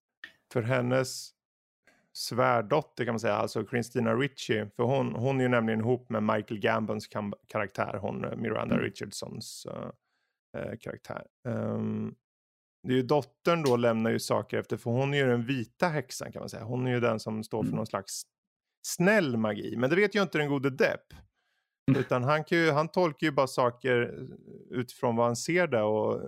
För 0.52 0.62
hennes 0.62 1.30
svärdotter 2.12 3.04
kan 3.04 3.14
man 3.14 3.20
säga, 3.20 3.34
alltså 3.34 3.66
Christina 3.66 4.14
Ricci, 4.14 4.66
för 4.76 4.82
hon, 4.82 5.14
hon 5.14 5.38
är 5.38 5.42
ju 5.42 5.48
nämligen 5.48 5.80
ihop 5.80 6.10
med 6.10 6.22
Michael 6.22 6.60
Gambons 6.60 7.08
karaktär, 7.48 7.98
hon 8.00 8.24
eh, 8.24 8.36
Miranda 8.36 8.74
Mm. 8.74 8.84
Richardsons 8.84 9.66
eh, 10.56 10.78
karaktär. 10.80 11.26
Ehm, 11.48 12.14
det 12.86 12.92
är 12.92 12.96
ju 12.96 13.02
dottern 13.02 13.62
då 13.62 13.76
lämnar 13.76 14.10
ju 14.10 14.18
saker 14.18 14.58
efter, 14.58 14.76
för 14.76 14.90
hon 14.90 15.14
är 15.14 15.18
ju 15.18 15.26
den 15.26 15.46
vita 15.46 15.88
häxan 15.88 16.32
kan 16.32 16.40
man 16.40 16.48
säga. 16.48 16.64
Hon 16.64 16.86
är 16.86 16.90
ju 16.90 17.00
den 17.00 17.20
som 17.20 17.44
står 17.44 17.62
för 17.62 17.68
Mm. 17.68 17.76
någon 17.76 17.86
slags 17.86 18.22
snäll 18.86 19.36
magi, 19.36 19.76
men 19.76 19.90
det 19.90 19.96
vet 19.96 20.14
ju 20.14 20.22
inte 20.22 20.38
den 20.38 20.48
gode 20.48 20.70
Depp. 20.70 21.04
Utan 21.98 22.24
han, 22.24 22.44
kan 22.44 22.58
ju, 22.58 22.70
han 22.70 22.88
tolkar 22.88 23.26
ju 23.26 23.30
bara 23.30 23.46
saker 23.46 24.26
utifrån 24.70 25.16
vad 25.16 25.26
han 25.26 25.36
ser 25.36 25.66
där 25.66 25.82
och 25.82 26.22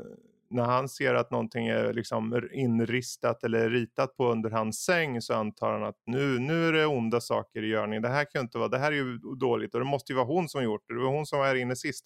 när 0.53 0.65
han 0.65 0.89
ser 0.89 1.15
att 1.15 1.31
någonting 1.31 1.67
är 1.67 1.93
liksom 1.93 2.49
inristat 2.53 3.45
eller 3.45 3.71
ritat 3.71 4.17
på 4.17 4.33
under 4.33 4.51
hans 4.51 4.85
säng 4.85 5.21
så 5.23 5.35
antar 5.35 5.73
han 5.73 5.83
att 5.85 5.97
nu, 6.07 6.39
nu 6.39 6.69
är 6.69 6.73
det 6.73 6.87
onda 6.87 7.21
saker 7.21 7.63
i 7.63 7.67
görning. 7.67 8.03
Det 8.03 8.09
här 8.09 8.25
kan 8.25 8.41
ju 8.41 8.43
inte 8.43 8.59
vara, 8.59 8.69
det 8.69 8.79
här 8.79 8.93
är 8.93 8.97
ju 8.97 9.19
dåligt 9.19 9.75
och 9.75 9.81
det 9.81 9.87
måste 9.87 10.13
ju 10.13 10.17
vara 10.17 10.27
hon 10.27 10.49
som 10.49 10.59
har 10.59 10.65
gjort 10.65 10.85
det. 10.89 10.95
Det 10.95 11.01
var 11.01 11.11
hon 11.13 11.27
som 11.27 11.39
var 11.39 11.47
här 11.47 11.55
inne 11.55 11.77
sist. 11.77 12.05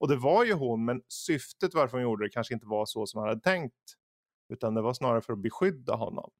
Och 0.00 0.08
det 0.08 0.16
var 0.16 0.44
ju 0.44 0.52
hon, 0.52 0.84
men 0.84 1.00
syftet 1.08 1.74
varför 1.74 1.96
hon 1.96 2.02
gjorde 2.02 2.24
det 2.24 2.30
kanske 2.30 2.54
inte 2.54 2.66
var 2.66 2.86
så 2.86 3.06
som 3.06 3.20
han 3.20 3.28
hade 3.28 3.40
tänkt. 3.40 3.74
Utan 4.52 4.74
det 4.74 4.82
var 4.82 4.92
snarare 4.92 5.20
för 5.20 5.32
att 5.32 5.38
beskydda 5.42 5.94
honom. 5.94 6.30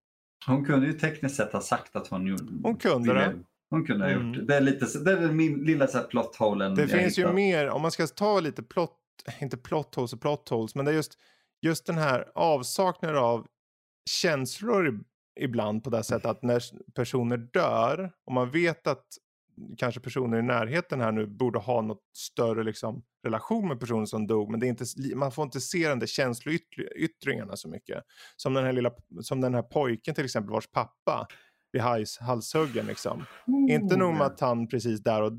Hon 0.46 0.64
kunde 0.64 0.86
ju 0.86 0.92
tekniskt 0.92 1.36
sett 1.36 1.52
ha 1.52 1.60
sagt 1.60 1.96
att 1.96 2.08
hon 2.08 2.26
gjorde 2.26 2.44
Hon 2.62 2.76
kunde 2.76 3.14
det. 3.14 3.38
Hon 3.70 3.84
kunde 3.86 4.04
ha 4.04 4.12
Mm. 4.12 4.28
gjort 4.28 4.36
det. 4.36 4.44
Det 4.46 4.56
är, 4.56 4.60
lite, 4.60 4.98
det 5.04 5.12
är 5.12 5.16
den 5.20 5.36
lilla 5.38 5.86
så 5.86 5.98
här 5.98 6.04
plot 6.04 6.36
Det 6.76 6.88
finns 6.88 7.18
ju 7.18 7.22
hittat. 7.22 7.34
mer, 7.34 7.68
om 7.68 7.82
man 7.82 7.90
ska 7.90 8.06
ta 8.06 8.40
lite 8.40 8.62
plot, 8.62 8.96
inte 9.40 9.56
plot 9.56 9.94
holes 9.94 10.12
och 10.12 10.20
plot 10.20 10.48
holes, 10.48 10.74
men 10.74 10.84
det 10.84 10.90
är 10.90 10.94
just, 10.94 11.18
just 11.60 11.86
den 11.86 11.98
här 11.98 12.32
avsaknaden 12.34 13.18
av 13.18 13.46
känslor 14.10 15.04
ibland 15.40 15.84
på 15.84 15.90
det 15.90 16.04
sättet 16.04 16.26
att 16.26 16.42
när 16.42 16.62
personer 16.94 17.36
dör 17.36 18.12
och 18.24 18.32
man 18.32 18.50
vet 18.50 18.86
att 18.86 19.04
kanske 19.76 20.00
personer 20.00 20.38
i 20.38 20.42
närheten 20.42 21.00
här 21.00 21.12
nu 21.12 21.26
borde 21.26 21.58
ha 21.58 21.80
något 21.80 22.02
större 22.16 22.62
liksom, 22.62 23.02
relation 23.24 23.68
med 23.68 23.80
personen 23.80 24.06
som 24.06 24.26
dog 24.26 24.50
men 24.50 24.60
det 24.60 24.66
är 24.66 24.68
inte, 24.68 24.84
man 25.16 25.32
får 25.32 25.44
inte 25.44 25.60
se 25.60 25.88
den 25.88 25.98
där 25.98 26.06
känsloyttringarna 26.06 27.56
så 27.56 27.68
mycket. 27.68 28.04
Som 28.36 28.54
den 28.54 28.64
här 28.64 28.72
lilla, 28.72 28.92
som 29.20 29.40
den 29.40 29.54
här 29.54 29.62
pojken 29.62 30.14
till 30.14 30.24
exempel 30.24 30.52
vars 30.52 30.66
pappa 30.66 31.26
blir 31.72 31.82
hals, 31.82 32.18
halshuggen 32.18 32.86
liksom. 32.86 33.24
Inte 33.70 33.96
nog 33.96 34.14
med 34.14 34.26
att 34.26 34.40
han 34.40 34.68
precis 34.68 35.00
där 35.00 35.22
och 35.22 35.32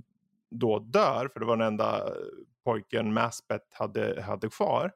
då 0.52 0.80
dör, 0.80 1.30
för 1.34 1.40
det 1.40 1.46
var 1.46 1.58
den 1.58 1.68
enda 1.68 2.10
pojken 2.64 3.14
Maspet 3.14 3.74
hade, 3.74 4.22
hade 4.22 4.50
kvar. 4.50 4.92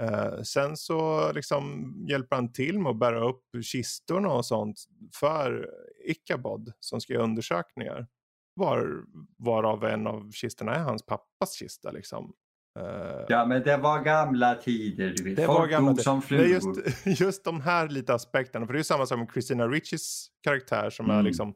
Eh, 0.00 0.42
sen 0.42 0.76
så 0.76 1.32
liksom 1.32 1.94
hjälper 2.08 2.36
han 2.36 2.52
till 2.52 2.78
med 2.78 2.90
att 2.90 2.98
bära 2.98 3.28
upp 3.28 3.42
kistorna 3.62 4.28
och 4.28 4.44
sånt 4.44 4.84
för 5.14 5.70
Ichabod 6.04 6.72
som 6.80 7.00
ska 7.00 7.12
göra 7.12 7.24
undersökningar. 7.24 8.06
Var, 8.54 9.02
varav 9.38 9.84
en 9.84 10.06
av 10.06 10.30
kistorna 10.32 10.74
är 10.74 10.78
hans 10.80 11.06
pappas 11.06 11.52
kista 11.54 11.90
liksom. 11.90 12.32
Eh, 12.78 13.24
Ja, 13.28 13.46
men 13.46 13.62
det 13.62 13.76
var 13.76 14.00
gamla 14.02 14.54
tider. 14.54 15.14
Du 15.16 15.24
vet. 15.24 15.36
det 15.36 15.46
Folk 15.46 15.58
var 15.58 15.66
gamla 15.66 15.90
dog 15.90 16.00
som 16.00 16.22
det 16.28 16.34
är 16.34 16.60
flugor. 16.60 16.84
just, 17.04 17.20
just 17.20 17.44
de 17.44 17.60
här 17.60 17.88
lite 17.88 18.14
aspekterna. 18.14 18.66
För 18.66 18.72
det 18.72 18.76
är 18.76 18.80
ju 18.80 18.84
samma 18.84 19.06
sak 19.06 19.18
med 19.18 19.28
Christina 19.32 19.68
Riccies 19.68 20.26
karaktär 20.42 20.90
som 20.90 21.06
är 21.10 21.14
Mm. 21.14 21.24
liksom 21.26 21.54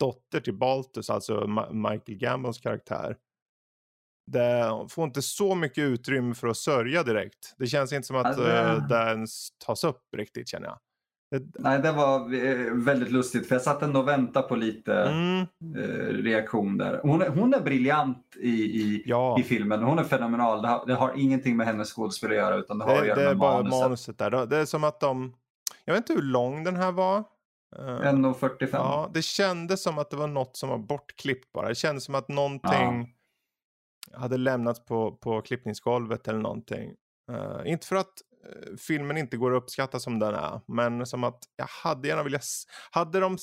dotter 0.00 0.40
till 0.40 0.54
Baltus, 0.58 1.10
alltså 1.10 1.40
Ma- 1.44 1.90
Michael 1.90 2.18
Gambons 2.18 2.58
karaktär. 2.58 3.16
Det 4.26 4.86
får 4.88 5.04
inte 5.04 5.22
så 5.22 5.54
mycket 5.54 5.82
utrymme 5.84 6.34
för 6.34 6.48
att 6.48 6.56
sörja 6.56 7.02
direkt. 7.02 7.54
Det 7.58 7.66
känns 7.66 7.92
inte 7.92 8.06
som 8.06 8.16
att 8.16 8.26
Alltså- 8.26 8.48
eh, 8.50 8.86
det 8.88 8.94
ens 8.96 9.48
tas 9.66 9.84
upp 9.84 10.02
riktigt 10.16 10.48
känner 10.48 10.66
jag. 10.66 10.78
Nej, 11.58 11.78
det 11.78 11.92
var 11.92 12.34
eh, 12.34 12.72
väldigt 12.74 13.10
lustigt 13.10 13.48
för 13.48 13.54
jag 13.54 13.62
satt 13.62 13.82
ändå 13.82 14.00
och 14.00 14.08
väntade 14.08 14.48
på 14.48 14.56
lite 14.56 14.94
mm, 14.94 15.40
eh, 15.76 16.22
reaktion 16.22 16.78
där. 16.78 17.00
Hon 17.02 17.22
är, 17.22 17.28
hon 17.28 17.54
är 17.54 17.60
briljant 17.60 18.36
i, 18.40 18.50
i, 18.50 19.02
ja, 19.06 19.38
i 19.40 19.42
filmen. 19.42 19.82
Hon 19.82 19.98
är 19.98 20.04
fenomenal. 20.04 20.62
Det 20.62 20.68
har, 20.68 20.86
det 20.86 20.94
har 20.94 21.12
ingenting 21.16 21.56
med 21.56 21.66
hennes 21.66 21.92
skådespel 21.92 22.30
att 22.30 22.36
göra 22.36 22.56
utan 22.56 22.78
det 22.78 22.84
har 22.84 22.92
att 22.92 23.00
det, 23.00 23.06
göra 23.06 23.18
det 23.18 23.24
är 23.24 23.28
med 23.28 23.38
bara 23.38 23.52
manuset. 23.62 23.80
manuset 23.80 24.18
där. 24.18 24.46
Det 24.46 24.56
är 24.56 24.64
som 24.64 24.84
att 24.84 25.00
de, 25.00 25.34
jag 25.84 25.94
vet 25.94 26.10
inte 26.10 26.22
hur 26.22 26.28
lång 26.28 26.64
den 26.64 26.76
här 26.76 26.92
var. 26.92 27.18
Eh, 27.78 27.82
1.45. 27.82 28.68
Ja, 28.72 29.10
det 29.14 29.22
kändes 29.22 29.82
som 29.82 29.98
att 29.98 30.10
det 30.10 30.16
var 30.16 30.26
något 30.26 30.56
som 30.56 30.68
var 30.68 30.78
bortklippt 30.78 31.52
bara. 31.52 31.68
Det 31.68 31.74
kändes 31.74 32.04
som 32.04 32.14
att 32.14 32.28
någonting 32.28 33.14
hade 34.12 34.36
lämnats 34.36 34.84
på, 34.84 35.12
på 35.12 35.40
klippningsgolvet 35.42 36.28
eller 36.28 36.38
någonting. 36.38 36.94
Eh, 37.32 37.60
inte 37.64 37.86
för 37.86 37.96
att 37.96 38.12
eh, 38.46 38.76
filmen 38.76 39.16
inte 39.18 39.36
går 39.36 39.56
att 39.56 39.62
uppskatta 39.62 40.00
som 40.00 40.18
den 40.18 40.34
är, 40.34 40.60
men 40.66 41.06
som 41.06 41.24
att 41.24 41.38
jag 41.56 41.66
hade 41.66 42.08
gärna 42.08 42.22
velat... 42.22 42.44
Hade 42.90 43.20
de 43.20 43.38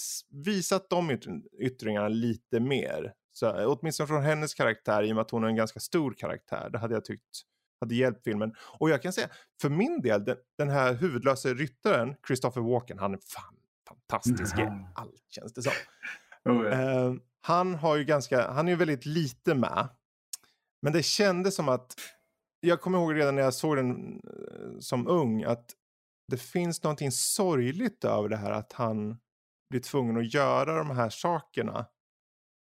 visat 0.46 0.90
de 0.90 1.12
ytr- 1.12 1.44
yttringarna 1.60 2.08
lite 2.08 2.60
mer, 2.60 3.14
så, 3.32 3.66
åtminstone 3.66 4.08
från 4.08 4.24
hennes 4.24 4.54
karaktär, 4.54 5.04
i 5.04 5.12
och 5.12 5.16
med 5.16 5.22
att 5.22 5.32
hon 5.32 5.44
är 5.44 5.48
en 5.48 5.56
ganska 5.56 5.80
stor 5.80 6.14
karaktär, 6.18 6.70
det 6.70 6.78
hade 6.78 6.94
jag 6.94 7.06
tyckt 7.06 7.46
hade 7.82 7.96
hjälpt 7.96 8.24
filmen. 8.24 8.54
Och 8.80 8.90
jag 8.90 9.02
kan 9.02 9.14
säga, 9.14 9.28
för 9.62 9.70
min 9.70 10.02
del, 10.02 10.26
den, 10.26 10.38
den 10.58 10.70
här 10.70 10.94
huvudlösa 10.94 11.50
ryttaren, 11.50 12.16
Christopher 12.28 12.62
Walken, 12.62 13.00
han 13.00 13.14
är 13.14 13.20
fan 13.28 13.56
fantastisk 13.90 14.60
i 14.60 14.62
Mm. 14.62 14.86
allt 14.96 15.26
känns 15.30 15.54
det 15.54 15.62
som. 15.62 15.72
Oh. 16.46 16.66
Eh, 16.66 17.14
han 17.42 17.76
har 17.76 17.96
ju 17.96 18.04
ganska, 18.04 18.52
han 18.52 18.68
är 18.68 18.72
ju 18.72 18.78
väldigt 18.78 19.06
lite 19.06 19.56
med. 19.56 19.88
Men 20.82 20.94
det 20.94 21.04
kändes 21.04 21.56
som 21.56 21.70
att, 21.70 21.96
jag 22.60 22.82
kommer 22.82 22.98
ihåg 22.98 23.16
redan 23.16 23.36
när 23.36 23.42
jag 23.42 23.54
såg 23.54 23.76
den 23.76 24.14
eh, 24.16 24.80
som 24.80 25.08
ung, 25.08 25.44
att 25.44 25.72
det 26.32 26.38
finns 26.38 26.84
någonting 26.84 27.12
sorgligt 27.12 28.04
över 28.06 28.30
det 28.30 28.38
här 28.38 28.52
att 28.52 28.74
han 28.74 29.18
blir 29.70 29.82
tvungen 29.82 30.18
att 30.18 30.34
göra 30.34 30.78
de 30.78 30.90
här 30.90 31.10
sakerna. 31.10 31.86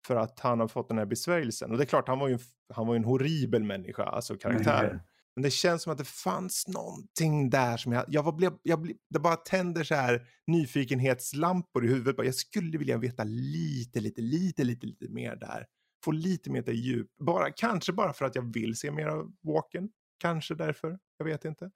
För 0.07 0.16
att 0.16 0.40
han 0.40 0.61
har 0.61 0.68
fått 0.68 0.88
den 0.88 0.98
här 0.98 1.07
besvärjelsen. 1.07 1.70
Och 1.70 1.77
det 1.77 1.85
är 1.85 1.87
klart, 1.87 2.09
han 2.09 2.18
var 2.18 2.29
ju, 2.29 2.35
en- 2.35 2.40
han 2.74 2.87
var 2.87 2.94
ju 2.94 2.98
en 2.98 3.05
horribel 3.05 3.62
människa, 3.64 4.03
alltså 4.05 4.37
karaktären. 4.37 5.00
Men 5.37 5.42
det 5.42 5.50
känns 5.50 5.83
som 5.83 5.92
att 5.92 5.98
det 5.98 6.05
fanns 6.09 6.68
någonting 6.68 7.51
där 7.51 7.76
som 7.76 7.93
jag, 7.93 8.05
jag, 8.09 8.22
var, 8.22 8.32
blev, 8.32 8.53
jag 8.62 8.80
blev, 8.80 8.97
det 9.11 9.18
bara 9.18 9.36
tänder 9.36 9.84
så 9.84 9.95
här 9.95 10.26
nyfikenhetslampor 10.47 11.84
i 11.84 11.88
huvudet. 11.88 12.26
Jag 12.26 12.34
skulle 12.34 12.78
vilja 12.78 12.99
veta 12.99 13.24
lite, 13.24 14.01
lite, 14.01 14.20
lite, 14.20 14.64
lite, 14.64 14.86
lite 14.86 15.09
mer 15.09 15.36
där. 15.36 15.66
Få 16.05 16.11
lite 16.11 16.50
mer 16.50 16.70
djup. 16.70 17.09
Bara, 17.18 17.50
kanske 17.50 17.92
bara 17.92 18.12
för 18.12 18.24
att 18.24 18.34
jag 18.34 18.52
vill 18.55 18.76
se 18.76 18.90
mer 18.90 19.07
av 19.07 19.32
Walken. 19.42 19.88
Kanske 20.18 20.55
därför. 20.55 20.98
Jag 21.18 21.24
vet 21.26 21.44
inte. 21.44 21.70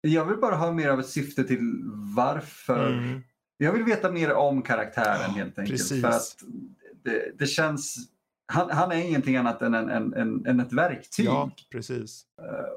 Jag 0.00 0.24
vill 0.24 0.36
bara 0.36 0.56
ha 0.56 0.72
mer 0.72 0.88
av 0.88 1.00
ett 1.00 1.08
syfte 1.08 1.44
till 1.44 1.58
varför. 2.16 2.92
Mm. 2.92 3.20
Jag 3.56 3.72
vill 3.72 3.84
veta 3.84 4.10
mer 4.12 4.32
om 4.34 4.62
karaktären 4.62 5.20
Ja, 5.20 5.32
helt 5.32 5.58
enkelt. 5.58 5.78
precis. 5.80 6.00
För 6.02 6.08
att 6.08 6.22
det, 7.04 7.38
det 7.38 7.46
känns... 7.46 7.96
Han, 8.46 8.70
han 8.70 8.92
är 8.92 8.96
ingenting 8.96 9.36
annat 9.36 9.62
än, 9.62 9.74
en, 9.74 9.88
en, 9.90 10.14
en, 10.14 10.46
än 10.46 10.60
ett 10.60 10.72
verktyg. 10.72 11.26
Ja, 11.26 11.50
precis. 11.70 12.24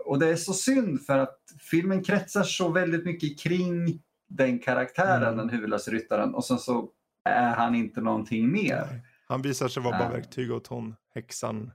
Och 0.05 0.19
det 0.19 0.27
är 0.29 0.35
så 0.35 0.53
synd 0.53 1.01
för 1.01 1.17
att 1.17 1.39
filmen 1.71 2.03
kretsar 2.03 2.43
så 2.43 2.69
väldigt 2.69 3.05
mycket 3.05 3.39
kring 3.39 4.01
den 4.29 4.59
karaktären, 4.59 5.23
Mm. 5.33 5.37
den 5.37 5.49
huvudlösa 5.49 5.91
ryttaren. 5.91 6.35
Och 6.35 6.45
sen 6.45 6.57
så 6.59 6.89
är 7.29 7.55
han 7.55 7.75
inte 7.75 8.01
någonting 8.01 8.51
mer. 8.51 8.87
Nej. 8.91 9.01
Han 9.27 9.41
visar 9.41 9.67
sig 9.67 9.83
vara 9.83 9.97
bara 9.97 10.09
verktyg 10.09 10.51
åt 10.51 10.67
hon, 10.67 10.95
häxan. 11.15 11.71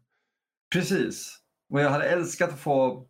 Precis. 0.73 1.37
Och 1.73 1.81
jag 1.81 1.91
hade 1.91 2.05
älskat 2.05 2.51
att 2.51 2.61
få, 2.61 3.07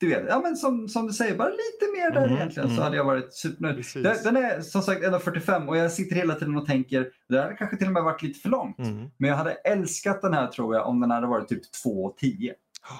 du 0.00 0.08
vet, 0.08 0.24
ja 0.28 0.40
men 0.40 0.56
som, 0.56 0.88
som 0.88 1.06
du 1.06 1.12
säger, 1.12 1.36
bara 1.36 1.48
lite 1.48 1.92
mer 1.96 2.10
där 2.10 2.26
Mhm, 2.28 2.36
egentligen 2.36 2.68
så 2.68 2.74
mhm. 2.74 2.82
hade 2.82 2.96
jag 2.96 3.04
varit 3.04 3.34
supernöjd. 3.34 3.84
Den, 3.94 4.16
den 4.24 4.36
är 4.36 4.60
som 4.60 4.82
sagt 4.82 5.02
1.45 5.02 5.66
och 5.68 5.76
jag 5.76 5.92
sitter 5.92 6.16
hela 6.16 6.34
tiden 6.34 6.56
och 6.56 6.66
tänker, 6.66 7.10
det 7.28 7.36
här 7.36 7.42
hade 7.42 7.56
kanske 7.56 7.76
till 7.76 7.86
och 7.86 7.92
med 7.92 8.02
varit 8.04 8.22
lite 8.22 8.40
för 8.40 8.48
långt. 8.48 8.78
Mm. 8.78 9.10
Men 9.16 9.30
jag 9.30 9.36
hade 9.36 9.52
älskat 9.52 10.22
den 10.22 10.34
här 10.34 10.46
tror 10.46 10.74
jag 10.74 10.86
om 10.86 11.00
den 11.00 11.10
hade 11.10 11.26
varit 11.26 11.48
typ 11.48 11.62
2.10. 11.84 12.52
Ja, 12.88 12.98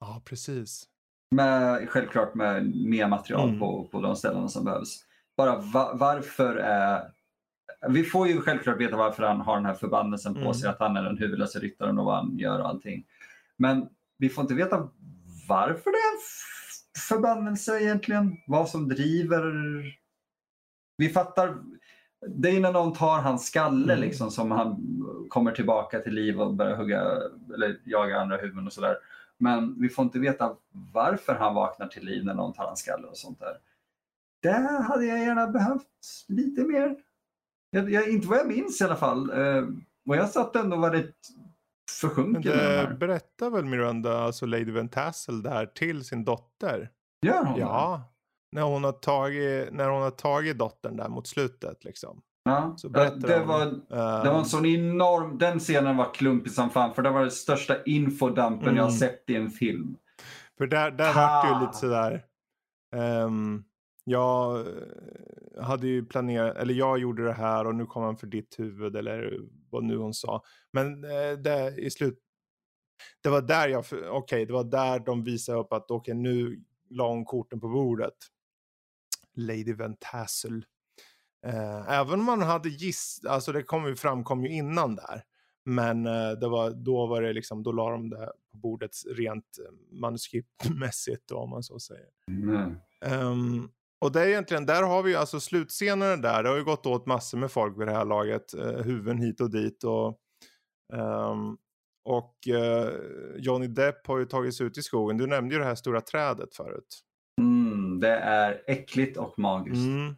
Ja, 0.00 0.22
precis. 0.24 0.84
Med, 1.30 1.88
självklart 1.88 2.34
med 2.34 2.74
mer 2.76 3.08
material 3.08 3.48
Mm. 3.48 3.60
på, 3.60 3.88
på 3.92 4.00
de 4.00 4.16
ställena 4.16 4.48
som 4.48 4.64
behövs. 4.64 5.04
bara 5.36 5.56
va, 5.56 5.90
varför 5.94 6.56
är... 6.56 7.12
Vi 7.88 8.04
får 8.04 8.28
ju 8.28 8.40
självklart 8.40 8.80
veta 8.80 8.96
varför 8.96 9.22
han 9.22 9.40
har 9.40 9.56
den 9.56 9.66
här 9.66 9.74
förbannelsen 9.74 10.34
på 10.34 10.40
Mm. 10.40 10.54
sig, 10.54 10.70
att 10.70 10.78
han 10.78 10.96
är 10.96 11.02
den 11.02 11.18
huvudlösa 11.18 11.58
ryttaren 11.58 11.98
och 11.98 12.04
vad 12.04 12.16
han 12.16 12.38
gör 12.38 12.60
och 12.60 12.68
allting. 12.68 13.04
Men 13.56 13.88
vi 14.18 14.28
får 14.28 14.42
inte 14.42 14.54
veta 14.54 14.88
varför 15.48 15.90
det 15.90 15.96
är 15.96 16.12
en 16.14 16.20
förbannelse 17.08 17.80
egentligen. 17.80 18.36
Vad 18.46 18.68
som 18.68 18.88
driver... 18.88 19.42
Vi 20.96 21.08
fattar... 21.08 21.56
Det 22.26 22.48
är 22.50 22.60
när 22.60 22.72
någon 22.72 22.92
tar 22.92 23.18
hans 23.20 23.46
skalle 23.46 23.92
Mm. 23.92 24.00
liksom 24.00 24.30
som 24.30 24.50
han 24.50 24.76
kommer 25.28 25.52
tillbaka 25.52 26.00
till 26.00 26.14
liv 26.14 26.40
och 26.40 26.54
börjar 26.54 26.76
hugga 26.76 27.00
eller 27.54 27.80
jaga 27.84 28.20
andra 28.20 28.36
huvuden 28.36 28.66
och 28.66 28.72
sådär. 28.72 28.96
Men 29.38 29.80
vi 29.80 29.88
får 29.88 30.04
inte 30.04 30.18
veta 30.18 30.56
varför 30.92 31.34
han 31.34 31.54
vaknar 31.54 31.86
till 31.86 32.04
liv 32.04 32.24
när 32.24 32.34
någon 32.34 32.52
tar 32.52 32.64
hans 32.64 32.80
skalle 32.80 33.06
och 33.06 33.16
sånt 33.16 33.40
där. 33.40 33.56
Det 34.42 34.82
hade 34.88 35.04
jag 35.04 35.18
gärna 35.18 35.46
behövt 35.46 35.86
lite 36.28 36.60
mer. 36.64 36.96
Jag, 37.70 37.90
jag, 37.90 38.08
inte 38.08 38.26
vad 38.28 38.38
jag 38.38 38.48
minns 38.48 38.80
i 38.80 38.84
alla 38.84 38.96
fall. 38.96 39.30
Eh, 39.30 39.64
och 40.08 40.16
jag 40.16 40.28
satt 40.28 40.56
ändå 40.56 40.76
och 40.76 40.82
var 40.82 40.90
rätt 40.90 41.14
försjunken 42.00 42.42
det 42.42 42.58
här. 42.58 42.94
berättar 42.94 43.50
väl 43.50 43.64
Miranda, 43.64 44.18
alltså 44.18 44.46
Lady 44.46 44.70
Van 44.72 44.88
Tassel 44.88 45.42
där 45.42 45.66
till 45.66 46.04
sin 46.04 46.24
dotter? 46.24 46.90
Gör 47.26 47.44
hon 47.44 47.54
det? 47.54 47.60
Ja. 47.60 48.02
När 48.52 48.62
hon, 48.62 48.84
har 48.84 48.92
tagit, 48.92 49.72
när 49.72 49.88
hon 49.88 50.02
har 50.02 50.10
tagit 50.10 50.58
dottern 50.58 50.96
där 50.96 51.08
mot 51.08 51.26
slutet 51.26 51.84
liksom. 51.84 52.20
Ja. 52.44 52.74
Så 52.76 52.88
berättar 52.88 53.28
det, 53.28 53.38
hon. 53.38 53.48
var, 53.48 53.62
Eh, 53.66 54.22
det 54.24 54.30
var 54.30 54.38
en 54.38 54.44
sån 54.44 54.66
enorm... 54.66 55.38
Den 55.38 55.58
scenen 55.58 55.96
var 55.96 56.14
klumpig 56.14 56.52
som 56.52 56.70
fan 56.70 56.94
för 56.94 57.02
det 57.02 57.10
var 57.10 57.20
den 57.20 57.30
största 57.30 57.82
infodumpen 57.84 58.76
jag 58.76 58.82
har 58.82 58.88
Mm. 58.88 58.98
sett 58.98 59.24
i 59.30 59.36
en 59.36 59.50
film. 59.50 59.96
För 60.58 60.66
där, 60.66 60.90
där 60.90 61.14
vart 61.14 61.44
det 61.44 61.54
ju 61.54 61.60
lite 61.66 61.76
sådär. 61.78 62.24
Um, 63.24 63.64
jag 64.10 64.66
eh, 64.66 65.62
hade 65.62 65.86
ju 65.86 66.04
planerat, 66.04 66.56
eller 66.56 66.74
jag 66.74 66.98
gjorde 66.98 67.24
det 67.24 67.32
här 67.32 67.66
och 67.66 67.74
nu 67.74 67.86
kom 67.86 68.02
han 68.02 68.16
för 68.16 68.26
ditt 68.26 68.58
huvud 68.58 68.96
eller 68.96 69.40
vad 69.70 69.84
nu 69.84 69.96
hon 69.96 70.14
sa. 70.14 70.42
Men 70.72 71.04
eh, 71.04 71.32
det 71.44 71.74
i 71.78 71.90
slut, 71.90 72.18
det 73.22 73.28
var 73.28 73.42
där 73.42 73.68
jag, 73.68 73.84
okej 74.10 74.46
det 74.46 74.52
var 74.52 74.64
där 74.64 74.98
de 74.98 75.24
visade 75.24 75.58
upp 75.58 75.72
att 75.72 75.90
okej 75.90 76.14
nu 76.14 76.64
la 76.90 77.08
hon 77.08 77.24
korten 77.24 77.60
på 77.60 77.68
bordet. 77.68 78.14
Lady 79.36 79.72
Van 79.72 79.96
Tassel. 80.00 80.64
Eh, 81.46 81.90
även 81.90 82.20
om 82.20 82.26
man 82.26 82.42
hade 82.42 82.68
giss, 82.68 83.20
alltså 83.28 83.52
det 83.52 83.62
kom 83.62 83.86
ju 83.86 83.96
framkom 83.96 84.44
ju 84.44 84.50
innan 84.50 84.96
där. 84.96 85.24
Men 85.64 86.06
eh, 86.06 86.30
det 86.30 86.48
var, 86.48 86.70
då 86.70 87.06
var 87.06 87.22
det 87.22 87.32
liksom, 87.32 87.62
då 87.62 87.72
la 87.72 87.90
de 87.90 88.10
det 88.10 88.32
på 88.52 88.58
bordet 88.58 88.90
rent 89.06 89.58
eh, 89.58 89.98
manuskriptmässigt 90.00 91.28
då, 91.28 91.36
om 91.36 91.50
man 91.50 91.62
så 91.62 91.80
säger. 91.80 92.08
Mm. 92.28 92.74
Ehm, 93.04 93.68
och 94.00 94.12
det 94.12 94.20
är 94.20 94.26
egentligen, 94.26 94.66
där 94.66 94.82
har 94.82 95.02
vi 95.02 95.10
ju 95.10 95.16
alltså 95.16 95.40
slutscenerna 95.40 96.16
där. 96.16 96.42
Det 96.42 96.48
har 96.48 96.56
ju 96.56 96.64
gått 96.64 96.86
åt 96.86 97.06
massor 97.06 97.38
med 97.38 97.50
folk 97.50 97.80
vid 97.80 97.86
det 97.88 97.92
här 97.92 98.04
laget. 98.04 98.54
Uh, 98.54 98.82
huvuden 98.82 99.18
hit 99.18 99.40
och 99.40 99.50
dit. 99.50 99.84
Och, 99.84 100.18
ehm, 100.92 101.56
och 102.04 102.48
eh, 102.48 102.90
Johnny 103.36 103.66
Depp 103.66 104.06
har 104.06 104.18
ju 104.18 104.24
tagit 104.24 104.54
sig 104.54 104.66
ut 104.66 104.78
i 104.78 104.82
skogen. 104.82 105.16
Du 105.18 105.26
nämnde 105.26 105.54
ju 105.54 105.58
det 105.58 105.66
här 105.66 105.74
stora 105.74 106.00
trädet 106.00 106.54
förut. 106.56 107.00
Mm, 107.40 108.00
det 108.00 108.16
är 108.16 108.62
äckligt 108.66 109.16
och 109.16 109.38
magiskt. 109.38 109.86
Mm. 109.86 110.14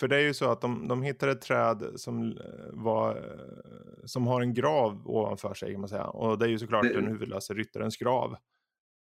För 0.00 0.08
det 0.08 0.16
är 0.16 0.20
ju 0.20 0.34
så 0.34 0.50
att 0.50 0.60
de, 0.60 0.88
de 0.88 1.02
hittade 1.02 1.32
ett 1.32 1.42
träd 1.42 1.92
som, 1.96 2.32
eh, 2.32 2.36
var, 2.72 3.16
eh, 3.16 4.04
som 4.04 4.26
har 4.26 4.40
en 4.40 4.54
grav 4.54 5.08
ovanför 5.10 5.54
sig 5.54 5.72
kan 5.72 5.80
man 5.80 5.88
säga. 5.88 6.06
Och 6.06 6.38
det 6.38 6.44
är 6.44 6.48
ju 6.48 6.58
såklart 6.58 6.82
Det- 6.82 6.92
den 6.94 7.06
huvudlösa 7.06 7.54
ryttarens 7.54 7.96
grav. 7.96 8.36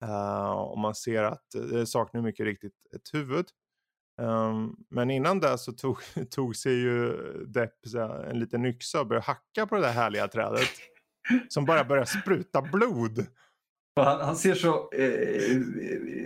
Uh, 0.05 0.51
och 0.51 0.79
man 0.79 0.95
ser 0.95 1.23
att 1.23 1.55
eh, 1.55 1.63
det 1.63 1.87
saknar 1.87 2.23
mycket 2.23 2.45
riktigt 2.47 2.73
ett 2.97 3.15
huvud. 3.15 3.47
Ehm, 4.23 4.73
men 4.91 5.11
innan 5.11 5.41
det 5.41 5.59
så 5.59 5.73
tog, 5.73 5.99
tog 6.31 6.57
sig 6.57 6.73
ju 6.73 7.13
Depp 7.47 7.75
en 8.31 8.39
liten 8.39 8.65
yxa 8.65 9.01
och 9.01 9.07
började 9.07 9.27
hacka 9.27 9.67
på 9.67 9.75
det 9.77 9.83
där 9.83 9.93
härliga 9.93 10.29
trädet. 10.29 10.69
Som 11.49 11.65
bara 11.65 11.85
börjar 11.85 12.05
spruta 12.05 12.63
blod. 12.63 13.27
Han, 14.01 14.21
han 14.21 14.37
ser 14.37 14.55
så 14.55 14.91
eh, 14.93 15.59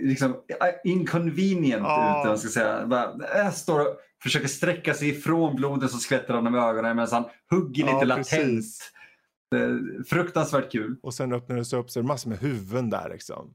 liksom, 0.01 0.35
inconvenient 0.83 1.83
Ja. 1.83 2.21
ut. 2.23 2.29
Jag 2.29 2.39
ska 2.39 2.49
säga. 2.49 2.85
Bara, 2.87 3.41
äh, 3.45 3.51
står 3.51 3.79
och 3.79 3.95
försöker 4.23 4.47
sträcka 4.47 4.93
sig 4.93 5.09
ifrån 5.09 5.55
blodet 5.55 5.91
som 5.91 5.99
skvätter 5.99 6.33
honom 6.33 6.55
i 6.55 6.57
ögonen 6.57 6.95
medan 6.95 7.09
han 7.11 7.25
hugger 7.49 7.83
lite 7.83 7.95
Ja, 7.97 8.03
latent. 8.03 8.29
precis. 8.29 8.91
Fruktansvärt 10.09 10.71
kul. 10.71 10.95
Och 11.03 11.13
sen 11.13 11.33
öppnar 11.33 11.55
det 11.55 11.65
sig 11.65 11.79
upp 11.79 11.89
så 11.91 11.99
är 11.99 12.03
det 12.03 12.07
massor 12.07 12.29
med 12.29 12.39
huvuden 12.39 12.89
där 12.89 13.09
liksom. 13.09 13.53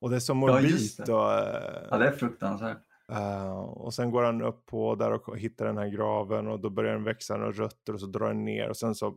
Och 0.00 0.10
det 0.10 0.16
är 0.16 0.20
så 0.20 0.30
Ja, 0.30 0.34
morbid. 0.34 0.90
det. 1.06 1.12
och, 1.12 1.32
eh, 1.32 1.86
Ja, 1.90 1.98
det 1.98 2.08
är 2.08 2.12
fruktansvärt. 2.12 2.78
Eh, 3.12 3.58
och 3.58 3.94
sen 3.94 4.10
går 4.10 4.22
han 4.22 4.42
upp 4.42 4.66
på 4.66 4.94
där 4.94 5.12
och 5.12 5.38
hittar 5.38 5.66
den 5.66 5.76
här 5.78 5.88
graven 5.88 6.48
och 6.48 6.60
då 6.60 6.70
börjar 6.70 6.92
den 6.94 7.04
växa 7.04 7.36
några 7.36 7.52
rötter 7.52 7.92
och 7.92 8.00
så 8.00 8.06
drar 8.06 8.28
den 8.28 8.44
ner 8.44 8.68
och 8.68 8.76
sen 8.76 8.94
så 8.94 9.16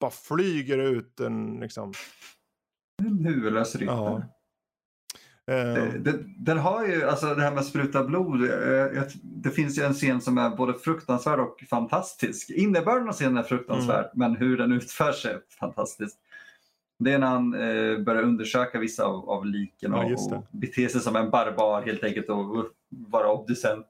bara 0.00 0.10
flyger 0.10 0.78
ut 0.78 1.20
en 1.20 1.56
liksom. 1.60 1.92
En 3.02 3.24
huvudlös 3.24 3.76
ryttare. 3.76 3.96
Ja. 5.46 5.54
Eh, 5.54 5.74
Det- 5.74 5.98
det- 5.98 6.24
Den 6.38 6.58
har 6.58 6.86
ju, 6.86 7.02
alltså 7.04 7.34
det 7.34 7.42
här 7.42 7.50
med 7.50 7.60
att 7.60 7.66
spruta 7.66 8.04
blod, 8.04 8.42
eh, 8.44 9.02
det 9.22 9.50
finns 9.50 9.78
ju 9.78 9.82
en 9.82 9.94
scen 9.94 10.20
som 10.20 10.38
är 10.38 10.56
både 10.56 10.74
fruktansvärd 10.74 11.40
och 11.40 11.64
fantastisk. 11.70 12.50
Innebörden 12.50 13.08
av 13.08 13.12
scenen 13.14 13.36
är 13.36 13.42
fruktansvärd, 13.42 14.10
men 14.14 14.36
hur 14.36 14.56
den 14.56 14.72
utförs 14.72 15.26
är 15.26 15.40
fantastiskt. 15.60 16.18
Det 16.98 17.12
är 17.12 17.18
när 17.18 17.26
han 17.26 17.54
eh, 17.54 17.98
börjar 17.98 18.22
undersöka 18.22 18.78
vissa 18.78 19.04
av, 19.04 19.30
av 19.30 19.46
liken 19.46 19.92
Ja, 19.92 20.04
och, 20.04 20.10
det. 20.30 20.36
och 20.36 20.44
bete 20.50 20.88
sig 20.88 21.00
som 21.00 21.16
en 21.16 21.30
barbar 21.30 21.82
helt 21.82 22.04
enkelt 22.04 22.28
och, 22.28 22.56
och 22.56 22.66
vara 22.88 23.32
obducent. 23.32 23.86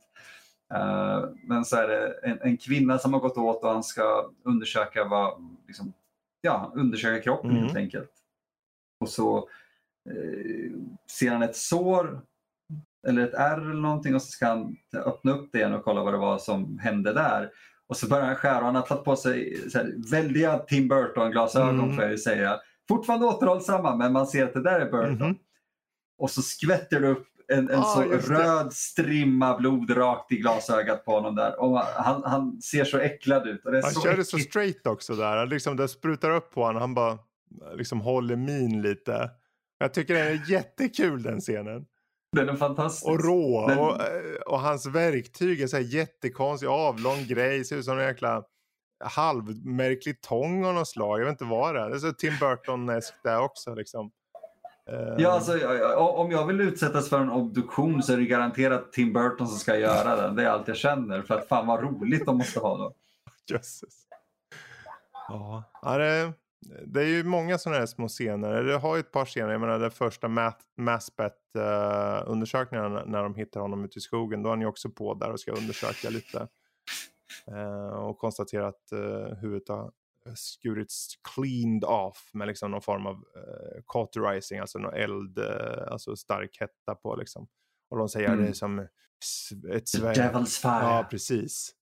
Eh, 0.74 1.24
men 1.42 1.64
så 1.64 1.76
är 1.76 1.88
det 1.88 2.12
en, 2.22 2.38
en 2.42 2.56
kvinna 2.56 2.98
som 2.98 3.12
har 3.12 3.20
gått 3.20 3.36
åt 3.38 3.64
och 3.64 3.70
han 3.70 3.82
ska 3.82 4.30
undersöka 4.44 5.04
vad, 5.04 5.56
liksom, 5.66 5.92
ja, 6.40 6.72
undersöka 6.74 7.22
kroppen 7.22 7.50
Mm. 7.50 7.62
helt 7.62 7.76
enkelt. 7.76 8.10
Och 9.00 9.08
så 9.08 9.36
eh, 10.10 10.72
ser 11.10 11.30
han 11.30 11.42
ett 11.42 11.56
sår 11.56 12.20
eller 13.06 13.22
ett 13.22 13.34
ärr 13.34 13.60
eller 13.60 13.80
någonting 13.80 14.14
och 14.14 14.22
så 14.22 14.28
ska 14.28 14.46
han 14.46 14.76
öppna 14.94 15.32
upp 15.32 15.48
det 15.52 15.58
igen 15.58 15.74
och 15.74 15.84
kolla 15.84 16.02
vad 16.02 16.14
det 16.14 16.18
var 16.18 16.38
som 16.38 16.78
hände 16.78 17.12
där. 17.12 17.50
Och 17.86 17.96
så 17.96 18.08
börjar 18.08 18.26
han 18.26 18.36
skära 18.36 18.58
och 18.58 18.64
han 18.64 18.74
har 18.74 18.82
tagit 18.82 19.04
på 19.04 19.16
sig 19.16 19.56
så 19.70 19.78
här, 19.78 20.10
väldiga 20.10 20.58
Tim 20.58 20.88
Burton-glasögon 20.88 21.80
Mm. 21.80 21.94
får 21.94 22.02
jag 22.04 22.10
ju 22.12 22.18
säga. 22.18 22.60
Fortfarande 22.88 23.26
återhållsamma 23.26 23.96
men 23.96 24.12
man 24.12 24.26
ser 24.26 24.44
att 24.44 24.52
det 24.54 24.62
där 24.62 24.80
är 24.80 24.90
Burton. 24.90 25.12
Mhm. 25.28 25.38
Och 26.18 26.30
så 26.30 26.42
skvätter 26.42 27.00
det 27.00 27.08
upp 27.08 27.26
en, 27.48 27.70
en 27.70 27.78
Ah, 27.78 27.82
så 27.94 28.02
röd 28.02 28.72
strimma 28.72 29.56
blod 29.58 29.96
rakt 29.96 30.32
i 30.32 30.36
glasögat 30.36 31.04
på 31.04 31.12
honom 31.12 31.34
där. 31.34 31.60
Och 31.60 31.78
han, 31.78 32.22
han 32.24 32.62
ser 32.62 32.84
så 32.84 32.98
äcklad 32.98 33.46
ut. 33.48 33.64
Och 33.64 33.72
det 33.72 33.78
är 33.78 33.82
han 33.82 33.92
så 33.92 34.00
kör 34.00 34.16
det 34.16 34.24
så 34.24 34.38
straight 34.38 34.86
också 34.86 35.14
där. 35.14 35.36
Han 35.36 35.48
liksom, 35.48 35.76
det 35.76 35.88
sprutar 35.88 36.30
upp 36.30 36.50
på 36.50 36.62
honom. 36.64 36.80
Han 36.80 36.94
bara 36.94 37.18
liksom 37.74 38.00
håller 38.00 38.36
min 38.36 38.82
lite. 38.82 39.30
Jag 39.78 39.94
tycker 39.94 40.14
den 40.14 40.26
är 40.26 40.50
jättekul 40.50 41.22
den 41.22 41.40
scenen. 41.40 41.84
Den 42.36 42.48
är 42.48 42.56
fantastisk. 42.56 43.06
Och 43.08 43.24
rå. 43.24 43.66
Men- 43.68 43.78
Och, 43.78 44.00
eh, 44.00 44.40
och 44.46 44.60
hans 44.60 44.86
verktyg 44.86 45.60
är 45.60 45.66
så 45.66 45.76
här 45.76 45.84
jättekonstig 45.84 46.66
avlång 46.66 47.24
grej. 47.26 47.64
Ser 47.64 47.76
ut 47.76 47.84
som 47.84 47.98
en 47.98 48.04
jäkla 48.04 48.42
halvmärklig 49.00 50.20
tång 50.20 50.64
av 50.64 50.74
något 50.74 50.88
slag. 50.88 51.20
Jag 51.20 51.24
vet 51.24 51.32
inte 51.32 51.44
vad 51.44 51.74
det 51.74 51.80
är. 51.80 51.90
Det 51.90 51.96
är 51.96 51.98
så 51.98 52.12
Tim 52.12 52.32
Burton-eskt 52.40 53.14
där 53.22 53.40
också 53.40 53.74
liksom. 53.74 54.10
Eh, 54.90 55.14
Ja, 55.18 55.30
alltså, 55.30 55.58
ja, 55.58 55.74
ja, 55.74 56.08
om 56.08 56.30
jag 56.30 56.46
vill 56.46 56.60
utsättas 56.60 57.08
för 57.08 57.20
en 57.20 57.30
obduktion 57.30 58.02
så 58.02 58.12
är 58.12 58.16
det 58.16 58.24
garanterat 58.24 58.92
Tim 58.92 59.12
Burton 59.12 59.48
som 59.48 59.58
ska 59.58 59.76
göra 59.76 60.16
den. 60.16 60.36
Det 60.36 60.42
är 60.42 60.48
allt 60.48 60.68
jag 60.68 60.76
känner. 60.76 61.22
För 61.22 61.34
att 61.34 61.48
fan 61.48 61.66
vad 61.66 61.82
roligt 61.82 62.26
de 62.26 62.38
måste 62.38 62.60
ha 62.60 62.76
då. 62.76 62.94
Jösses. 63.54 64.06
Ja, 65.28 65.62
ja 65.82 65.98
det, 65.98 66.32
det 66.86 67.00
är 67.00 67.06
ju 67.06 67.24
många 67.24 67.58
sådana 67.58 67.78
här 67.78 67.86
små 67.86 68.08
scener. 68.08 68.62
Det 68.62 68.76
har 68.78 68.96
ju 68.96 69.00
ett 69.00 69.12
par 69.12 69.24
scener. 69.24 69.52
Jag 69.52 69.60
menar 69.60 69.78
den 69.78 69.90
första 69.90 70.28
Massbet-undersökningen 70.76 73.02
när 73.06 73.22
de 73.22 73.34
hittar 73.34 73.60
honom 73.60 73.84
ute 73.84 73.98
i 73.98 74.02
skogen. 74.02 74.42
Då 74.42 74.48
är 74.48 74.50
han 74.50 74.60
ju 74.60 74.66
också 74.66 74.90
på 74.90 75.14
där 75.14 75.32
och 75.32 75.40
ska 75.40 75.52
undersöka 75.52 76.10
lite. 76.10 76.48
Eh, 77.52 77.88
och 77.88 78.18
konstatera 78.18 78.68
att 78.68 78.92
uh, 78.92 79.34
huvudet 79.34 79.68
har 79.68 79.92
skurits 80.34 81.08
cleaned 81.34 81.84
off 81.84 82.30
med 82.32 82.48
liksom 82.48 82.70
någon 82.70 82.82
form 82.82 83.06
av 83.06 83.14
uh, 83.14 83.82
cauterizing, 83.88 84.58
alltså 84.58 84.78
någon 84.78 84.94
eld, 84.94 85.38
eh, 85.38 85.92
alltså 85.92 86.16
stark 86.16 86.56
hetta 86.60 86.94
på 86.94 87.16
liksom. 87.16 87.46
Och 87.90 87.98
de 87.98 88.08
säger 88.08 88.28
Mm. 88.28 88.46
det 88.46 88.54
som 88.54 88.78
ett 89.72 89.88
svärd. 89.88 90.16
Devil's 90.16 90.60
Fire. 90.60 90.72
Ja, 90.96 91.06
precis. 91.10 91.74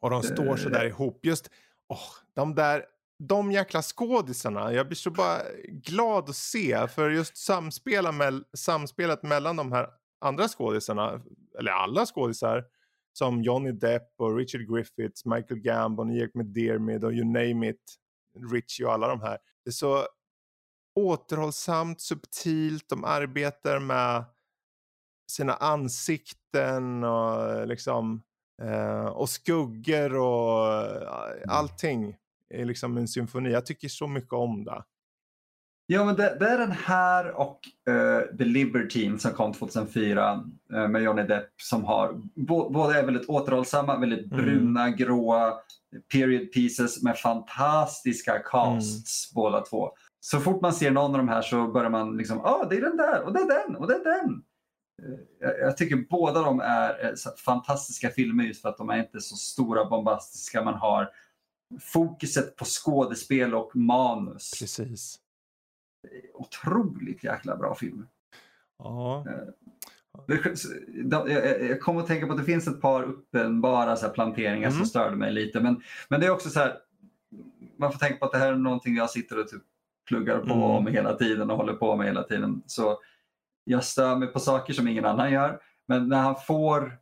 Och 0.00 0.10
de 0.10 0.22
står 0.22 0.56
så 0.56 0.68
där 0.68 0.84
Eh. 0.84 0.88
ihop. 0.88 1.26
Just 1.26 1.50
åh, 1.88 1.98
de 2.34 2.54
där, 2.54 2.84
de 3.18 3.52
jäkla 3.52 3.82
skådisarna. 3.82 4.72
Jag 4.72 4.86
blir 4.86 4.96
så 4.96 5.10
bara 5.10 5.38
glad 5.68 6.28
att 6.30 6.36
se. 6.36 6.88
För 6.88 7.10
just 7.10 7.36
samspela 7.36 8.12
mell, 8.12 8.44
samspelet 8.56 9.22
mellan 9.22 9.56
de 9.56 9.72
här 9.72 9.88
andra 10.20 10.48
skådisarna, 10.48 11.22
eller 11.58 11.72
alla 11.72 12.06
skådisar, 12.06 12.64
som 13.12 13.42
Johnny 13.42 13.72
Depp 13.72 14.08
och 14.18 14.36
Richard 14.36 14.68
Griffiths, 14.68 15.24
Michael 15.24 15.60
Gambon, 15.60 16.10
Ian 16.10 16.30
McDermott 16.34 17.04
och 17.04 17.12
you 17.12 17.24
name 17.24 17.68
it, 17.68 17.96
Richie 18.52 18.86
och 18.86 18.92
alla 18.92 19.08
de 19.08 19.20
här. 19.20 19.38
Det 19.64 19.70
är 19.70 19.72
så 19.72 20.06
återhållsamt, 20.94 22.00
subtilt, 22.00 22.88
de 22.88 23.04
arbetar 23.04 23.78
med 23.78 24.24
sina 25.28 25.54
ansikten 25.54 27.04
och 27.04 27.66
liksom 27.66 28.22
Eh, 28.62 29.04
och 29.04 29.28
skuggor 29.28 30.16
och 30.16 30.74
eh, 30.74 31.42
allting 31.48 32.16
är 32.50 32.64
liksom 32.64 32.96
en 32.96 33.08
symfoni. 33.08 33.50
Jag 33.50 33.66
tycker 33.66 33.88
så 33.88 34.06
mycket 34.06 34.32
om 34.32 34.64
det. 34.64 34.84
Ja, 35.92 36.04
men 36.04 36.16
det, 36.16 36.36
det 36.40 36.48
är 36.48 36.58
den 36.58 36.72
här 36.72 37.30
och 37.30 37.60
uh, 37.88 38.36
The 38.38 38.44
Libertine 38.44 39.18
som 39.18 39.32
kom 39.32 39.52
2004 39.52 40.44
uh, 40.74 40.88
med 40.88 41.02
Johnny 41.02 41.22
Depp 41.22 41.48
som 41.62 41.84
har 41.84 42.12
bo, 42.34 42.70
båda 42.70 42.98
är 42.98 43.04
väldigt 43.04 43.28
återhållsamma, 43.28 43.98
väldigt 43.98 44.32
Mm. 44.32 44.44
bruna, 44.44 44.90
gråa 44.90 45.54
period 46.12 46.52
pieces 46.52 47.02
med 47.02 47.18
fantastiska 47.18 48.38
casts 48.38 49.32
båda 49.34 49.60
två. 49.60 49.90
Så 50.20 50.40
fort 50.40 50.60
man 50.62 50.72
ser 50.72 50.90
någon 50.90 51.10
av 51.10 51.18
de 51.18 51.28
här 51.28 51.42
så 51.42 51.66
börjar 51.66 51.90
man 51.90 52.16
liksom, 52.16 52.38
ja 52.44 52.60
ah, 52.62 52.66
det 52.70 52.76
är 52.76 52.80
den 52.80 52.96
där 52.96 53.22
och 53.22 53.32
det 53.32 53.40
är 53.40 53.66
den 53.66 53.76
och 53.76 53.86
det 53.86 53.94
är 53.94 54.04
den. 54.04 54.42
Eh, 55.02 55.18
Jag, 55.40 55.58
jag 55.60 55.76
tycker 55.76 56.04
båda 56.10 56.42
de 56.42 56.60
är 56.60 57.04
eh, 57.04 57.32
fantastiska 57.44 58.10
filmer 58.10 58.44
just 58.44 58.62
för 58.62 58.68
att 58.68 58.78
de 58.78 58.90
är 58.90 58.98
inte 58.98 59.20
så 59.20 59.36
stora 59.36 59.84
bombastiska. 59.84 60.64
Man 60.64 60.74
har 60.74 61.08
fokuset 61.80 62.56
på 62.56 62.64
skådespel 62.64 63.54
och 63.54 63.76
manus 63.76 64.50
Precis. 64.60 65.18
Otroligt 66.34 67.24
jäkla 67.24 67.56
bra 67.56 67.74
film. 67.74 68.06
Ja. 68.78 69.24
De- 71.04 71.30
Jag 71.68 71.80
kommer 71.80 72.00
att 72.00 72.06
tänka 72.06 72.26
på 72.26 72.32
att 72.32 72.38
det 72.38 72.44
finns 72.44 72.68
ett 72.68 72.80
par 72.80 73.02
uppenbara 73.02 73.96
så 73.96 74.08
planteringar 74.08 74.68
Mm. 74.68 74.72
som 74.72 74.86
störde 74.86 75.16
mig 75.16 75.32
lite. 75.32 75.60
Men, 75.60 75.80
men 76.08 76.20
det 76.20 76.26
är 76.26 76.30
också 76.30 76.48
så 76.50 76.60
här, 76.60 76.76
man 77.76 77.92
får 77.92 77.98
tänka 77.98 78.16
på 78.18 78.24
att 78.24 78.32
det 78.32 78.38
här 78.38 78.52
är 78.52 78.56
någonting 78.56 78.94
jag 78.96 79.10
sitter 79.10 79.38
och 79.40 79.48
typ 79.48 79.62
pluggar 80.08 80.38
på 80.38 80.44
Mm. 80.52 80.62
om 80.62 80.86
hela 80.86 81.14
tiden 81.14 81.50
och 81.50 81.56
håller 81.56 81.72
på 81.74 81.96
med 81.96 82.06
hela 82.06 82.22
tiden. 82.22 82.62
Så 82.66 82.98
jag 83.64 83.84
stör 83.84 84.16
mig 84.16 84.28
på 84.28 84.40
saker 84.40 84.72
som 84.72 84.88
ingen 84.88 85.04
annan 85.04 85.32
gör. 85.32 85.60
Men 85.88 86.08
när 86.08 86.18
han 86.22 86.36
får 86.46 86.98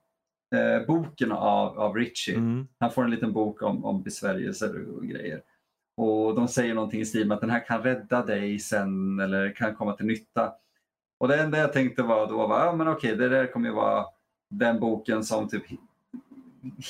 eh, 0.55 0.87
boken 0.87 1.33
av, 1.33 1.79
av 1.79 1.95
Richie, 1.97 2.37
Mm. 2.37 2.69
han 2.79 2.91
får 2.91 3.05
en 3.05 3.11
liten 3.11 3.33
bok 3.33 3.63
om, 3.63 3.85
om 3.85 4.03
besvärjelser 4.03 4.85
och 4.97 5.03
grejer. 5.07 5.43
Och 6.01 6.35
de 6.35 6.49
säger 6.49 6.75
någonting 6.75 7.01
i 7.01 7.05
stil 7.07 7.29
med 7.29 7.35
att 7.35 7.41
den 7.41 7.51
här 7.51 7.67
kan 7.67 7.83
rädda 7.83 8.25
dig 8.25 8.59
sen 8.59 9.21
eller 9.21 9.55
kan 9.55 9.75
komma 9.75 9.93
till 9.93 10.07
nytta. 10.07 10.53
Och 11.19 11.29
det 11.29 11.37
enda 11.41 11.59
jag 11.59 11.73
tänkte 11.73 12.03
var 12.03 12.27
då 12.27 12.47
var, 12.47 12.67
ja 12.67 12.73
men 12.73 12.89
okej, 12.89 13.17
det 13.17 13.29
där 13.29 13.47
kommer 13.47 13.69
ju 13.69 13.75
vara 13.75 14.05
den 14.51 14.81
boken 14.81 15.25
som 15.25 15.49
typ 15.49 15.63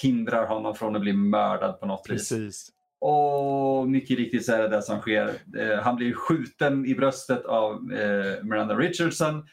hindrar 0.02 0.46
honom 0.46 0.74
från 0.74 0.96
att 0.96 1.02
bli 1.02 1.12
mördad 1.12 1.80
på 1.80 1.86
något 1.86 2.10
vis. 2.10 2.28
Precis. 2.28 2.68
Och 3.00 3.88
mycket 3.88 4.16
riktigt 4.18 4.46
så 4.46 4.52
är 4.52 4.58
det 4.62 4.68
det 4.68 4.82
som 4.82 5.00
sker. 5.00 5.30
Eh, 5.58 5.78
han 5.82 5.96
blir 5.96 6.12
skjuten 6.12 6.86
i 6.86 6.94
bröstet 6.94 7.44
av 7.44 7.92
eh, 7.92 8.44
Miranda 8.44 8.74
Richardson 8.76 9.46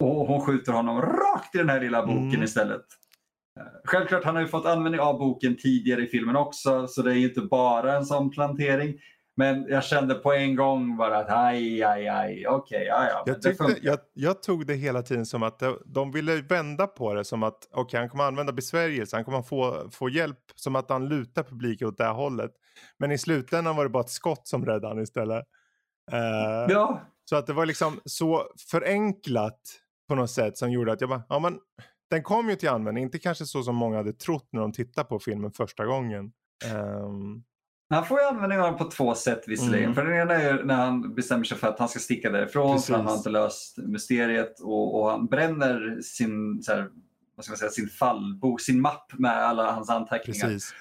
och 0.00 0.26
hon 0.26 0.40
skjuter 0.40 0.72
honom 0.72 1.02
rakt 1.02 1.54
i 1.54 1.58
den 1.58 1.68
här 1.68 1.80
lilla 1.80 2.06
boken 2.06 2.28
Mm. 2.28 2.42
istället. 2.42 2.84
Självklart, 3.84 4.24
han 4.24 4.34
har 4.34 4.42
ju 4.42 4.48
fått 4.48 4.66
användning 4.66 5.00
av 5.00 5.18
boken 5.18 5.56
tidigare 5.56 6.02
i 6.02 6.06
filmen 6.06 6.36
också, 6.36 6.86
så 6.86 7.02
det 7.02 7.10
är 7.10 7.14
ju 7.14 7.28
inte 7.28 7.40
bara 7.40 7.96
en 7.96 8.04
sån 8.04 8.30
plantering. 8.30 8.94
Men 9.36 9.66
jag 9.68 9.84
kände 9.84 10.14
på 10.14 10.32
en 10.32 10.56
gång 10.56 10.96
bara 10.96 11.18
att 11.18 11.30
aj, 11.30 11.82
aj, 11.82 12.08
aj, 12.08 12.46
okej, 12.46 12.84
ja, 12.86 13.06
ja, 13.10 13.22
Jag, 13.26 13.42
tyckte, 13.42 13.76
jag, 13.82 13.98
jag 14.14 14.42
tog 14.42 14.66
det 14.66 14.74
hela 14.74 15.02
tiden 15.02 15.26
som 15.26 15.42
att 15.42 15.58
de, 15.58 15.78
de 15.86 16.12
ville 16.12 16.36
vända 16.36 16.86
på 16.86 17.14
det 17.14 17.24
som 17.24 17.42
att 17.42 17.68
okej 17.72 18.00
han 18.00 18.08
kommer 18.08 18.24
använda 18.24 18.52
besvärjelse, 18.52 19.16
han 19.16 19.24
kommer 19.24 19.42
få, 19.42 19.90
få 19.90 20.08
hjälp 20.08 20.38
som 20.54 20.76
att 20.76 20.90
han 20.90 21.08
lutar 21.08 21.42
publiken 21.42 21.88
åt 21.88 21.98
det 21.98 22.04
här 22.04 22.12
hållet. 22.12 22.50
Men 22.98 23.12
i 23.12 23.18
slutändan 23.18 23.76
var 23.76 23.84
det 23.84 23.90
bara 23.90 24.02
ett 24.02 24.10
skott 24.10 24.48
som 24.48 24.66
räddade 24.66 24.88
han 24.88 25.02
istället. 25.02 25.44
Eh, 26.12 26.18
Ja, 26.68 27.00
Så 27.24 27.36
att 27.36 27.46
det 27.46 27.52
var 27.52 27.66
liksom 27.66 28.00
så 28.04 28.42
förenklat 28.70 29.60
på 30.08 30.14
något 30.14 30.30
sätt 30.30 30.58
som 30.58 30.70
gjorde 30.70 30.92
att 30.92 31.00
jag 31.00 31.10
bara, 31.10 31.22
ja 31.28 31.38
men 31.38 31.58
den 32.10 32.22
kom 32.22 32.48
ju 32.50 32.56
till 32.56 32.68
användning, 32.68 33.04
inte 33.04 33.18
kanske 33.18 33.46
så 33.46 33.62
som 33.62 33.76
många 33.76 33.96
hade 33.96 34.12
trott 34.12 34.48
när 34.52 34.60
de 34.60 34.72
tittade 34.72 35.08
på 35.08 35.18
filmen 35.18 35.52
första 35.52 35.86
gången. 35.86 36.32
Ehm, 36.66 37.42
Han 37.90 38.04
får 38.06 38.20
ju 38.20 38.26
användning 38.26 38.58
av 38.60 38.64
den 38.64 38.76
på 38.78 38.84
två 38.90 39.14
sätt 39.14 39.44
visserligen. 39.46 39.84
Mm. 39.84 39.94
För 39.94 40.04
den 40.04 40.14
ena 40.20 40.34
är 40.34 40.64
när 40.64 40.74
han 40.74 41.14
bestämmer 41.14 41.44
sig 41.44 41.58
för 41.58 41.68
att 41.68 41.78
han 41.78 41.88
ska 41.88 41.98
sticka 41.98 42.30
därifrån 42.30 42.72
Precis. 42.72 42.86
för 42.86 42.94
han 42.94 43.06
har 43.06 43.16
inte 43.16 43.30
löst 43.30 43.78
mysteriet 43.78 44.60
och, 44.60 45.00
och 45.00 45.10
han 45.10 45.26
bränner 45.26 46.00
sin, 46.02 46.62
så 46.62 46.72
här, 46.72 46.88
vad 47.36 47.44
ska 47.44 47.52
man 47.52 47.58
säga, 47.58 47.70
sin 47.70 47.88
fallbok, 47.88 48.60
sin 48.60 48.80
mapp 48.80 49.12
med 49.18 49.32
alla 49.44 49.72
hans 49.72 49.90
anteckningar. 49.90 50.46
precis. 50.46 50.74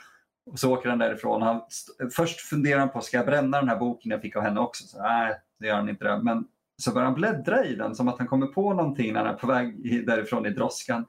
Och 0.52 0.60
så 0.60 0.74
åker 0.74 0.90
han 0.90 1.00
därifrån. 1.00 1.42
Han, 1.42 1.62
st- 1.68 2.10
först 2.16 2.40
funderar 2.42 2.80
han 2.80 2.90
på, 2.90 3.02
ska 3.02 3.18
jag 3.18 3.26
bränna 3.26 3.60
den 3.60 3.70
här 3.70 3.80
boken 3.80 4.12
jag 4.12 4.22
fick 4.22 4.36
av 4.36 4.44
henne 4.44 4.60
också? 4.60 4.84
Så, 4.88 5.02
Nej, 5.02 5.34
det 5.60 5.68
gör 5.68 5.76
han 5.76 5.90
inte. 5.90 6.04
Det. 6.06 6.24
Men 6.24 6.46
så 6.82 6.92
börjar 6.94 7.06
han 7.06 7.16
bläddra 7.16 7.66
i 7.66 7.76
den 7.76 7.96
som 7.96 8.08
att 8.08 8.18
han 8.18 8.28
kommer 8.28 8.48
på 8.48 8.74
någonting 8.74 9.14
när 9.14 9.26
han 9.26 9.34
är 9.34 9.38
på 9.38 9.48
väg 9.48 10.06
därifrån 10.08 10.46
i 10.46 10.50
droskan. 10.50 11.06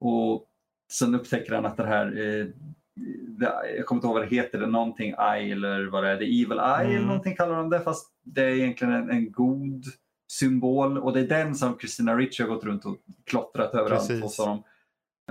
Och 0.00 0.46
sen 0.92 1.14
upptäcker 1.14 1.54
han 1.54 1.66
att 1.66 1.76
det 1.76 1.86
här, 1.86 2.06
eh, 2.06 2.46
det, 3.28 3.52
jag 3.76 3.86
kommer 3.86 3.98
inte 3.98 4.06
ihåg 4.06 4.14
vad 4.14 4.22
det 4.28 4.36
heter, 4.36 4.58
det 4.60 4.66
någonting 4.66 5.14
Eye 5.18 5.52
eller 5.52 5.84
vad 5.86 6.04
det 6.04 6.10
är, 6.10 6.16
The 6.16 6.24
Evil 6.42 6.58
Eye 6.58 6.84
Mm. 6.84 6.96
eller 6.96 7.06
någonting 7.06 7.36
kallar 7.36 7.56
de 7.56 7.70
det. 7.70 7.80
Fast 7.80 8.12
det 8.24 8.42
är 8.42 8.48
egentligen 8.54 8.94
en, 8.94 9.10
en 9.10 9.32
god 9.32 9.84
symbol 10.32 10.98
och 10.98 11.12
det 11.12 11.20
är 11.20 11.28
den 11.28 11.54
som 11.54 11.78
Christina 11.78 12.16
Ricci 12.16 12.42
har 12.42 12.50
gått 12.50 12.64
runt 12.64 12.84
och 12.84 12.96
klottrat 13.24 13.74
överallt 13.74 14.08
Precis. 14.08 14.22
hos 14.22 14.38
honom. 14.38 14.62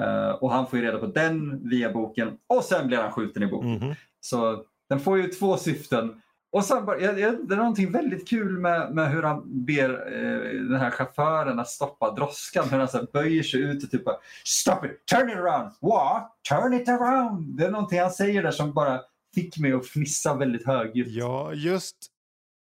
Eh, 0.02 0.30
och 0.30 0.52
han 0.52 0.68
får 0.68 0.80
ju 0.80 0.86
reda 0.86 0.98
på 0.98 1.06
den 1.08 1.70
via 1.70 1.92
boken 1.94 2.38
och 2.48 2.64
sen 2.64 2.88
blir 2.88 2.98
han 2.98 3.12
skjuten 3.12 3.44
i 3.44 3.48
boken. 3.48 3.72
Mhm. 3.72 3.94
Så 4.20 4.64
den 4.90 5.00
får 5.00 5.18
ju 5.18 5.28
två 5.28 5.58
syften. 5.58 6.22
Och 6.52 6.66
sen 6.66 6.86
bara, 6.86 7.00
jag, 7.00 7.20
jag, 7.20 7.48
det 7.48 7.54
är 7.54 7.58
någonting 7.58 7.92
väldigt 7.92 8.28
kul 8.28 8.60
med, 8.60 8.96
med 8.96 9.12
hur 9.12 9.24
han 9.24 9.66
ber 9.66 9.90
eh, 9.90 10.62
den 10.70 10.80
här 10.80 10.92
chauffören 10.92 11.60
att 11.60 11.70
stoppa 11.70 12.12
droskan. 12.12 12.70
Hur 12.70 12.78
han 12.78 12.88
så 12.88 13.08
böjer 13.14 13.44
sig 13.44 13.62
ut 13.62 13.84
och 13.84 13.92
typ 13.92 14.06
bara 14.06 14.18
Stop 14.46 14.86
it! 14.86 15.06
Turn 15.06 15.30
it 15.30 15.36
around! 15.36 15.72
What? 15.82 16.32
Turn 16.50 16.74
it 16.74 16.90
around! 16.90 17.58
Det 17.58 17.66
är 17.66 17.72
någonting 17.72 18.00
han 18.00 18.12
säger 18.12 18.44
där 18.44 18.52
som 18.52 18.74
bara 18.74 19.02
fick 19.36 19.58
mig 19.58 19.74
att 19.74 19.88
fnissa 19.88 20.34
väldigt 20.34 20.66
högljutt. 20.66 21.08
Ja, 21.08 21.54
just 21.54 21.98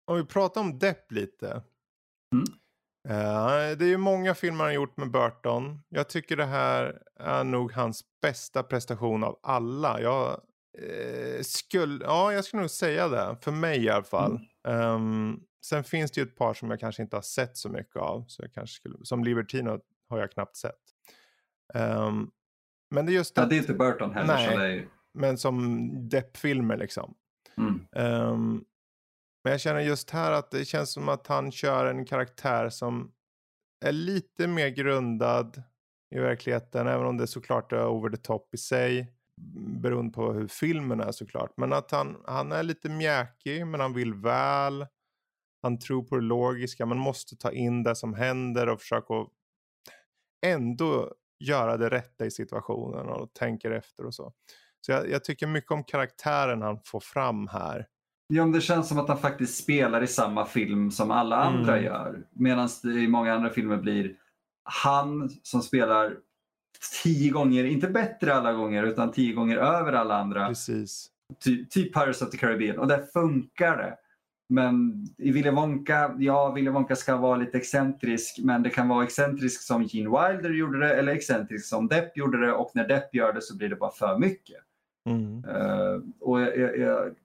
om 0.08 0.18
vi 0.18 0.26
pratar 0.26 0.62
om 0.62 0.80
Depp 0.80 1.12
lite. 1.12 1.62
Mm. 2.34 2.46
Eh, 3.10 3.78
det 3.78 3.86
är 3.86 3.90
ju 3.90 3.98
många 3.98 4.36
filmer 4.36 4.64
han 4.64 4.74
gjort 4.74 4.98
med 4.98 5.12
Burton. 5.12 5.80
Jag 5.90 6.10
tycker 6.10 6.38
det 6.38 6.46
här 6.46 7.02
är 7.20 7.44
nog 7.44 7.72
hans 7.72 8.04
bästa 8.22 8.64
prestation 8.64 9.24
av 9.24 9.40
alla. 9.44 10.02
Jag 10.02 10.42
eh, 10.82 11.42
skulle, 11.42 12.06
ja 12.06 12.34
jag 12.34 12.46
skulle 12.46 12.62
nog 12.62 12.70
säga 12.70 13.08
det. 13.08 13.38
För 13.42 13.52
mig 13.52 13.84
i 13.84 13.90
alla 13.90 14.04
fall. 14.04 14.40
Ehm, 14.68 15.40
sen 15.66 15.84
finns 15.84 16.12
det 16.12 16.22
ju 16.22 16.28
ett 16.28 16.36
par 16.36 16.54
som 16.54 16.70
jag 16.70 16.80
kanske 16.80 17.02
inte 17.02 17.16
har 17.18 17.22
sett 17.22 17.58
så 17.58 17.70
mycket 17.70 17.96
av. 17.96 18.26
Så 18.28 18.44
jag 18.44 18.54
kanske 18.54 18.76
skulle, 18.76 18.96
som 19.04 19.24
Libertino 19.24 19.80
har 20.10 20.20
jag 20.20 20.32
knappt 20.32 20.56
sett. 20.56 20.80
Ehm, 21.74 22.30
men 22.92 23.06
det 23.06 23.12
är 23.12 23.14
just 23.14 23.38
Ja, 23.38 23.46
det 23.46 23.56
är 23.56 23.58
inte 23.58 23.74
Burton 23.74 24.12
heller. 24.14 24.34
Nej. 24.34 24.52
Så 24.52 24.58
det 24.58 24.66
är, 24.68 24.88
men 25.14 25.38
som 25.38 25.90
Depp-filmer 26.10 26.78
liksom. 26.78 27.16
mm. 27.58 27.88
Ehm, 27.96 28.64
men 29.44 29.52
jag 29.52 29.62
känner 29.62 29.80
just 29.80 30.10
här 30.10 30.32
att 30.32 30.52
det 30.52 30.66
känns 30.66 30.92
som 30.92 31.10
att 31.10 31.28
han 31.28 31.52
kör 31.52 31.86
en 31.86 32.06
karaktär 32.06 32.70
som 32.70 33.12
är 33.86 33.92
lite 33.92 34.48
mer 34.48 34.70
grundad 34.70 35.64
i 36.16 36.20
verkligheten. 36.20 36.88
Även 36.88 37.06
om 37.06 37.18
det 37.18 37.28
såklart 37.28 37.72
är 37.72 37.88
over 37.88 38.10
the 38.10 38.18
top 38.18 38.54
i 38.54 38.58
sig. 38.58 39.14
Beroende 39.82 40.12
på 40.14 40.34
hur 40.34 40.48
filmen 40.48 41.00
är 41.00 41.12
såklart. 41.12 41.54
Men 41.58 41.74
att 41.74 41.92
han, 41.92 42.18
han 42.28 42.52
är 42.52 42.64
lite 42.64 42.90
mjäkig 42.90 43.68
men 43.68 43.80
han 43.80 43.94
vill 43.94 44.14
väl. 44.14 44.86
Han 45.62 45.80
tror 45.80 46.04
på 46.04 46.16
det 46.16 46.22
logiska. 46.22 46.86
Man 46.86 46.98
måste 46.98 47.36
ta 47.38 47.52
in 47.52 47.84
det 47.84 47.96
som 47.96 48.14
händer 48.14 48.70
och 48.70 48.80
försöka 48.82 49.14
ändå 50.46 51.14
göra 51.40 51.78
det 51.78 51.90
rätta 51.90 52.26
i 52.26 52.32
situationen 52.32 53.08
och 53.10 53.34
tänker 53.34 53.72
efter 53.72 54.06
och 54.06 54.14
så. 54.16 54.34
Så 54.86 54.92
jag, 54.92 55.10
jag 55.10 55.24
tycker 55.24 55.48
mycket 55.48 55.72
om 55.72 55.84
karaktären 55.84 56.62
han 56.62 56.80
får 56.86 57.00
fram 57.00 57.48
här. 57.48 57.88
Ja, 58.28 58.44
men 58.46 58.52
det 58.52 58.62
känns 58.62 58.88
som 58.88 59.00
att 59.00 59.08
han 59.08 59.18
faktiskt 59.18 59.64
spelar 59.64 60.02
i 60.02 60.08
samma 60.08 60.46
film 60.46 60.92
som 60.92 61.12
alla 61.12 61.36
andra 61.36 61.74
Mm. 61.74 61.86
gör. 61.86 62.28
Medan 62.32 62.70
det 62.84 62.90
i 62.94 63.08
många 63.08 63.34
andra 63.34 63.50
filmer 63.50 63.78
blir 63.78 64.16
han 64.64 65.30
som 65.44 65.62
spelar 65.62 66.18
tio 67.04 67.32
gånger, 67.32 67.64
inte 67.64 67.88
bättre 67.88 68.34
alla 68.34 68.54
gånger, 68.54 68.84
utan 68.84 69.12
tio 69.12 69.34
gånger 69.34 69.58
över 69.58 69.94
alla 69.94 70.18
andra. 70.18 70.48
Precis. 70.48 71.10
Ty, 71.44 71.66
typ 71.66 71.94
Pirates 71.94 72.22
of 72.22 72.30
the 72.30 72.38
Caribbean. 72.38 72.80
Och 72.80 72.88
där 72.88 73.06
funkar 73.14 73.78
det. 73.78 73.98
Men 74.52 75.06
i 75.18 75.32
Willy 75.32 75.50
Wonka, 75.50 76.16
ja 76.20 76.52
Willy 76.52 76.70
Wonka 76.70 76.96
ska 76.96 77.18
vara 77.18 77.36
lite 77.36 77.58
excentrisk 77.58 78.40
men 78.40 78.64
det 78.64 78.70
kan 78.70 78.88
vara 78.88 79.04
excentrisk 79.04 79.62
som 79.62 79.84
Gene 79.84 80.10
Wilder 80.10 80.50
gjorde 80.50 80.80
det 80.80 80.96
eller 80.96 81.12
excentrisk 81.12 81.66
som 81.66 81.88
Depp 81.88 82.18
gjorde 82.18 82.46
det 82.46 82.54
och 82.54 82.72
när 82.74 82.88
Depp 82.88 83.16
gör 83.16 83.34
det 83.34 83.42
så 83.42 83.58
blir 83.58 83.70
det 83.70 83.76
bara 83.76 83.92
för 83.92 84.18
mycket. 84.18 84.58
Mm. 85.06 85.44
Eh, 85.46 86.02
och 86.20 86.42
jag, 86.42 86.58
jag, 86.58 86.78
jag, 86.78 87.16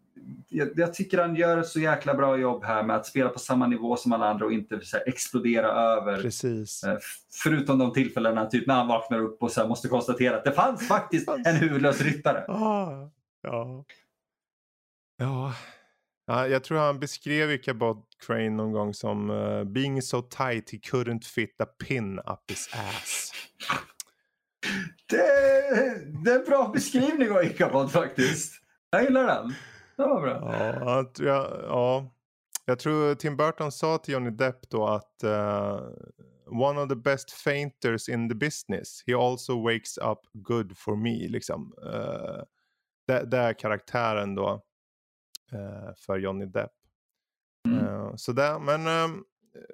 jag, 0.48 0.68
jag 0.76 0.94
tycker 0.94 1.18
han 1.18 1.36
gör 1.36 1.62
så 1.62 1.80
jäkla 1.80 2.14
bra 2.14 2.36
jobb 2.36 2.64
här 2.64 2.82
med 2.82 2.96
att 2.96 3.06
spela 3.06 3.28
på 3.28 3.38
samma 3.38 3.66
nivå 3.66 3.96
som 3.96 4.12
alla 4.12 4.30
andra 4.30 4.44
och 4.44 4.52
inte 4.52 4.80
här, 4.92 5.08
explodera 5.08 5.68
över. 5.68 6.22
Precis. 6.22 6.84
Eh, 6.84 6.98
Förutom 7.42 7.78
de 7.78 7.92
tillfällena 7.92 8.46
typ 8.46 8.66
när 8.66 8.74
han 8.74 8.88
vaknar 8.88 9.18
upp 9.18 9.42
och 9.42 9.52
så 9.52 9.60
här, 9.60 9.68
måste 9.68 9.88
konstatera 9.88 10.36
att 10.36 10.44
det 10.44 10.52
fanns 10.52 10.88
faktiskt 10.88 11.28
en 11.28 11.56
huvudlös 11.56 12.00
ryttare. 12.00 12.44
Ah, 12.48 13.10
ja. 13.42 13.84
Ja. 15.18 15.54
ja. 16.26 16.48
Jag 16.48 16.64
tror 16.64 16.78
han 16.78 17.00
beskrev 17.00 17.52
Ichabod 17.52 18.04
Crane 18.26 18.50
någon 18.50 18.72
gång 18.72 18.94
som 18.94 19.30
uh, 19.30 19.64
being 19.64 20.02
so 20.02 20.22
tight 20.22 20.70
he 20.70 20.78
couldn't 20.78 21.24
fit 21.24 21.60
a 21.60 21.66
pin 21.86 22.18
up 22.18 22.50
his 22.50 22.68
ass. 22.72 23.32
Det, 25.06 25.16
det 26.24 26.30
är 26.30 26.38
en 26.38 26.44
bra 26.44 26.70
beskrivning 26.74 27.30
av 27.30 27.44
Ichabod 27.44 27.92
faktiskt. 27.92 28.60
Jag 28.90 29.02
gillar 29.02 29.26
den. 29.26 29.54
Det 29.96 30.02
var 30.02 30.20
bra. 30.20 30.52
Ja, 30.52 31.10
jag, 31.18 31.46
ja. 31.62 32.14
jag 32.64 32.78
tror 32.78 33.14
Tim 33.14 33.36
Burton 33.36 33.72
sa 33.72 33.98
till 33.98 34.14
Johnny 34.14 34.30
Depp 34.30 34.70
då 34.70 34.86
att 34.86 35.24
uh, 35.24 35.80
one 36.46 36.80
of 36.80 36.88
the 36.88 36.96
best 36.96 37.30
fainters 37.30 38.08
in 38.08 38.28
the 38.28 38.34
business. 38.34 39.02
He 39.06 39.14
also 39.14 39.62
wakes 39.62 39.98
up 39.98 40.18
good 40.32 40.78
for 40.78 40.96
me. 40.96 41.28
Liksom. 41.28 41.74
Uh, 41.82 42.42
det, 43.06 43.24
det, 43.24 43.38
är 43.38 43.52
karaktären 43.52 44.34
då 44.34 44.62
uh, 45.52 45.94
för 45.96 46.18
Johnny 46.18 46.46
Depp. 46.46 46.72
Mm. 47.68 47.86
Uh, 47.86 48.16
så 48.16 48.32
där, 48.32 48.58
men 48.58 48.86
um, 48.86 49.24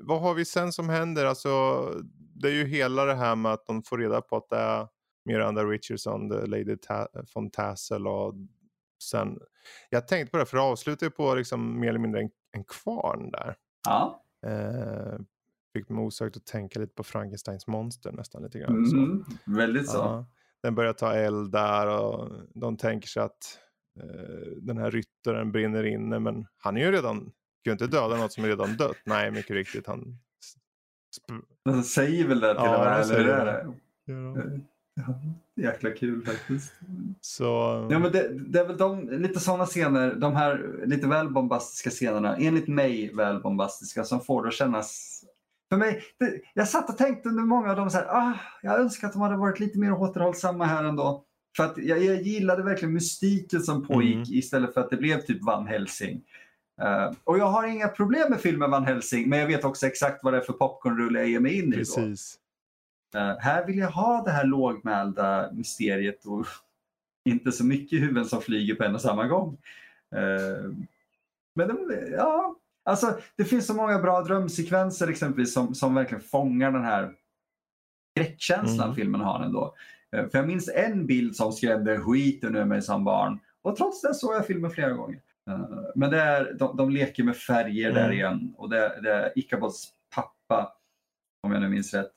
vad 0.00 0.20
har 0.20 0.34
vi 0.34 0.44
sen 0.44 0.72
som 0.72 0.88
händer? 0.88 1.24
Alltså, 1.24 1.84
det 2.34 2.48
är 2.48 2.52
ju 2.52 2.66
hela 2.66 3.04
det 3.04 3.14
här 3.14 3.36
med 3.36 3.52
att 3.52 3.66
de 3.66 3.82
får 3.82 3.98
reda 3.98 4.20
på 4.20 4.36
att 4.36 4.48
det 4.48 4.56
är 4.56 4.88
Miranda 5.24 5.64
Richardson, 5.64 6.30
The 6.30 6.46
Lady 6.46 6.76
Ta 6.76 7.08
von 7.34 7.50
Tassel 7.50 8.06
och 8.06 8.34
sen. 9.02 9.38
Jag 9.90 10.08
tänkte 10.08 10.30
på 10.30 10.38
det 10.38 10.46
för 10.46 10.56
det 10.56 10.62
avslutar 10.62 11.10
på 11.10 11.34
liksom 11.34 11.80
mer 11.80 11.88
eller 11.88 11.98
mindre 11.98 12.20
en, 12.20 12.30
en 12.52 12.64
kvarn 12.64 13.30
där. 13.30 13.56
Ja. 13.86 14.24
Eh, 14.46 15.18
fick 15.72 15.88
mig 15.88 16.04
osökt 16.04 16.36
att 16.36 16.46
tänka 16.46 16.80
lite 16.80 16.94
på 16.94 17.04
Frankensteins 17.04 17.66
monster 17.66 18.12
nästan 18.12 18.42
lite 18.42 18.58
grann. 18.58 18.84
Mm, 18.84 19.24
väldigt 19.44 19.90
så. 19.90 19.98
Ja, 19.98 20.26
den 20.62 20.74
börjar 20.74 20.92
ta 20.92 21.14
eld 21.14 21.52
där 21.52 21.86
och 21.86 22.30
de 22.54 22.76
tänker 22.76 23.08
sig 23.08 23.22
att 23.22 23.58
eh, 24.00 24.56
den 24.62 24.78
här 24.78 24.90
ryttaren 24.90 25.52
brinner 25.52 25.84
inne 25.84 26.18
men 26.18 26.46
han 26.56 26.76
är 26.76 26.80
ju 26.80 26.92
redan, 26.92 27.18
kan 27.18 27.32
ju 27.64 27.72
inte 27.72 27.86
döda 27.86 28.16
något 28.16 28.32
som 28.32 28.44
är 28.44 28.48
redan 28.48 28.76
dött. 28.76 28.96
Nej, 29.04 29.30
mycket 29.30 29.50
riktigt. 29.50 29.86
Han 29.86 30.18
de 31.64 31.82
säger 31.82 32.28
väl 32.28 32.40
det 32.40 32.54
till 32.54 32.64
ja, 32.64 32.78
och 32.78 32.84
med, 32.84 33.00
eller 33.00 33.18
hur 33.18 33.28
är 33.28 33.44
det? 33.44 34.60
Ja. 35.06 35.14
Jäkla 35.62 35.90
kul 35.90 36.24
faktiskt. 36.26 36.72
Så... 37.20 37.44
Ja, 37.90 37.98
men 37.98 38.12
det, 38.12 38.28
det 38.28 38.60
är 38.60 38.66
väl 38.66 38.76
de, 38.76 39.08
lite 39.08 39.40
sådana 39.40 39.66
scener, 39.66 40.14
de 40.14 40.36
här 40.36 40.80
lite 40.86 41.06
väl 41.06 41.30
bombastiska 41.30 41.90
scenerna, 41.90 42.36
enligt 42.36 42.68
mig 42.68 43.14
väl 43.14 43.42
bombastiska, 43.42 44.04
som 44.04 44.20
får 44.20 44.42
det 44.42 44.48
att 44.48 44.54
kännas 44.54 45.20
för 45.70 45.76
mig, 45.76 46.02
det, 46.18 46.40
jag 46.54 46.68
satt 46.68 46.90
och 46.90 46.98
tänkte 46.98 47.28
under 47.28 47.42
många 47.42 47.70
av 47.70 47.76
dem 47.76 47.90
så 47.90 47.96
här, 47.96 48.06
ah, 48.06 48.34
jag 48.62 48.80
önskar 48.80 49.06
att 49.06 49.12
de 49.12 49.22
hade 49.22 49.36
varit 49.36 49.60
lite 49.60 49.78
mer 49.78 49.92
återhållsamma 49.92 50.64
här 50.64 50.84
ändå. 50.84 51.24
För 51.56 51.64
att 51.64 51.78
jag, 51.78 52.04
jag 52.04 52.22
gillade 52.22 52.62
verkligen 52.62 52.94
mystiken 52.94 53.60
som 53.60 53.86
pågick 53.86 54.14
mm. 54.14 54.26
istället 54.28 54.74
för 54.74 54.80
att 54.80 54.90
det 54.90 54.96
blev 54.96 55.20
typ 55.20 55.42
Van 55.42 55.66
Helsing. 55.66 56.22
Uh, 56.82 57.16
och 57.24 57.38
jag 57.38 57.46
har 57.46 57.66
inga 57.66 57.88
problem 57.88 58.30
med 58.30 58.40
filmen 58.40 58.70
Van 58.70 58.84
Helsing, 58.84 59.28
men 59.28 59.38
jag 59.38 59.46
vet 59.46 59.64
också 59.64 59.86
exakt 59.86 60.24
vad 60.24 60.32
det 60.32 60.36
är 60.36 60.42
för 60.42 60.52
popcornrulle 60.52 61.18
jag 61.18 61.28
ger 61.28 61.40
mig 61.40 61.58
in 61.58 61.72
i. 61.72 61.76
Precis. 61.76 62.38
Uh, 63.14 63.38
här 63.38 63.66
vill 63.66 63.78
jag 63.78 63.90
ha 63.90 64.22
det 64.24 64.30
här 64.30 64.44
lågmälda 64.44 65.52
mysteriet 65.52 66.24
och 66.24 66.46
inte 67.28 67.52
så 67.52 67.64
mycket 67.64 68.00
huvuden 68.00 68.24
som 68.24 68.40
flyger 68.40 68.74
på 68.74 68.84
en 68.84 68.94
och 68.94 69.00
samma 69.00 69.26
gång. 69.26 69.58
Uh, 70.16 70.74
men 71.54 71.88
det, 71.88 72.08
ja, 72.08 72.56
alltså 72.84 73.18
det 73.36 73.44
finns 73.44 73.66
så 73.66 73.74
många 73.74 73.98
bra 73.98 74.22
drömsekvenser 74.22 75.08
exempelvis 75.08 75.54
som, 75.54 75.74
som 75.74 75.94
verkligen 75.94 76.24
fångar 76.24 76.72
den 76.72 76.84
här 76.84 77.12
skräckkänslan 78.10 78.84
mm. 78.84 78.96
filmen 78.96 79.20
har 79.20 79.44
ändå. 79.44 79.74
För 80.10 80.38
jag 80.38 80.46
minns 80.46 80.70
en 80.74 81.06
bild 81.06 81.36
som 81.36 81.52
skrämde 81.52 82.00
skiten 82.00 82.56
ur 82.56 82.64
mig 82.64 82.82
som 82.82 83.04
barn 83.04 83.40
och 83.62 83.76
trots 83.76 84.00
det 84.02 84.14
såg 84.14 84.34
jag 84.34 84.46
filmen 84.46 84.70
flera 84.70 84.92
gånger. 84.92 85.20
Men 85.94 86.10
det 86.10 86.20
är, 86.20 86.52
de, 86.52 86.76
de 86.76 86.90
leker 86.90 87.22
med 87.22 87.36
färger 87.36 87.90
mm. 87.90 88.02
där 88.02 88.12
igen 88.12 88.54
och 88.56 88.70
det, 88.70 89.00
det 89.02 89.12
är 89.12 89.38
Ikabods 89.38 89.88
pappa, 90.14 90.72
om 91.42 91.52
jag 91.52 91.62
nu 91.62 91.68
minns 91.68 91.94
rätt, 91.94 92.10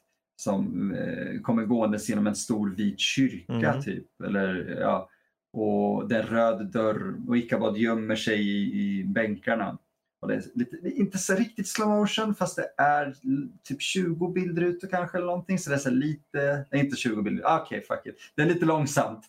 som 0.44 0.92
eh, 0.92 1.42
kommer 1.42 1.66
gåendes 1.66 2.10
genom 2.10 2.28
en 2.28 2.36
stor 2.36 2.70
vit 2.70 3.00
kyrka 3.00 3.72
mm. 3.72 3.82
typ. 3.82 4.22
Eller, 4.24 4.78
ja, 4.82 5.10
och 5.54 6.08
det 6.08 6.18
är 6.18 6.24
röd 6.24 6.72
dörr 6.72 7.16
och 7.28 7.38
Ikabod 7.38 7.78
gömmer 7.78 8.16
sig 8.16 8.50
i, 8.50 9.00
i 9.00 9.04
bänkarna. 9.04 9.78
Och 10.22 10.28
det 10.28 10.36
är 10.36 10.44
lite, 10.54 10.78
inte 10.90 11.18
så 11.18 11.36
riktigt 11.36 11.68
slow 11.68 11.90
motion 11.90 12.36
fast 12.36 12.56
det 12.56 12.70
är 12.78 13.16
typ 13.64 13.82
20 13.82 14.28
bilder 14.28 14.62
ute 14.62 14.88
kanske 14.88 15.18
eller 15.18 15.28
någonting. 15.28 15.60
Så 15.60 15.70
det 15.70 15.76
är 15.76 15.80
så 15.80 15.90
lite, 15.90 16.66
nej 16.72 16.86
inte 16.86 16.96
20 16.96 17.22
bilder, 17.22 17.44
ah, 17.46 17.62
okej 17.62 17.80
okay, 17.80 17.98
fuck 17.98 18.06
it. 18.06 18.16
Det 18.36 18.42
är 18.42 18.46
lite 18.46 18.66
långsamt. 18.66 19.26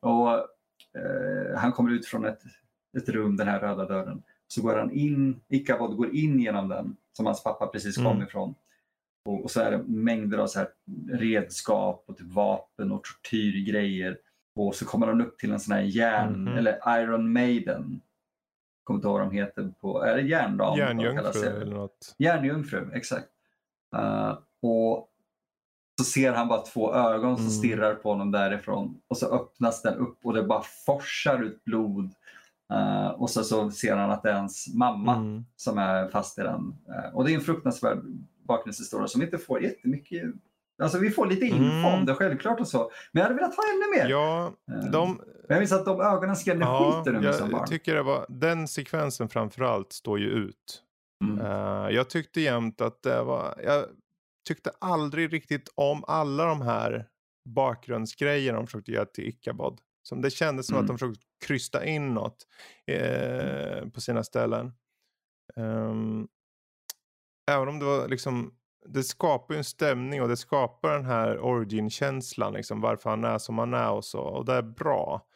Och 0.00 0.30
eh, 0.32 1.56
Han 1.56 1.72
kommer 1.72 1.90
ut 1.90 2.06
från 2.06 2.24
ett, 2.24 2.40
ett 2.96 3.08
rum, 3.08 3.36
den 3.36 3.48
här 3.48 3.60
röda 3.60 3.86
dörren. 3.86 4.22
Så 4.48 4.62
går 4.62 4.76
han 4.76 4.90
in, 4.90 5.40
Ikabod 5.48 5.96
går 5.96 6.14
in 6.14 6.40
genom 6.40 6.68
den 6.68 6.96
som 7.12 7.26
hans 7.26 7.42
pappa 7.42 7.66
precis 7.66 7.96
kom 7.96 8.06
mm. 8.06 8.22
ifrån. 8.22 8.54
Och, 9.24 9.44
och, 9.44 9.50
så 9.50 9.60
är 9.60 9.70
det 9.70 9.82
mängder 9.86 10.38
av 10.38 10.46
så 10.46 10.58
här 10.58 10.68
redskap 11.12 12.04
och 12.06 12.16
typ 12.16 12.32
vapen 12.32 12.92
och 12.92 13.04
tortyrgrejer. 13.04 14.18
Och 14.56 14.74
så 14.74 14.86
kommer 14.86 15.06
han 15.06 15.20
upp 15.20 15.38
till 15.38 15.52
en 15.52 15.60
sån 15.60 15.74
här 15.74 15.82
järn, 15.82 16.34
mm. 16.34 16.58
eller 16.58 17.00
Iron 17.02 17.32
Maiden. 17.32 18.00
Kommer 18.84 18.98
inte 18.98 19.08
ihåg 19.08 19.18
vad 19.18 19.28
de 19.28 19.34
heter 19.34 19.72
på, 19.80 20.02
är 20.02 20.16
det 20.16 20.22
järndam? 20.22 20.78
Järnjungfru 20.78 21.46
eller 21.46 21.74
något. 21.74 22.14
Järnjungfru, 22.18 22.90
exakt. 22.94 23.28
Uh, 23.96 24.38
och 24.62 25.08
så 25.98 26.04
ser 26.04 26.32
han 26.32 26.48
bara 26.48 26.60
två 26.60 26.94
ögon 26.94 27.36
som 27.36 27.46
mm. 27.46 27.50
stirrar 27.50 27.94
på 27.94 28.10
honom 28.10 28.30
därifrån 28.30 29.00
och 29.08 29.16
så 29.16 29.26
öppnas 29.26 29.82
den 29.82 29.94
upp 29.94 30.18
och 30.24 30.34
det 30.34 30.42
bara 30.42 30.62
forsar 30.86 31.42
ut 31.42 31.64
blod. 31.64 32.14
Uh, 32.72 33.06
och 33.06 33.30
så, 33.30 33.44
så 33.44 33.70
ser 33.70 33.96
han 33.96 34.10
att 34.10 34.22
det 34.22 34.30
är 34.30 34.34
hans 34.34 34.74
mamma 34.74 35.16
mm. 35.16 35.44
som 35.56 35.78
är 35.78 36.08
fast 36.08 36.38
i 36.38 36.42
den. 36.42 36.76
Uh, 36.88 37.14
och 37.14 37.24
det 37.24 37.32
är 37.32 37.34
en 37.34 37.40
fruktansvärd 37.40 37.98
bakgrundshistoria 38.48 39.08
som 39.08 39.22
inte 39.22 39.38
får 39.38 39.62
jättemycket 39.62 40.22
Alltså 40.82 40.98
vi 40.98 41.10
får 41.10 41.26
lite 41.26 41.46
info 41.46 41.64
mm. 41.64 41.84
om 41.84 42.06
det 42.06 42.14
självklart 42.14 42.60
och 42.60 42.68
så. 42.68 42.90
Men 43.12 43.20
jag 43.20 43.22
hade 43.22 43.34
velat 43.34 43.56
ha 43.56 43.62
ännu 43.74 43.98
mer. 43.98 44.10
Ja, 44.10 44.54
eh, 44.72 44.90
de... 44.90 45.16
Men 45.16 45.26
jag 45.48 45.58
minns 45.58 45.72
att 45.72 45.84
de 45.84 46.00
ögonen 46.00 46.36
skrämde 46.36 46.64
ja, 46.64 47.02
skiten 47.04 47.16
ur 47.16 47.20
mig 47.20 47.32
som 47.32 47.50
barn. 47.50 47.60
Jag 47.60 47.68
tycker 47.68 47.94
det 47.94 48.02
var, 48.02 48.26
den 48.28 48.68
sekvensen 48.68 49.28
framförallt 49.28 49.92
står 49.92 50.18
ju 50.18 50.26
ut. 50.26 50.82
Mm. 51.24 51.46
Uh, 51.46 51.90
jag 51.90 52.10
tyckte 52.10 52.40
jämt 52.40 52.80
att 52.80 53.02
det 53.02 53.22
var, 53.22 53.60
jag 53.64 53.84
tyckte 54.48 54.70
aldrig 54.78 55.32
riktigt 55.32 55.72
om 55.74 56.04
alla 56.06 56.44
de 56.44 56.60
här 56.62 57.06
bakgrundsgrejerna 57.48 58.58
de 58.58 58.66
försökte 58.66 58.92
göra 58.92 59.06
till 59.06 59.28
Ichabod. 59.28 59.80
Som 60.02 60.20
det 60.20 60.30
kändes 60.30 60.66
som 60.66 60.76
mm. 60.76 60.84
att 60.84 60.88
de 60.88 60.98
försökte 60.98 61.24
krysta 61.46 61.84
in 61.84 62.14
något 62.14 62.46
eh, 62.86 63.88
på 63.88 64.00
sina 64.00 64.24
ställen. 64.24 64.72
Um, 65.56 66.28
även 67.50 67.68
om 67.68 67.78
det 67.78 67.84
var 67.84 68.08
liksom, 68.08 68.54
det 68.86 69.02
skapar 69.02 69.54
ju 69.54 69.58
en 69.58 69.64
stämning 69.64 70.22
och 70.22 70.28
det 70.28 70.36
skapar 70.36 70.92
den 70.92 71.04
här 71.04 71.38
origin-känslan, 71.38 72.52
liksom 72.52 72.80
varför 72.80 73.10
han 73.10 73.24
är 73.24 73.38
som 73.38 73.58
han 73.58 73.74
är 73.74 73.90
och 73.90 74.04
så. 74.04 74.20
Och 74.20 74.44
det 74.44 74.54
är 74.54 74.62
bra. 74.62 75.26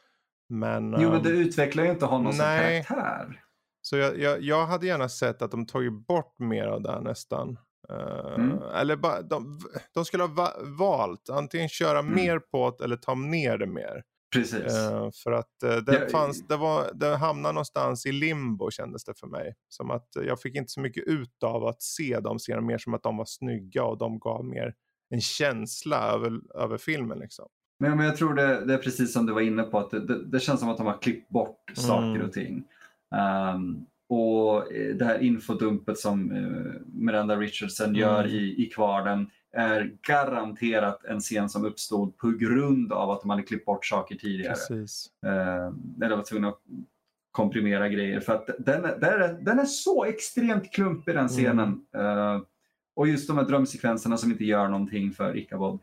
Men, 0.49 0.97
jo, 0.99 1.11
men 1.11 1.23
det 1.23 1.31
ehm, 1.31 1.37
utvecklar 1.37 1.85
ju 1.85 1.91
inte 1.91 2.07
honom 2.07 2.35
nej. 2.39 2.85
som 2.85 2.97
karaktär. 2.97 3.43
Så 3.83 3.97
jag, 3.97 4.19
jag, 4.19 4.43
jag 4.43 4.67
hade 4.67 4.87
gärna 4.87 5.09
sett 5.09 5.43
att 5.43 5.51
de 5.51 5.67
tagit 5.67 6.07
bort 6.07 6.39
mer 6.39 6.67
av 6.67 6.83
det 6.83 7.01
nästan. 7.01 7.59
Uh, 7.93 8.35
mm. 8.35 8.59
Eller 8.75 8.97
bara, 8.97 9.23
de, 9.23 9.61
de 9.95 10.05
skulle 10.05 10.23
ha 10.23 10.31
va 10.35 10.53
valt 10.63 11.31
antingen 11.31 11.69
köra 11.69 11.99
mm. 11.99 12.15
mer 12.15 12.39
på 12.39 12.77
det 12.79 12.85
eller 12.85 12.97
ta 12.97 13.15
ner 13.15 13.59
det 13.59 13.67
mer. 13.67 14.03
Precis. 14.33 14.75
Uh, 14.75 15.11
för 15.25 15.33
att 15.33 15.53
uh, 15.65 15.77
det, 15.77 15.95
ja, 15.95 16.09
fanns, 16.09 16.47
det, 16.49 16.57
var, 16.57 16.91
det 16.95 17.17
hamnade 17.17 17.53
någonstans 17.53 18.07
i 18.07 18.13
limbo 18.13 18.71
kändes 18.71 19.05
det 19.05 19.19
för 19.19 19.27
mig. 19.27 19.55
Som 19.69 19.91
att 19.91 20.09
jag 20.15 20.41
fick 20.41 20.57
inte 20.57 20.71
så 20.71 20.81
mycket 20.81 21.05
ut 21.07 21.43
av 21.43 21.65
att 21.65 21.83
se 21.83 22.21
dem 22.21 22.39
scenen, 22.39 22.67
mer 22.67 22.79
som 22.79 22.95
att 22.95 23.03
de 23.03 23.17
var 23.17 23.25
snygga 23.25 23.85
och 23.85 23.99
de 23.99 24.19
gav 24.19 24.45
mer 24.45 24.75
en 25.11 25.21
känsla 25.21 26.13
över, 26.13 26.41
över 26.55 26.79
filmen. 26.79 27.19
Liksom. 27.19 27.49
Men, 27.81 27.97
men 27.97 28.07
jag 28.07 28.17
tror 28.17 28.35
det, 28.35 28.65
det 28.65 28.75
är 28.75 28.79
precis 28.79 29.13
som 29.13 29.27
du 29.27 29.33
var 29.33 29.41
inne 29.41 29.63
på, 29.63 29.79
att 29.79 29.91
det, 29.91 30.07
det, 30.07 30.25
det 30.25 30.41
känns 30.41 30.61
som 30.61 30.69
att 30.69 30.77
de 30.77 30.87
har 30.87 31.03
klippt 31.03 31.29
bort 31.29 31.73
saker 31.75 32.11
mm. 32.11 32.27
och 32.27 32.33
ting. 32.33 32.65
Um, 33.55 33.87
och 34.09 34.65
det 34.99 35.05
här 35.05 35.19
infodumpet 35.19 35.99
som 35.99 36.33
uh, 36.33 36.73
Miranda 36.87 37.37
Richardson 37.37 37.87
mm. 37.87 38.01
gör 38.01 38.27
i, 38.27 38.67
i 38.67 38.71
kvarnen 38.75 39.31
är 39.53 39.97
garanterat 40.03 41.05
en 41.05 41.21
scen 41.21 41.49
som 41.49 41.65
uppstod 41.65 42.17
på 42.17 42.31
grund 42.31 42.93
av 42.93 43.11
att 43.11 43.21
de 43.21 43.31
hade 43.31 43.43
klippt 43.43 43.67
bort 43.67 43.87
saker 43.87 44.15
tidigare. 44.15 44.55
Precis. 44.55 45.11
Eh, 45.27 45.73
de 45.73 46.09
var 46.09 46.23
tvungna 46.23 46.49
att 46.49 46.61
komprimera 47.31 47.89
grejer. 47.89 48.21
För 48.21 48.35
att 48.35 48.47
den, 48.59 48.83
den, 48.83 49.23
är, 49.23 49.39
den 49.41 49.59
är 49.59 49.65
så 49.65 50.05
extremt 50.05 50.73
klumpig 50.73 51.15
den 51.15 51.29
scenen. 51.29 51.87
Mm. 51.93 52.19
Eh, 52.19 52.43
och 52.95 53.09
just 53.09 53.29
de 53.29 53.39
här 53.39 53.45
drömsekvenserna 53.45 54.17
som 54.17 54.31
inte 54.31 54.45
gör 54.45 54.69
någonting 54.69 55.13
för 55.13 55.37
Ichabod. 55.37 55.79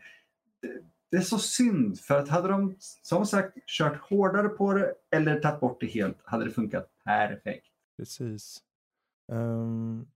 Det, 0.62 0.82
det 1.12 1.18
är 1.18 1.22
så 1.22 1.38
synd 1.38 2.00
för 2.00 2.20
att 2.20 2.30
hade 2.30 2.48
de 2.48 2.76
som 2.80 3.26
sagt 3.26 3.58
kört 3.66 4.02
hårdare 4.10 4.50
på 4.50 4.74
det 4.74 4.94
eller 5.12 5.40
tagit 5.40 5.60
bort 5.60 5.82
det 5.82 5.88
helt 5.88 6.18
hade 6.24 6.46
det 6.46 6.52
funkat 6.52 6.90
perfekt. 7.04 7.68
Precis. 7.98 8.62
Um, 9.32 10.08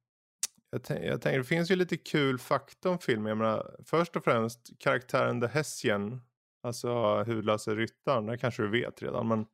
jag, 0.71 1.03
jag 1.03 1.21
tänker, 1.21 1.37
det 1.37 1.43
finns 1.43 1.71
ju 1.71 1.75
lite 1.75 1.97
kul 1.97 2.39
fakta 2.39 2.89
om 2.89 2.99
filmen. 2.99 3.29
Jag 3.29 3.37
menar, 3.37 3.75
först 3.85 4.15
och 4.15 4.23
främst 4.23 4.59
karaktären 4.79 5.41
The 5.41 5.47
Hessian, 5.47 6.21
alltså 6.63 7.23
hudlöse 7.23 7.75
ryttaren, 7.75 8.25
det 8.25 8.37
kanske 8.37 8.63
du 8.63 8.69
vet 8.69 9.01
redan. 9.01 9.27
Men 9.27 9.45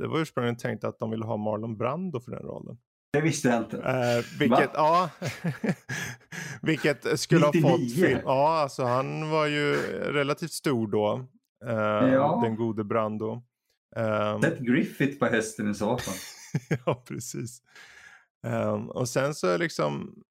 det 0.00 0.08
var 0.08 0.18
ursprungligen 0.18 0.56
tänkt 0.56 0.84
att 0.84 0.98
de 0.98 1.10
ville 1.10 1.24
ha 1.24 1.36
Marlon 1.36 1.76
Brando 1.76 2.20
för 2.20 2.30
den 2.30 2.42
rollen. 2.42 2.78
Det 3.12 3.20
visste 3.20 3.48
jag 3.48 3.58
inte. 3.58 3.76
Eh, 3.76 4.38
vilket, 4.38 4.70
ja, 4.74 5.10
vilket 6.62 7.20
skulle 7.20 7.46
99. 7.46 7.62
ha 7.62 7.70
fått 7.70 7.94
film. 7.94 8.20
Ja, 8.24 8.58
alltså 8.58 8.84
han 8.84 9.30
var 9.30 9.46
ju 9.46 9.76
relativt 10.12 10.52
stor 10.52 10.86
då. 10.86 11.26
Uh, 11.64 12.12
Ja. 12.12 12.40
Den 12.44 12.56
gode 12.56 12.84
Brando. 12.84 13.42
Um, 13.96 14.42
Sätt 14.42 14.58
Griffith 14.58 15.18
på 15.18 15.26
hästen 15.26 15.70
i 15.70 15.74
så 15.74 15.98
fall. 15.98 16.14
ja, 16.86 17.04
precis. 17.08 17.62
Um, 18.46 18.90
och 18.90 19.08
sen 19.08 19.34
så 19.34 19.46
är 19.46 19.58
liksom 19.58 20.22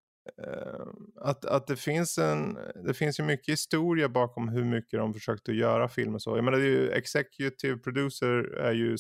att, 1.21 1.45
att 1.45 1.67
det 1.67 1.75
finns 1.75 2.17
en, 2.17 2.57
det 2.86 2.93
finns 2.93 3.19
ju 3.19 3.23
mycket 3.23 3.53
historia 3.53 4.09
bakom 4.09 4.49
hur 4.49 4.63
mycket 4.63 4.99
de 4.99 5.13
försökte 5.13 5.51
göra 5.51 5.89
film 5.89 6.15
och 6.15 6.21
så. 6.21 6.38
Jag 6.38 6.45
menar 6.45 6.57
det 6.57 6.63
är 6.63 6.69
ju 6.69 6.91
executive 6.91 7.78
producer 7.78 8.57
är 8.57 8.73
ju, 8.73 8.97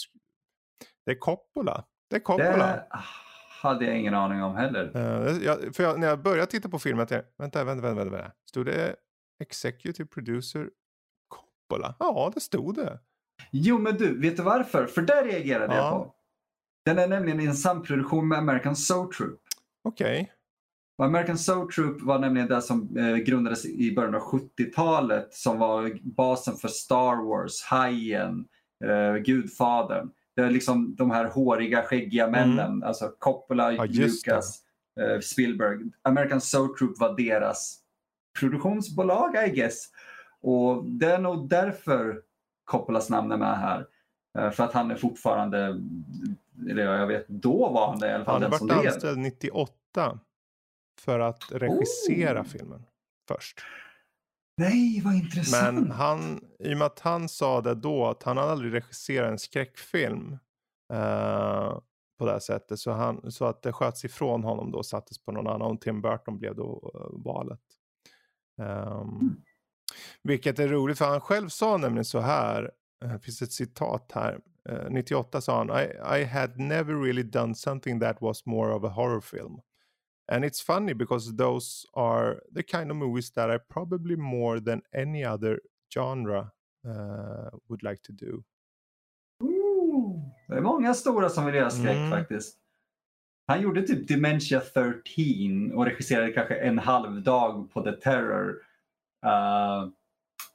det 1.05 1.11
är 1.11 1.19
Coppola. 1.19 1.85
Det 2.09 2.15
är 2.15 2.19
Coppola. 2.19 2.67
Det 2.67 2.87
hade 3.61 3.85
jag 3.85 3.99
ingen 3.99 4.13
aning 4.13 4.43
om 4.43 4.55
heller. 4.55 4.91
Uh, 4.95 5.43
jag, 5.43 5.75
för 5.75 5.83
jag, 5.83 5.99
när 5.99 6.07
jag 6.07 6.21
började 6.21 6.51
titta 6.51 6.69
på 6.69 6.79
filmen, 6.79 7.07
jag 7.09 7.23
vänta, 7.37 7.63
vänta, 7.63 7.81
vänta, 7.81 8.03
vänta. 8.03 8.31
Stod 8.49 8.65
det 8.65 8.95
executive 9.43 10.07
producer 10.07 10.69
Coppola? 11.27 11.95
Ja, 11.99 12.31
det 12.35 12.41
stod 12.41 12.75
det. 12.75 12.99
Jo, 13.51 13.79
men 13.79 13.97
du, 13.97 14.19
vet 14.21 14.37
du 14.37 14.43
varför? 14.43 14.85
För 14.87 15.01
där 15.01 15.25
reagerade 15.25 15.75
Ja. 15.75 15.81
jag 15.81 15.91
på. 15.91 16.13
Den 16.85 16.99
är 16.99 17.07
nämligen 17.07 17.39
i 17.39 17.45
en 17.45 17.55
samproduktion 17.55 18.27
med 18.27 18.37
American 18.37 18.75
Soul 18.75 19.13
Troop. 19.13 19.39
Okej. 19.83 20.31
Och 20.97 21.05
American 21.05 21.37
Soul 21.37 21.71
Troop 21.71 22.01
var 22.01 22.19
nämligen 22.19 22.47
det 22.47 22.61
som 22.61 22.97
eh, 22.97 23.15
grundades 23.15 23.65
i 23.65 23.95
början 23.95 24.15
av 24.15 24.21
70-talet 24.21 25.33
som 25.33 25.59
var 25.59 25.91
basen 26.03 26.55
för 26.55 26.67
Star 26.67 27.25
Wars, 27.25 27.63
Hajen, 27.63 28.45
eh, 28.85 29.15
Gudfadern. 29.15 30.09
Det 30.35 30.41
är 30.41 30.49
liksom 30.49 30.95
de 30.95 31.11
här 31.11 31.25
håriga, 31.25 31.83
skäggiga 31.83 32.27
männen, 32.27 32.83
alltså 32.83 33.11
Coppola, 33.19 33.71
Mm. 33.73 33.75
Ja. 33.91 34.01
Lucas, 34.01 34.59
eh, 34.99 35.19
Spielberg. 35.19 35.79
American 36.01 36.41
Soul 36.41 36.75
Troop 36.77 36.99
var 36.99 37.17
deras 37.17 37.79
produktionsbolag, 38.39 39.35
I 39.47 39.49
guess. 39.49 39.83
Och 40.41 40.85
det 40.85 41.11
är 41.11 41.19
nog 41.19 41.49
därför 41.49 42.21
Coppolas 42.65 43.09
namn 43.09 43.31
är 43.31 43.37
med 43.37 43.57
här. 43.57 43.85
Eh, 44.37 44.51
För 44.51 44.63
att 44.63 44.73
han 44.73 44.91
är 44.91 44.95
fortfarande, 44.95 45.81
eller 46.69 46.83
jag 46.83 47.07
vet, 47.07 47.27
då 47.27 47.69
var 47.69 47.87
han 47.89 47.99
det 47.99 48.09
i 48.09 48.13
alla 48.13 48.25
fall, 48.25 48.33
Han 48.33 48.41
den 48.41 48.51
har 48.69 48.75
varit 48.77 48.87
anställd 48.93 49.17
98 49.17 50.19
för 50.99 51.19
att 51.19 51.43
regissera 51.51 52.41
Oh. 52.41 52.45
filmen 52.45 52.85
först. 53.27 53.59
Nej, 54.57 55.01
vad 55.05 55.13
intressant. 55.13 55.75
Men 55.79 55.91
han, 55.91 56.41
i 56.59 56.73
och 56.73 56.77
med 56.77 56.85
att 56.85 56.99
han 56.99 57.29
sa 57.29 57.61
det 57.61 57.75
då 57.75 58.07
att 58.07 58.23
han 58.23 58.37
hade 58.37 58.51
aldrig 58.51 58.73
regisserat 58.73 59.31
en 59.31 59.39
skräckfilm 59.39 60.31
eh, 60.93 61.79
på 62.19 62.25
det 62.25 62.31
här 62.31 62.39
sättet. 62.39 62.79
Så, 62.79 62.91
han, 62.91 63.31
så 63.31 63.45
att 63.45 63.61
det 63.61 63.73
sköts 63.73 64.05
ifrån 64.05 64.43
honom 64.43 64.71
då 64.71 64.77
och 64.77 64.85
sattes 64.85 65.17
på 65.25 65.31
någon 65.31 65.47
annan 65.47 65.71
och 65.71 65.81
Tim 65.81 66.01
Burton 66.01 66.37
blev 66.39 66.55
då 66.55 66.91
eh, 66.95 67.23
valet. 67.23 67.59
Ehm, 68.61 69.35
Vilket 70.23 70.59
är 70.59 70.67
roligt 70.67 70.97
för 70.97 71.05
han 71.05 71.21
själv 71.21 71.49
sa 71.49 71.77
nämligen 71.77 72.05
så 72.05 72.19
här. 72.19 72.71
eh, 73.05 73.11
Det 73.11 73.19
finns 73.19 73.41
ett 73.41 73.51
citat 73.51 74.11
här. 74.15 74.39
eh, 74.69 74.89
98 74.89 75.41
sa 75.41 75.57
han. 75.57 75.69
I, 75.69 76.19
I 76.21 76.23
had 76.25 76.59
never 76.59 76.93
really 76.93 77.23
done 77.23 77.55
something 77.55 77.99
that 77.99 78.21
was 78.21 78.45
more 78.45 78.73
of 78.73 78.83
a 78.83 78.89
horror 78.89 79.21
film. 79.21 79.59
And 80.31 80.45
it's 80.45 80.61
funny 80.65 80.93
because 80.93 81.35
those 81.37 81.85
are 81.93 82.41
the 82.55 82.63
kind 82.63 82.91
of 82.91 82.97
movies 82.97 83.31
that 83.31 83.49
I 83.49 83.57
probably 83.73 84.15
more 84.15 84.59
than 84.59 84.81
any 84.93 85.25
other 85.25 85.59
genre 85.93 86.51
uh, 86.85 87.49
would 87.69 87.83
like 87.83 88.01
to 88.03 88.11
do. 88.13 88.43
Ooh, 89.43 90.21
det 90.47 90.55
är 90.55 90.61
många 90.61 90.93
stora 90.93 91.29
som 91.29 91.45
vill 91.45 91.55
göra 91.55 91.69
skräck 91.69 91.97
Mm. 91.97 92.09
faktiskt. 92.11 92.57
Han 93.47 93.61
gjorde 93.61 93.81
typ 93.81 94.07
Dementia 94.07 94.59
13 94.59 95.71
och 95.73 95.85
regisserade 95.85 96.31
kanske 96.31 96.55
en 96.55 96.79
halv 96.79 97.21
dag 97.23 97.71
på 97.73 97.81
The 97.81 97.91
Terror. 97.91 98.49
Uh, 99.25 99.89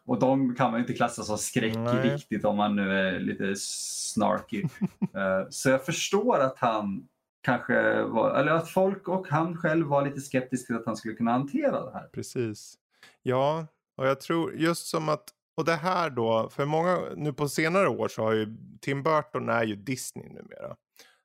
och 0.05 0.19
de 0.19 0.55
kan 0.55 0.71
man 0.71 0.81
ju 0.81 0.85
inte 0.85 0.95
klassa 0.95 1.23
som 1.23 1.39
skräck 1.39 1.77
Nej. 1.77 2.15
riktigt 2.15 2.45
om 2.45 2.57
man 2.57 2.77
nu 2.77 2.99
är 2.99 3.21
lite 3.21 3.55
snarky. 3.57 4.65
Uh, 5.17 5.49
så 5.51 5.71
jag 5.71 5.85
förstår 5.85 6.39
att 6.41 6.59
han 6.59 7.09
kanske 7.43 8.03
var, 8.03 8.35
eller 8.41 8.53
att 8.53 8.69
folk 8.71 9.09
och 9.09 9.27
han 9.29 9.57
själv 9.57 9.87
var 9.87 10.05
lite 10.05 10.21
skeptisk 10.21 10.67
till 10.67 10.77
att 10.77 10.87
han 10.87 10.97
skulle 10.97 11.15
kunna 11.15 11.33
hantera 11.33 11.85
det 11.85 11.93
här. 11.93 12.09
Precis. 12.13 12.75
Ja, 13.23 13.67
och 13.97 14.07
jag 14.07 14.21
tror 14.21 14.55
just 14.55 14.87
som 14.87 15.09
att, 15.09 15.25
och 15.57 15.65
det 15.65 15.75
här 15.77 16.11
då, 16.11 16.49
för 16.51 16.65
många, 16.65 16.99
nu 17.17 17.33
på 17.33 17.49
senare 17.49 17.89
år 17.89 18.09
så 18.09 18.23
har 18.23 18.33
ju 18.33 18.57
Tim 18.81 19.03
Burton 19.03 19.49
är 19.49 19.65
ju 19.65 19.77
Disney 19.77 20.29
numera. 20.29 20.77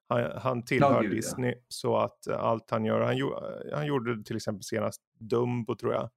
Han, 0.10 0.32
han 0.42 0.66
tillhör 0.66 1.02
gud, 1.02 1.12
ja. 1.12 1.16
Disney 1.16 1.56
så 1.68 1.98
att 1.98 2.28
eh, 2.28 2.40
allt 2.40 2.72
han 2.72 2.86
gör, 2.86 3.02
han, 3.02 3.34
han 3.74 3.86
gjorde 3.86 4.24
till 4.24 4.36
exempel 4.36 4.64
senast 4.64 5.02
Dumbo 5.20 5.76
tror 5.76 5.94
jag. 5.94 6.04
Eh, 6.04 6.10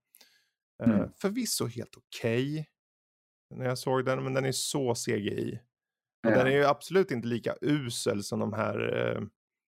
Mm. 0.91 1.09
förvisso 1.21 1.67
helt 1.67 1.97
okej. 1.97 2.69
När 3.55 3.67
jag 3.67 3.79
såg 3.79 4.05
den, 4.05 4.25
men 4.25 4.35
den 4.35 4.45
är 4.45 4.53
så 4.53 4.95
CGI. 4.95 5.61
Och 6.27 6.31
Ja. 6.31 6.37
den 6.37 6.47
är 6.47 6.51
ju 6.51 6.65
absolut 6.65 7.11
inte 7.11 7.29
lika 7.29 7.55
usel 7.61 8.23
som 8.25 8.39
de 8.39 8.53
här 8.53 9.07
eh, 9.17 9.23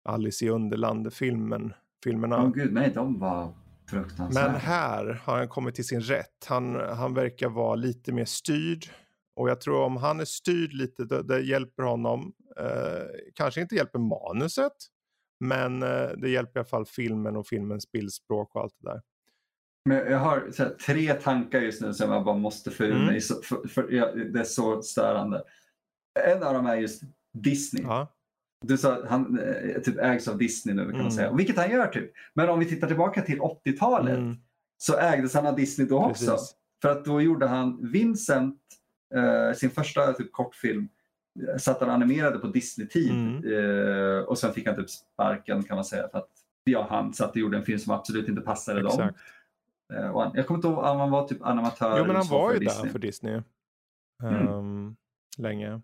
Alice 0.05 0.45
i 0.45 0.49
Underlandet-filmen. 0.49 1.73
Filmerna. 2.05 2.43
Åh 2.45 2.53
gud, 2.53 2.73
nej, 2.73 2.93
de 2.95 3.19
var 3.19 3.55
fruktansvärda. 3.91 4.53
Men 4.53 4.61
här 4.61 5.21
har 5.25 5.39
han 5.39 5.49
kommit 5.49 5.75
till 5.75 5.87
sin 5.87 6.01
rätt. 6.01 6.47
Han, 6.47 6.75
han 6.75 7.15
verkar 7.15 7.49
vara 7.49 7.75
lite 7.75 8.13
mer 8.13 8.25
styrd. 8.25 8.87
Och 9.37 9.51
jag 9.51 9.61
tror 9.61 9.81
om 9.83 9.97
han 9.97 10.21
är 10.21 10.25
styrd 10.25 10.73
lite, 10.73 11.05
det, 11.05 11.23
det 11.23 11.41
hjälper 11.41 11.83
honom. 11.83 12.33
Eh, 12.61 13.03
kanske 13.35 13.61
inte 13.61 13.75
hjälper 13.75 13.99
manuset. 13.99 14.73
Men 15.41 15.83
eh, 15.83 16.09
det 16.17 16.29
hjälper 16.31 16.59
i 16.59 16.61
alla 16.61 16.65
fall 16.69 16.87
filmen 16.87 17.37
och 17.37 17.47
filmens 17.47 17.93
bildspråk 17.93 18.55
och 18.55 18.61
allt 18.63 18.75
det 18.81 18.91
där. 18.91 19.03
Men 19.89 19.97
jag 19.97 20.19
har 20.19 20.51
här, 20.59 20.69
tre 20.87 21.15
tankar 21.15 21.61
just 21.61 21.83
nu 21.83 21.95
som 21.95 22.13
jag 22.13 22.25
bara 22.25 22.37
måste 22.37 22.71
få 22.71 22.85
ur 22.85 22.93
Mm. 22.93 23.07
mig. 23.07 23.21
För, 23.21 23.69
för, 23.69 23.93
jag, 23.93 24.33
det 24.33 24.41
är 24.41 24.45
så 24.45 24.83
störande. 24.83 25.43
En 26.21 26.43
av 26.43 26.55
dem 26.55 26.67
är 26.67 26.77
just 26.77 27.03
Disney. 27.33 27.83
Ja, 27.85 28.09
Du 28.61 28.79
sa 28.79 28.93
att 28.95 29.09
han 29.09 29.39
eh, 29.39 29.81
typ 29.83 29.99
ägs 29.99 30.29
av 30.29 30.39
Disney 30.39 30.75
nu 30.75 30.83
kan 30.83 30.91
Mm. 30.91 31.03
man 31.03 31.13
säga. 31.13 31.33
Vilket 31.33 31.57
han 31.57 31.71
gör 31.71 31.87
typ. 31.87 32.13
Men 32.35 32.49
om 32.49 32.59
vi 32.59 32.67
tittar 32.67 32.87
tillbaka 32.87 33.23
till 33.23 33.41
80-talet 33.41 34.19
mm, 34.19 34.37
så 34.79 34.99
ägdes 34.99 35.35
han 35.35 35.47
av 35.47 35.57
Disney 35.57 35.89
då 35.89 35.99
också. 35.99 36.31
precis. 36.31 36.55
För 36.83 36.89
att 36.89 37.05
då 37.05 37.21
gjorde 37.21 37.47
han 37.47 37.91
Vincent, 37.93 38.61
eh, 39.15 39.53
sin 39.57 39.71
första 39.71 40.13
typ 40.13 40.33
kortfilm, 40.33 40.89
eh, 41.49 41.57
satt 41.57 41.81
han 41.81 41.91
animerade 41.91 42.39
på 42.39 42.47
Disney-tid. 42.47 43.11
Mm. 43.11 43.45
Eh, 44.17 44.19
och 44.25 44.39
sen 44.39 44.53
fick 44.53 44.67
han 44.67 44.77
typ 44.77 44.91
sparken 44.91 45.63
kan 45.63 45.75
man 45.75 45.85
säga. 45.85 46.09
För 46.09 46.19
att 46.19 46.29
ja, 46.65 46.87
han 46.91 47.13
satt 47.15 47.31
och 47.31 47.37
gjorde 47.37 47.57
en 47.59 47.65
film 47.65 47.79
som 47.79 47.93
absolut 47.93 48.29
inte 48.29 48.41
passade 48.43 48.81
dem. 48.83 48.91
Exakt. 48.91 49.19
Eh, 49.95 50.09
och 50.11 50.23
han, 50.23 50.33
jag 50.35 50.47
kommer 50.47 50.59
inte 50.59 50.69
ihåg 50.69 50.79
om 50.79 51.01
han 51.01 51.11
var 51.11 51.29
typ 51.29 51.43
animatör. 51.43 51.99
Jo 51.99 52.05
men 52.07 52.17
han 52.17 52.27
var 52.29 52.53
ju 52.53 52.59
Disney. 52.59 52.83
där 52.85 52.91
för 52.93 52.99
Disney. 52.99 53.43
Mm. 54.23 54.49
Ehm, 54.49 54.97
länge. 55.39 55.81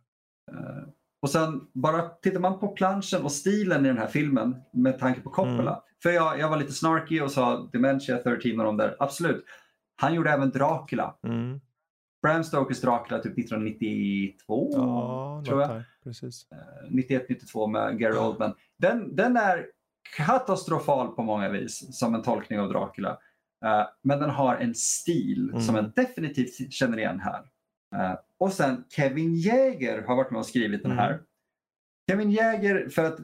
Eh, 1.21 1.23
och 1.23 1.31
sen 1.31 1.61
bara 1.75 2.09
tittar 2.09 2.41
man 2.41 2.59
på 2.59 2.69
planschen 2.69 3.23
och 3.23 3.33
stilen 3.33 3.85
i 3.85 3.89
den 3.89 3.99
här 3.99 4.07
filmen 4.07 4.57
med 4.73 4.99
tanke 4.99 5.21
på 5.21 5.31
Coppola. 5.31 5.71
Mm. 5.71 5.81
För 6.03 6.11
jag, 6.11 6.39
jag 6.39 6.49
var 6.49 6.57
lite 6.57 6.73
snarky 6.73 7.21
och 7.21 7.31
sa 7.31 7.69
Dementia 7.73 8.17
13 8.19 8.61
och 8.61 8.67
de 8.67 8.77
där. 8.77 8.97
Absolut. 8.99 9.45
Han 9.97 10.15
gjorde 10.15 10.31
även 10.31 10.51
Dracula. 10.51 11.15
Mm. 11.27 11.61
Bram 12.23 12.45
Stokers 12.45 12.81
Dracula 12.81 13.19
typ 13.19 13.39
1992 13.39 14.71
Ja, 14.73 15.43
tror 15.47 15.61
jag. 15.63 15.83
Precis. 16.05 16.47
91-92 16.91 17.67
med 17.67 17.99
Gary. 17.99 18.19
Oldman. 18.19 18.55
Den, 18.79 19.17
den 19.17 19.37
är 19.37 19.67
katastrofal 20.17 21.09
på 21.09 21.23
många 21.23 21.49
vis 21.49 21.99
som 21.99 22.15
en 22.15 22.23
tolkning 22.23 22.61
av 22.61 22.69
Dracula. 22.69 23.11
Eh, 23.65 23.87
men 24.03 24.19
den 24.21 24.31
har 24.31 24.57
en 24.57 24.75
stil 24.75 25.49
Mm. 25.51 25.63
som 25.63 25.75
jag 25.75 25.93
definitivt 25.97 26.73
känner 26.73 26.99
igen 26.99 27.21
här. 27.21 27.41
Eh, 27.95 28.19
och 28.41 28.53
sen 28.53 28.85
Kevin 28.89 29.35
Jäger 29.35 30.03
har 30.03 30.17
varit 30.17 30.31
med 30.31 30.39
och 30.39 30.47
skrivit 30.47 30.83
den 30.83 30.93
här. 30.93 31.11
Mm. 31.11 31.23
Kevin 32.11 32.31
Jäger, 32.31 32.89
för 32.89 33.05
att, 33.05 33.19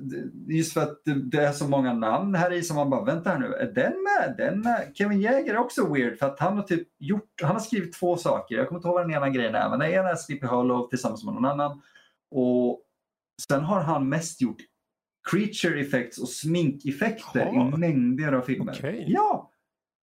just 0.48 0.72
för 0.72 0.80
att 0.80 1.00
det- 1.30 1.38
är 1.44 1.52
så 1.52 1.68
många 1.68 1.92
namn 1.92 2.34
här 2.34 2.52
i 2.52 2.62
som 2.62 2.76
man 2.76 2.90
bara 2.90 3.04
vänta 3.04 3.30
här 3.30 3.38
nu, 3.38 3.46
är 3.54 3.72
den 3.72 3.92
med? 4.02 4.34
Den 4.38 4.60
med? 4.60 4.90
Kevin 4.94 5.20
Jäger 5.20 5.54
är 5.54 5.58
också 5.58 5.92
weird 5.94 6.18
för 6.18 6.26
att 6.26 6.40
han 6.40 6.56
har 6.56 6.62
typ 6.62 6.88
gjort, 6.98 7.30
han 7.42 7.52
har 7.52 7.60
skrivit 7.60 7.92
två 7.92 8.16
saker. 8.16 8.56
Jag 8.56 8.68
kommer 8.68 8.78
inte 8.78 8.88
ihåg 8.88 8.94
vad 8.94 9.04
den 9.08 9.16
ena 9.16 9.30
grejen 9.30 9.54
är, 9.54 9.70
men 9.70 9.78
den 9.78 9.90
ena 9.90 10.08
är 10.10 10.16
Sleepy 10.16 10.46
Hollow 10.46 10.88
tillsammans 10.88 11.24
med 11.24 11.34
någon 11.34 11.44
annan. 11.44 11.82
Och 12.30 12.82
sen 13.50 13.64
har 13.64 13.80
han 13.80 14.08
mest 14.08 14.40
gjort 14.42 14.56
creature 15.30 15.80
effects 15.80 16.18
och 16.18 16.28
sminkeffekter 16.28 17.40
Jaha. 17.54 17.68
i 17.74 17.78
mängder 17.78 18.32
av 18.32 18.42
filmer. 18.42 18.74
Okej. 18.78 19.04
Ja! 19.08 19.52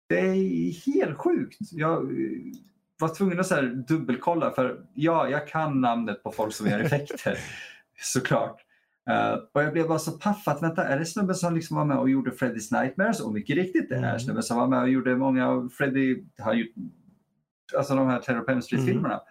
Det 0.10 0.20
är 0.20 0.94
helt 0.96 1.18
sjukt. 1.18 1.58
Jag 1.72 2.12
var 3.00 3.16
tvungen 3.16 3.40
att 3.40 3.48
så 3.48 3.56
här 3.56 3.64
dubbelkolla 3.88 4.52
för 4.52 4.86
ja, 4.94 5.30
jag 5.30 5.48
kan 5.48 5.82
namnet 5.82 6.24
på 6.24 6.32
folk 6.32 6.54
som 6.54 6.68
gör 6.68 6.80
effekter. 6.80 7.38
såklart. 8.02 8.62
Eh, 9.10 9.34
och 9.54 9.64
jag 9.64 9.74
blev 9.74 9.88
bara 9.88 10.00
så 10.00 10.12
paff 10.12 10.48
att 10.48 10.62
vänta, 10.64 10.84
är 10.88 11.00
det 11.00 11.06
snubben 11.06 11.36
som 11.36 11.56
liksom 11.56 11.78
var 11.78 11.86
med 11.86 11.98
och 11.98 12.10
gjorde 12.10 12.32
Freddy's 12.32 12.82
Nightmares? 12.82 13.20
Och 13.20 13.34
mycket 13.34 13.56
riktigt, 13.56 13.90
det 13.90 13.96
är 13.96 14.04
Mm. 14.04 14.20
snubben 14.20 14.44
som 14.44 14.58
var 14.58 14.68
med 14.68 14.82
och 14.82 14.90
gjorde 14.90 15.16
många 15.16 15.48
av 15.48 15.70
Freddy, 15.70 16.24
har 16.40 16.54
gjort, 16.54 16.70
alltså 17.78 17.96
de 17.96 18.08
här 18.08 18.20
Terror 18.20 18.42
på 18.42 18.52
Elm 18.52 18.62
Street-filmerna. 18.62 19.22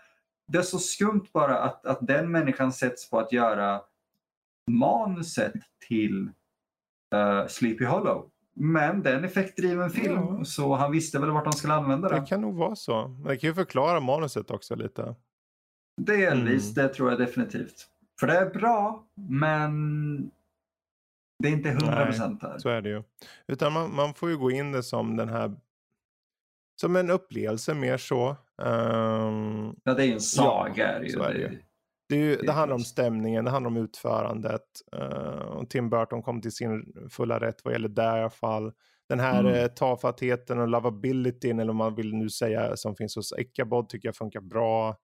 Det 0.47 0.59
är 0.59 0.63
så 0.63 0.79
skumt 0.79 1.25
bara 1.33 1.59
att, 1.59 1.87
att 1.87 1.99
den 2.07 2.31
människan 2.31 2.73
sätts 2.73 3.11
på 3.11 3.19
att 3.19 3.33
göra 3.33 3.81
manuset 4.71 5.53
till 5.89 6.31
eh, 7.15 7.47
Sleepy 7.47 7.85
Hollow. 7.85 8.31
Men 8.61 9.03
det 9.03 9.11
är 9.11 9.17
en 9.17 9.25
effektdriven 9.25 9.91
film 9.91 10.15
Ja. 10.39 10.45
så 10.45 10.75
han 10.75 10.93
visste 10.93 11.19
väl 11.19 11.31
vart 11.31 11.45
han 11.45 11.53
skulle 11.53 11.75
använda 11.75 12.09
det. 12.09 12.21
Det 12.21 12.27
kan 12.27 12.41
nog 12.41 12.55
vara 12.57 12.77
så. 12.77 13.09
Men 13.09 13.23
det 13.29 13.37
kan 13.37 13.49
ju 13.51 13.55
förklara 13.55 14.01
manuset 14.01 14.51
också 14.51 14.75
lite. 14.75 15.15
Delvis, 16.01 16.77
Mm. 16.77 16.89
det 16.89 16.95
tror 16.95 17.11
jag 17.11 17.19
definitivt. 17.19 17.87
För 18.21 18.27
det 18.27 18.39
är 18.39 18.51
bra, 18.51 19.05
men 19.29 20.31
det 21.43 21.49
är 21.49 21.53
inte 21.53 21.69
100% 21.71 22.43
här. 22.43 22.59
Så 22.59 22.69
är 22.69 22.83
det 22.83 22.89
ju. 22.89 23.03
Utan 23.47 23.73
man, 23.73 23.95
man 23.95 24.15
får 24.15 24.31
ju 24.31 24.37
gå 24.37 24.51
in 24.51 24.73
det 24.73 24.83
som 24.83 25.17
den 25.17 25.29
här 25.29 25.55
som 26.81 26.97
en 26.97 27.11
upplevelse 27.11 27.75
mer 27.75 27.97
så. 27.99 28.29
Ehm, 28.63 29.75
Ja, 29.85 29.95
det 29.95 30.03
är 30.03 30.07
ju 30.07 30.13
en 30.13 30.21
saga. 30.21 30.89
är 30.89 31.01
det 31.01 31.07
ju. 31.07 31.13
så 31.13 31.23
är 31.23 31.33
Det- 31.35 31.39
ju. 31.41 31.63
Det, 32.09 32.17
ju, 32.17 32.37
Det 32.37 32.53
handlar 32.53 32.75
om 32.75 32.81
stämningen, 32.85 33.45
det 33.45 33.51
handlar 33.51 33.71
om 33.71 33.77
utförandet. 33.77 34.63
och 35.49 35.71
Tim 35.71 35.91
Burton 35.91 36.23
kom 36.23 36.41
till 36.41 36.53
sin 36.53 36.95
fulla 37.11 37.41
rätt 37.41 37.65
vad 37.65 37.75
gäller 37.75 37.89
det 37.89 38.03
i 38.03 38.07
alla 38.07 38.31
fall. 38.31 38.73
Den 39.09 39.21
här 39.21 39.41
Mm. 39.41 39.55
eh, 39.55 39.67
tafattheten 39.69 40.59
och 40.59 40.69
lovabilityn, 40.69 41.59
eller 41.59 41.73
vad 41.73 41.77
man 41.77 41.95
vill 41.95 42.15
nu 42.15 42.31
säga, 42.31 42.77
som 42.77 42.97
finns 42.97 43.17
hos 43.17 43.33
Ichabod 43.39 43.89
tycker 43.89 44.09
jag 44.09 44.17
funkar 44.17 44.41
bra. 44.41 44.97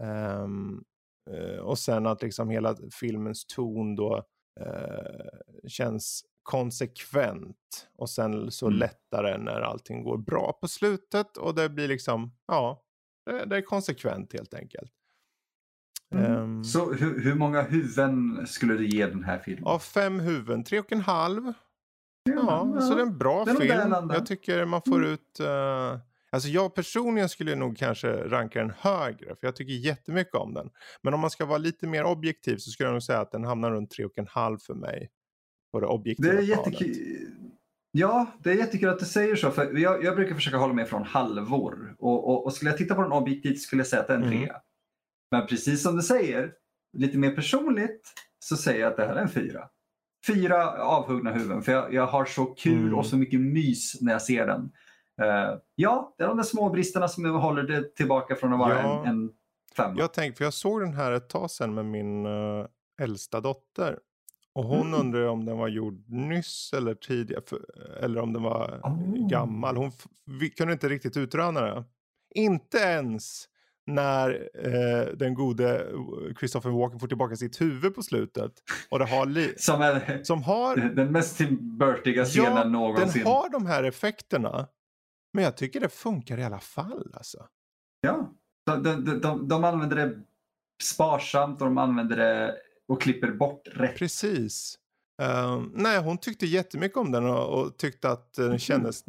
Ehm, 0.00 0.82
eh, 1.30 1.58
och 1.58 1.78
sen 1.78 2.06
att 2.06 2.22
liksom 2.22 2.50
hela 2.50 2.76
filmens 3.00 3.46
ton 3.46 3.96
då 3.96 4.22
eh, 4.60 5.68
känns 5.68 6.24
konsekvent 6.42 7.88
och 7.98 8.10
sen 8.10 8.50
så 8.50 8.66
Mm. 8.66 8.78
lättare 8.78 9.38
när 9.38 9.60
allting 9.60 10.04
går 10.04 10.18
bra 10.18 10.52
på 10.60 10.68
slutet 10.68 11.36
och 11.36 11.54
det 11.54 11.68
blir 11.68 11.88
liksom, 11.88 12.34
ja, 12.46 12.82
det, 13.26 13.44
det 13.44 13.56
är 13.56 13.62
konsekvent 13.62 14.32
helt 14.32 14.54
enkelt. 14.54 14.92
Mm. 16.16 16.32
Ehm, 16.32 16.64
Så 16.64 16.92
hur, 16.92 17.20
hur 17.20 17.34
många 17.34 17.62
huvuden 17.62 18.46
skulle 18.46 18.74
du 18.74 18.86
ge 18.88 19.06
den 19.06 19.24
här 19.24 19.38
filmen? 19.38 19.64
av 19.64 19.78
fem 19.78 20.20
huvuden, 20.20 20.64
tre 20.64 20.78
och 20.78 20.92
en 20.92 21.00
halv. 21.00 21.52
Ja, 22.24 22.70
Ja, 22.74 22.80
så 22.80 22.94
det 22.94 23.00
är 23.00 23.06
en 23.06 23.18
bra 23.18 23.44
det 23.44 23.50
är 23.50 23.54
film. 23.54 24.10
Jag 24.12 24.26
tycker 24.26 24.64
man 24.64 24.82
får 24.86 24.96
Mm. 24.96 25.12
ut... 25.12 25.40
eh, 25.40 25.98
alltså 26.32 26.48
jag 26.48 26.74
personligen 26.74 27.28
skulle 27.28 27.54
nog 27.54 27.76
kanske 27.76 28.08
ranka 28.12 28.58
den 28.60 28.72
högre. 28.78 29.26
För 29.26 29.38
jag 29.46 29.56
tycker 29.56 29.72
jättemycket 29.72 30.34
om 30.34 30.54
den. 30.54 30.70
Men 31.02 31.14
om 31.14 31.20
man 31.20 31.30
ska 31.30 31.44
vara 31.44 31.58
lite 31.58 31.86
mer 31.86 32.04
objektiv 32.04 32.56
så 32.56 32.70
skulle 32.70 32.86
jag 32.88 32.92
nog 32.92 33.02
säga 33.02 33.20
att 33.20 33.32
den 33.32 33.44
hamnar 33.44 33.70
runt 33.70 33.90
tre 33.90 34.04
och 34.04 34.18
en 34.18 34.26
halv 34.30 34.58
för 34.58 34.74
mig. 34.74 35.10
På 35.72 35.80
det 35.80 35.86
objektiva 35.86 36.32
Det 36.32 36.38
är 36.38 36.42
jättekul. 36.42 36.96
Ja, 37.96 38.26
det 38.38 38.50
är 38.50 38.54
jättekul 38.54 38.88
att 38.88 38.98
du 38.98 39.04
säger 39.04 39.36
så. 39.36 39.50
För 39.50 39.78
jag, 39.78 40.04
jag 40.04 40.16
brukar 40.16 40.34
försöka 40.34 40.56
hålla 40.56 40.74
mig 40.74 40.84
från 40.84 41.02
halvor. 41.02 41.94
Och, 41.98 42.28
och, 42.30 42.44
och 42.46 42.52
skulle 42.52 42.70
jag 42.70 42.78
titta 42.78 42.94
på 42.94 43.02
den 43.02 43.12
objektivt 43.12 43.60
skulle 43.60 43.80
jag 43.80 43.86
säga 43.86 44.02
att 44.02 44.08
det 44.08 44.14
är 44.14 44.18
en 44.18 44.24
Mm. 44.24 44.48
Men 45.38 45.46
precis 45.46 45.82
som 45.82 45.96
du 45.96 46.02
säger, 46.02 46.52
lite 46.92 47.18
mer 47.18 47.30
personligt, 47.30 48.00
så 48.38 48.56
säger 48.56 48.80
jag 48.80 48.90
att 48.90 48.96
det 48.96 49.06
här 49.06 49.16
är 49.16 49.20
en 49.22 49.28
fyra. 49.28 49.68
Fyra 50.26 50.70
avhuggna 50.82 51.32
huvuden. 51.32 51.62
För 51.62 51.72
jag, 51.72 51.94
jag 51.94 52.06
har 52.06 52.24
så 52.24 52.44
kul 52.44 52.82
Mm. 52.82 52.94
och 52.94 53.06
så 53.06 53.16
mycket 53.16 53.40
mys 53.40 54.00
när 54.00 54.12
jag 54.12 54.22
ser 54.22 54.46
den. 54.46 54.72
Eh, 55.22 55.58
ja, 55.74 56.14
det 56.18 56.24
är 56.24 56.28
de 56.28 56.36
där 56.36 56.44
små 56.44 56.70
bristerna 56.70 57.08
som 57.08 57.24
håller 57.24 57.62
det 57.62 57.94
tillbaka 57.96 58.36
från 58.36 58.52
att 58.52 58.58
vara 58.58 58.82
Ja. 58.82 59.02
en, 59.06 59.08
en 59.08 59.30
femma. 59.76 59.94
Jag 59.98 60.12
tänkte, 60.12 60.38
för 60.38 60.44
jag 60.44 60.54
såg 60.54 60.80
den 60.80 60.94
här 60.94 61.12
ett 61.12 61.28
tag 61.28 61.50
sedan 61.50 61.74
med 61.74 61.84
min 61.84 62.26
uh, 62.26 62.66
äldsta 63.02 63.40
dotter. 63.40 63.98
Och 64.52 64.64
hon 64.64 64.86
Mm. 64.86 65.00
undrade 65.00 65.28
om 65.28 65.44
den 65.44 65.56
var 65.58 65.68
gjord 65.68 66.04
nyss 66.10 66.72
eller 66.72 66.94
tidigare. 66.94 67.42
Eller 68.00 68.20
om 68.20 68.32
den 68.32 68.42
var 68.42 68.80
Oh. 68.82 69.28
gammal. 69.28 69.76
Hon 69.76 69.92
kunde 70.56 70.72
inte 70.72 70.88
riktigt 70.88 71.16
utröna 71.16 71.60
det. 71.60 71.84
Inte 72.34 72.78
ens 72.78 73.48
när 73.86 74.48
eh, 74.54 75.16
den 75.16 75.34
gode 75.34 75.86
Christopher 76.38 76.70
Walken 76.70 77.00
får 77.00 77.08
tillbaka 77.08 77.36
sitt 77.36 77.60
huvud 77.60 77.94
på 77.94 78.02
slutet. 78.02 78.52
Och 78.90 78.98
det 78.98 79.04
har 79.04 79.58
Som 79.58 79.82
är 79.82 80.22
som 80.22 80.42
har, 80.42 80.76
den 80.96 81.12
mest 81.12 81.36
Tim 81.38 81.78
Burtiga 81.78 82.24
scenen 82.24 82.56
ja, 82.56 82.64
någonsin. 82.64 83.22
den 83.22 83.32
har 83.32 83.48
de 83.48 83.66
här 83.66 83.84
effekterna. 83.84 84.68
Men 85.32 85.44
jag 85.44 85.56
tycker 85.56 85.80
det 85.80 85.88
funkar 85.88 86.38
i 86.38 86.44
alla 86.44 86.60
fall 86.60 87.12
alltså. 87.14 87.46
Ja, 88.00 88.32
de, 88.66 88.82
de, 88.82 89.20
de, 89.20 89.48
de 89.48 89.64
använder 89.64 89.96
det 89.96 90.20
sparsamt 90.82 91.60
och 91.60 91.66
de 91.66 91.78
använder 91.78 92.16
det 92.16 92.54
och 92.88 93.00
klipper 93.00 93.32
bort 93.32 93.68
rätt. 93.72 93.96
Precis. 93.96 94.78
Ehm, 95.22 95.70
nej, 95.74 95.98
hon 96.02 96.18
tyckte 96.18 96.46
jättemycket 96.46 96.98
om 96.98 97.12
den 97.12 97.26
och, 97.26 97.60
och 97.60 97.76
tyckte 97.78 98.10
att 98.10 98.38
Mm. 98.38 98.50
den 98.50 98.58
kändes... 98.58 99.04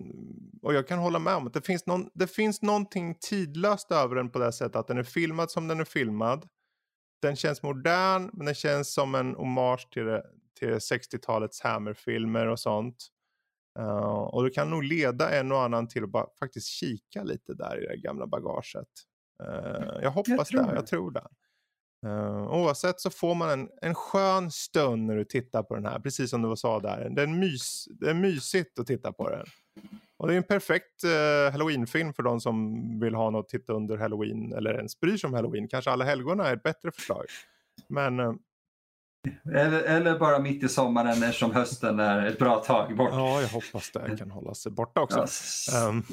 Och 0.62 0.74
jag 0.74 0.88
kan 0.88 1.00
hålla 1.00 1.20
med 1.20 1.36
om 1.36 1.48
att 1.48 1.54
det 1.54 1.62
finns, 1.62 1.86
någon, 1.86 2.10
det 2.14 2.28
finns 2.28 2.62
någonting 2.62 3.16
tidlöst 3.22 3.92
över 3.92 4.16
den 4.16 4.30
på 4.30 4.40
det 4.40 4.52
sättet 4.52 4.76
att 4.76 4.88
den 4.88 4.98
är 4.98 5.04
filmad 5.04 5.52
som 5.52 5.68
den 5.68 5.80
är 5.80 5.86
filmad. 5.86 6.48
Den 7.22 7.36
känns 7.36 7.64
modern, 7.64 8.30
men 8.34 8.46
den 8.46 8.56
känns 8.56 8.94
som 8.94 9.16
en 9.16 9.36
hommage 9.36 9.88
till, 9.94 10.06
det, 10.06 10.24
till 10.60 10.74
60-talets 10.74 11.62
Hammer-filmer 11.62 12.48
och 12.48 12.60
sånt. 12.60 13.08
Uh, 13.80 14.18
och 14.18 14.44
det 14.44 14.50
kan 14.50 14.70
nog 14.70 14.84
leda 14.84 15.30
en 15.30 15.52
och 15.52 15.62
annan 15.62 15.88
till 15.88 16.04
att 16.04 16.10
bara 16.10 16.28
faktiskt 16.40 16.68
kika 16.68 17.24
lite 17.24 17.54
där 17.54 17.84
i 17.84 17.88
det 17.88 17.98
gamla 17.98 18.28
bagaget. 18.28 18.88
Uh, 19.44 20.02
jag 20.02 20.12
hoppas 20.12 20.48
tror 20.48 20.62
det, 20.62 20.68
det. 20.68 20.76
jag 20.76 20.88
tror 20.88 21.12
det. 21.12 21.28
Uh, 22.06 22.48
oavsett 22.54 23.00
så 23.02 23.10
får 23.10 23.36
man 23.36 23.50
en, 23.50 23.70
en 23.82 23.96
skön 23.96 24.52
stund 24.52 25.06
när 25.06 25.16
du 25.16 25.26
tittar 25.26 25.64
på 25.64 25.76
den 25.76 25.86
här, 25.86 26.00
precis 26.00 26.30
som 26.30 26.42
du 26.42 26.56
sa 26.56 26.80
där. 26.80 27.10
Det 27.10 27.22
är, 27.22 27.28
mys, 27.28 27.88
det 28.00 28.10
är 28.10 28.14
mysigt 28.14 28.80
att 28.80 28.88
titta 28.88 29.12
på 29.12 29.30
den. 29.30 29.46
Och 30.18 30.28
det 30.28 30.34
är 30.34 30.38
en 30.38 30.44
perfekt 30.44 31.04
uh, 31.06 31.52
halloween-film 31.52 32.14
för 32.14 32.24
de 32.24 32.42
som 32.42 33.00
vill 33.00 33.16
ha 33.16 33.30
något 33.30 33.46
att 33.46 33.50
titta 33.50 33.74
under 33.74 33.98
halloween 33.98 34.54
eller 34.54 34.74
ens 34.74 35.00
bryr 35.00 35.18
sig 35.18 35.28
om 35.28 35.34
halloween. 35.34 35.68
Kanske 35.68 35.92
alla 35.92 36.06
helgona 36.06 36.48
är 36.48 36.54
ett 36.56 36.64
bättre 36.64 36.92
förslag. 36.92 37.26
Men 37.88 38.20
uh, 38.20 38.34
Eller, 39.54 39.82
eller 39.82 40.20
bara 40.20 40.40
mitt 40.40 40.64
i 40.64 40.70
sommaren 40.70 41.24
eftersom 41.24 41.52
hösten 41.52 42.00
är 42.00 42.26
ett 42.28 42.40
bra 42.40 42.56
tag 42.56 42.96
bort. 42.96 43.10
ja, 43.12 43.42
jag 43.42 43.48
hoppas 43.50 43.92
det 43.92 44.18
kan 44.18 44.32
hålla 44.32 44.54
sig 44.54 44.72
borta 44.72 45.02
också. 45.02 45.26
Ja, 45.72 45.90
Ehm, 45.90 46.04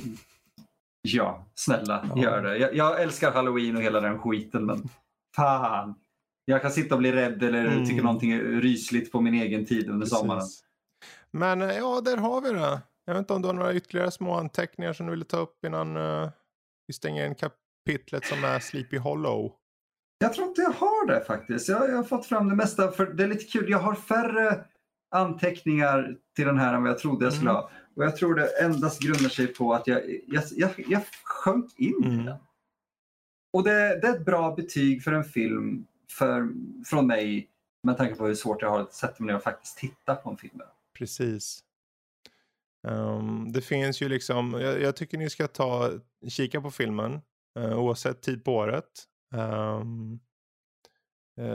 ja 1.03 1.47
snälla 1.55 2.07
Ja. 2.15 2.23
gör 2.23 2.43
det. 2.43 2.57
Jag, 2.57 2.75
jag 2.77 3.03
älskar 3.03 3.33
halloween 3.33 3.77
och 3.77 3.83
hela 3.83 4.01
den 4.01 4.19
skiten 4.19 4.67
men 4.67 4.89
fan. 5.37 5.95
Jag 6.45 6.63
kan 6.63 6.71
sitta 6.71 6.95
och 6.95 6.99
bli 6.99 7.13
rädd 7.13 7.43
eller 7.43 7.65
Mm. 7.67 7.87
tycka 7.87 8.03
någonting 8.03 8.33
är 8.33 8.39
rysligt 8.41 9.13
på 9.13 9.21
min 9.21 9.35
egen 9.35 9.67
tid 9.67 9.91
under 9.91 10.07
sommaren. 10.07 10.41
Precis. 10.41 10.65
Men 11.33 11.63
eh, 11.63 11.77
ja, 11.77 12.01
där 12.01 12.17
har 12.17 12.41
vi 12.41 12.51
det. 12.53 12.81
Jag 13.05 13.15
vet 13.15 13.19
inte 13.21 13.33
om 13.33 13.43
du 13.43 13.49
har 13.49 13.55
några 13.55 13.75
ytterligare 13.75 14.11
små 14.11 14.35
anteckningar 14.35 14.93
som 14.93 15.07
du 15.07 15.11
ville 15.13 15.25
ta 15.25 15.37
upp 15.37 15.65
innan 15.65 15.97
eh, 15.97 16.31
vi 16.87 16.95
stänger 16.95 17.27
in 17.27 17.35
kapitlet 17.35 18.25
som 18.27 18.45
är 18.45 18.59
Sleepy 18.61 18.99
Hollow. 18.99 19.53
Jag 20.19 20.33
tror 20.35 20.49
inte 20.49 20.61
jag 20.63 20.71
har 20.73 21.07
det 21.07 21.25
faktiskt. 21.25 21.69
Jag, 21.69 21.89
jag 21.91 21.97
har 21.97 22.05
fått 22.05 22.27
fram 22.27 22.49
det 22.49 22.55
mesta. 22.57 22.91
För 22.93 23.07
det 23.07 23.23
är 23.25 23.29
lite 23.29 23.45
kul. 23.45 23.71
Jag 23.71 23.79
har 23.79 23.95
färre 23.95 24.65
anteckningar 25.15 26.17
till 26.37 26.47
den 26.47 26.59
här 26.59 26.75
än 26.75 26.83
vad 26.83 26.91
jag 26.91 26.99
trodde 26.99 27.25
jag 27.27 27.33
skulle 27.33 27.51
Mm. 27.51 27.63
ha. 27.63 27.71
Och 27.97 28.05
jag 28.05 28.17
tror 28.17 28.35
det 28.35 28.47
endast 28.63 29.01
grundar 29.03 29.29
sig 29.29 29.47
på 29.47 29.75
att 29.75 29.87
jag, 29.87 30.01
jag, 30.27 30.45
jag, 30.57 30.71
jag 30.89 31.03
sjönk 31.25 31.79
in 31.79 32.05
i 32.05 32.09
Mm. 32.09 32.25
den. 32.27 32.37
Och 33.53 33.65
det, 33.65 34.01
det 34.01 34.07
är 34.07 34.17
ett 34.17 34.25
bra 34.25 34.55
betyg 34.55 35.03
för 35.03 35.13
en 35.13 35.25
film 35.25 35.87
för, 36.11 36.49
från 36.85 37.07
mig 37.07 37.49
med 37.83 37.97
tanke 37.97 38.15
på 38.15 38.27
hur 38.27 38.35
svårt 38.35 38.63
jag 38.63 38.71
har 38.71 38.81
att 38.81 38.95
sätta 38.95 39.25
mig 39.25 39.33
ner 39.33 39.37
och 39.37 39.43
faktiskt 39.43 39.79
titta 39.79 40.15
på 40.15 40.31
en 40.31 40.37
film. 40.37 40.61
Precis. 40.99 41.65
Um, 42.89 43.53
det 43.53 43.61
finns 43.61 44.03
ju 44.03 44.09
liksom, 44.09 44.53
jag, 44.53 44.81
jag 44.81 44.97
tycker 44.97 45.19
ni 45.19 45.31
ska 45.31 45.49
ta, 45.49 45.91
kika 46.29 46.61
på 46.61 46.71
filmen 46.71 47.21
uh, 47.59 47.79
oavsett 47.79 48.23
tid 48.23 48.45
på 48.45 48.55
året. 48.55 49.05
Um, 49.35 50.21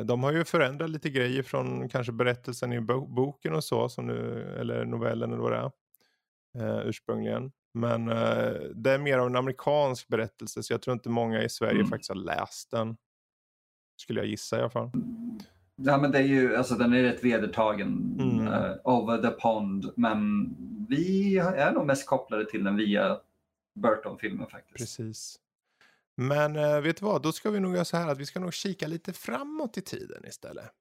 de 0.05 0.23
har 0.23 0.31
ju 0.31 0.45
förändrat 0.45 0.89
lite 0.89 1.09
grejer 1.09 1.43
från 1.43 1.89
kanske 1.89 2.11
berättelsen 2.11 2.73
i 2.73 2.81
bo- 2.81 3.07
boken 3.07 3.53
och 3.53 3.63
så, 3.63 3.89
som 3.89 4.07
nu, 4.07 4.43
eller 4.59 4.85
novellen 4.85 5.31
eller 5.31 5.41
vad 5.41 5.51
det 5.51 5.71
är, 6.59 6.81
uh, 6.81 6.87
ursprungligen. 6.87 7.51
Men 7.79 8.09
eh, 8.09 8.53
det 8.75 8.91
är 8.91 8.97
mer 8.97 9.17
av 9.17 9.27
en 9.27 9.35
amerikansk 9.35 10.07
berättelse, 10.07 10.63
så 10.63 10.73
jag 10.73 10.81
tror 10.81 10.93
inte 10.93 11.09
många 11.09 11.43
i 11.43 11.49
Sverige 11.49 11.75
Mm. 11.75 11.87
faktiskt 11.87 12.09
har 12.09 12.15
läst 12.15 12.71
den. 12.71 12.97
Skulle 14.01 14.19
jag 14.19 14.27
gissa 14.29 14.57
i 14.57 14.59
alla 14.61 14.69
fall. 14.69 14.91
Ja, 15.75 15.97
men 15.97 16.11
det 16.11 16.17
är 16.17 16.23
ju, 16.23 16.55
alltså, 16.55 16.75
den 16.75 16.93
är 16.93 17.03
rätt 17.03 17.23
vedertagen, 17.23 18.17
Mm. 18.19 18.47
eh, 18.47 18.71
over 18.83 19.17
the 19.17 19.29
pond. 19.29 19.91
Men 19.95 20.49
vi 20.89 21.37
är 21.37 21.71
nog 21.71 21.85
mest 21.85 22.07
kopplade 22.07 22.45
till 22.45 22.63
den 22.63 22.75
via 22.75 23.19
Burton-filmen 23.75 24.47
faktiskt. 24.47 24.77
Precis. 24.77 25.39
Men 26.15 26.55
eh, 26.55 26.79
vet 26.81 26.97
du 26.97 27.05
vad, 27.05 27.21
då 27.21 27.31
ska 27.31 27.49
vi 27.51 27.59
nog 27.59 27.73
göra 27.75 27.85
så 27.85 27.97
här 27.97 28.07
att 28.11 28.17
vi 28.17 28.25
ska 28.25 28.39
nog 28.39 28.53
kika 28.53 28.87
lite 28.87 29.13
framåt 29.13 29.77
i 29.77 29.81
tiden 29.81 30.25
istället. 30.25 30.71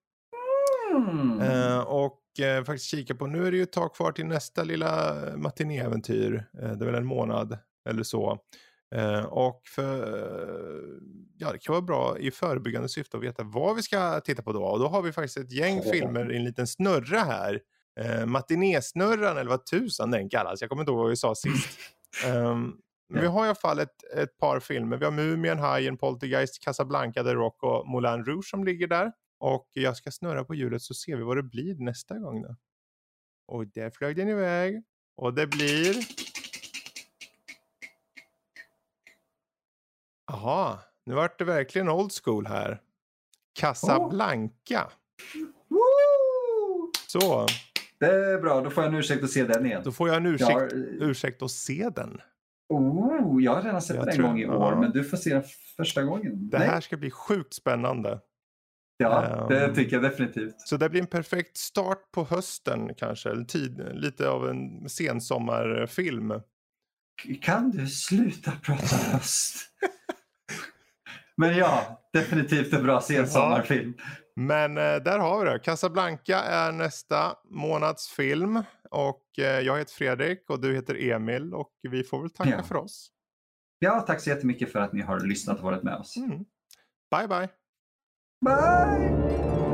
Mm. 0.91 1.41
Eh, 1.41 1.79
och 1.79 2.41
eh, 2.41 2.65
faktiskt 2.65 2.91
kika 2.91 3.15
på, 3.15 3.27
nu 3.27 3.47
är 3.47 3.51
det 3.51 3.57
ju 3.57 3.63
ett 3.63 3.73
tag 3.73 3.95
kvar 3.95 4.13
till 4.13 4.27
nästa 4.27 4.65
lilla 4.65 5.17
matinéäventyr. 5.37 6.45
Eh, 6.63 6.71
det 6.71 6.85
är 6.85 6.87
väl 6.87 6.95
en 6.95 7.07
månad 7.07 7.59
eller 7.89 8.03
så. 8.03 8.39
Eh, 8.95 9.25
och 9.25 9.63
för, 9.75 10.21
ja, 11.39 11.53
det 11.53 11.59
kan 11.59 11.73
vara 11.73 11.83
bra 11.83 12.19
i 12.19 12.31
förebyggande 12.31 12.89
syfte 12.89 13.17
att 13.17 13.23
veta 13.23 13.43
vad 13.43 13.77
vi 13.77 13.83
ska 13.83 14.21
titta 14.21 14.43
på 14.43 14.53
då. 14.53 14.65
Och 14.65 14.79
då 14.79 14.89
har 14.89 15.03
vi 15.03 15.13
faktiskt 15.13 15.37
ett 15.37 15.53
gäng 15.53 15.83
filmer 15.83 16.33
i 16.33 16.37
en 16.37 16.45
liten 16.45 16.67
snurra 16.67 17.19
här. 17.19 17.61
Eh, 18.01 18.27
matinésnurran 18.27 19.37
eller 19.37 19.51
vad 19.51 19.67
tusan 19.67 20.11
den 20.11 20.29
kallas. 20.29 20.61
Jag 20.61 20.71
kommer 20.71 20.83
inte 20.83 20.93
ihåg 20.93 21.01
vad 21.01 21.11
vi 21.11 21.17
sa 21.17 21.35
sist. 21.35 21.79
Ehm, 22.27 22.73
men 23.09 23.21
vi 23.21 23.27
har 23.27 23.45
i 23.45 23.49
alla 23.49 23.55
fall 23.55 23.79
ett, 23.79 24.15
ett 24.17 24.39
par 24.39 24.61
filmer. 24.61 24.97
Vi 24.97 25.05
har 25.05 25.13
Mumien, 25.13 25.59
Hajen, 25.59 25.97
Poltergeist, 25.97 26.65
Casablanca, 26.65 27.25
The 27.25 27.35
Rock 27.35 27.63
och 27.63 27.89
Moulin 27.89 28.25
Rouge 28.25 28.45
som 28.45 28.65
ligger 28.65 28.87
där. 28.87 29.13
Och 29.39 29.69
jag 29.73 29.97
ska 29.97 30.11
snurra 30.11 30.45
på 30.45 30.55
hjulet 30.55 30.83
så 30.83 30.95
ser 30.95 31.17
vi 31.17 31.23
vad 31.23 31.37
det 31.37 31.43
blir 31.43 31.75
nästa 31.75 32.19
gång 32.19 32.43
då. 32.43 32.57
Och 33.47 33.67
där 33.67 33.91
flög 33.91 34.17
den 34.17 34.29
iväg. 34.29 34.83
Och 35.17 35.35
det 35.35 35.47
blir... 35.47 35.95
Jaha, 40.27 40.79
Nu 41.07 41.15
vart 41.15 41.39
det 41.39 41.45
verkligen 41.45 41.89
old 41.89 42.13
school 42.25 42.47
här. 42.47 42.81
Casablanca. 43.53 44.91
Woo! 45.69 46.91
Så, 47.09 47.47
Det 47.99 48.07
är 48.07 48.39
bra, 48.41 48.61
då 48.61 48.71
får 48.71 48.85
jag 48.85 48.93
en 48.93 48.99
ursäkt 48.99 49.25
att 49.25 49.31
se 49.31 49.45
den 49.45 49.67
igen. 49.67 49.83
då 49.85 49.93
får 49.93 50.09
jag 50.09 50.17
en 50.17 50.27
ursäkt, 50.27 50.51
Ja, 50.51 50.67
ursäkt 51.01 51.43
att 51.43 51.51
se 51.51 51.89
den. 51.97 52.21
oh, 52.69 53.43
jag 53.43 53.55
har 53.55 53.63
redan 53.63 53.83
sett 53.83 53.97
Jag 53.97 54.07
den 54.07 54.15
en 54.17 54.23
gång 54.23 54.39
i 54.41 54.47
år, 54.47 54.73
ja. 54.73 54.81
men 54.81 54.91
du 54.91 55.05
får 55.05 55.17
se 55.17 55.35
den 55.35 55.45
första 55.77 56.03
gången. 56.03 56.51
Det 56.51 56.59
Nej. 56.59 56.69
här 56.69 56.81
ska 56.81 56.97
bli 56.97 57.11
sjukt 57.11 57.55
spännande. 57.55 58.21
Ja, 58.99 59.47
det 59.49 59.65
Ehm. 59.65 59.75
tycker 59.75 59.97
jag 59.97 60.03
definitivt. 60.03 60.55
Så 60.61 60.77
det 60.77 60.89
blir 60.89 61.01
en 61.01 61.07
perfekt 61.07 61.57
start 61.57 62.11
på 62.13 62.25
hösten 62.25 62.95
kanske. 62.95 63.45
Tid, 63.45 63.89
lite 63.93 64.29
av 64.29 64.49
en 64.49 64.89
sensommarfilm. 64.89 66.41
Kan 67.43 67.71
du 67.71 67.87
sluta 67.87 68.53
prata 68.63 68.97
höst? 68.97 69.57
men 71.37 71.57
ja, 71.57 72.03
definitivt 72.13 72.73
en 72.73 72.83
bra 72.83 73.01
sensommarfilm. 73.01 73.95
Men 74.37 74.79
eh, 74.79 74.97
där 74.97 75.19
har 75.19 75.45
vi 75.45 75.51
det. 75.51 75.59
Casablanca 75.59 76.39
är 76.39 76.73
nästa 76.73 77.35
månads 77.51 78.09
film. 78.09 78.63
Och 78.91 79.39
eh, 79.39 79.45
jag 79.61 79.79
heter 79.79 79.93
Fredrik 79.95 80.51
och 80.51 80.61
du 80.61 80.75
heter 80.75 81.11
Emil. 81.11 81.55
Och 81.55 81.71
vi 81.83 82.05
får 82.05 82.21
väl 82.21 82.31
tacka 82.31 82.51
Ja. 82.51 82.63
för 82.63 82.77
oss. 82.77 83.11
Ja, 83.79 84.01
tack 84.01 84.21
så 84.21 84.31
jättemycket 84.31 84.73
för 84.73 84.79
att 84.79 84.93
ni 84.93 85.03
har 85.03 85.21
lyssnat 85.21 85.59
och 85.59 85.65
varit 85.65 85.83
med 85.83 85.95
oss. 85.97 86.17
Mm. 86.17 86.39
Bye 87.11 87.29
bye. 87.29 87.49
Bye! 88.47 89.66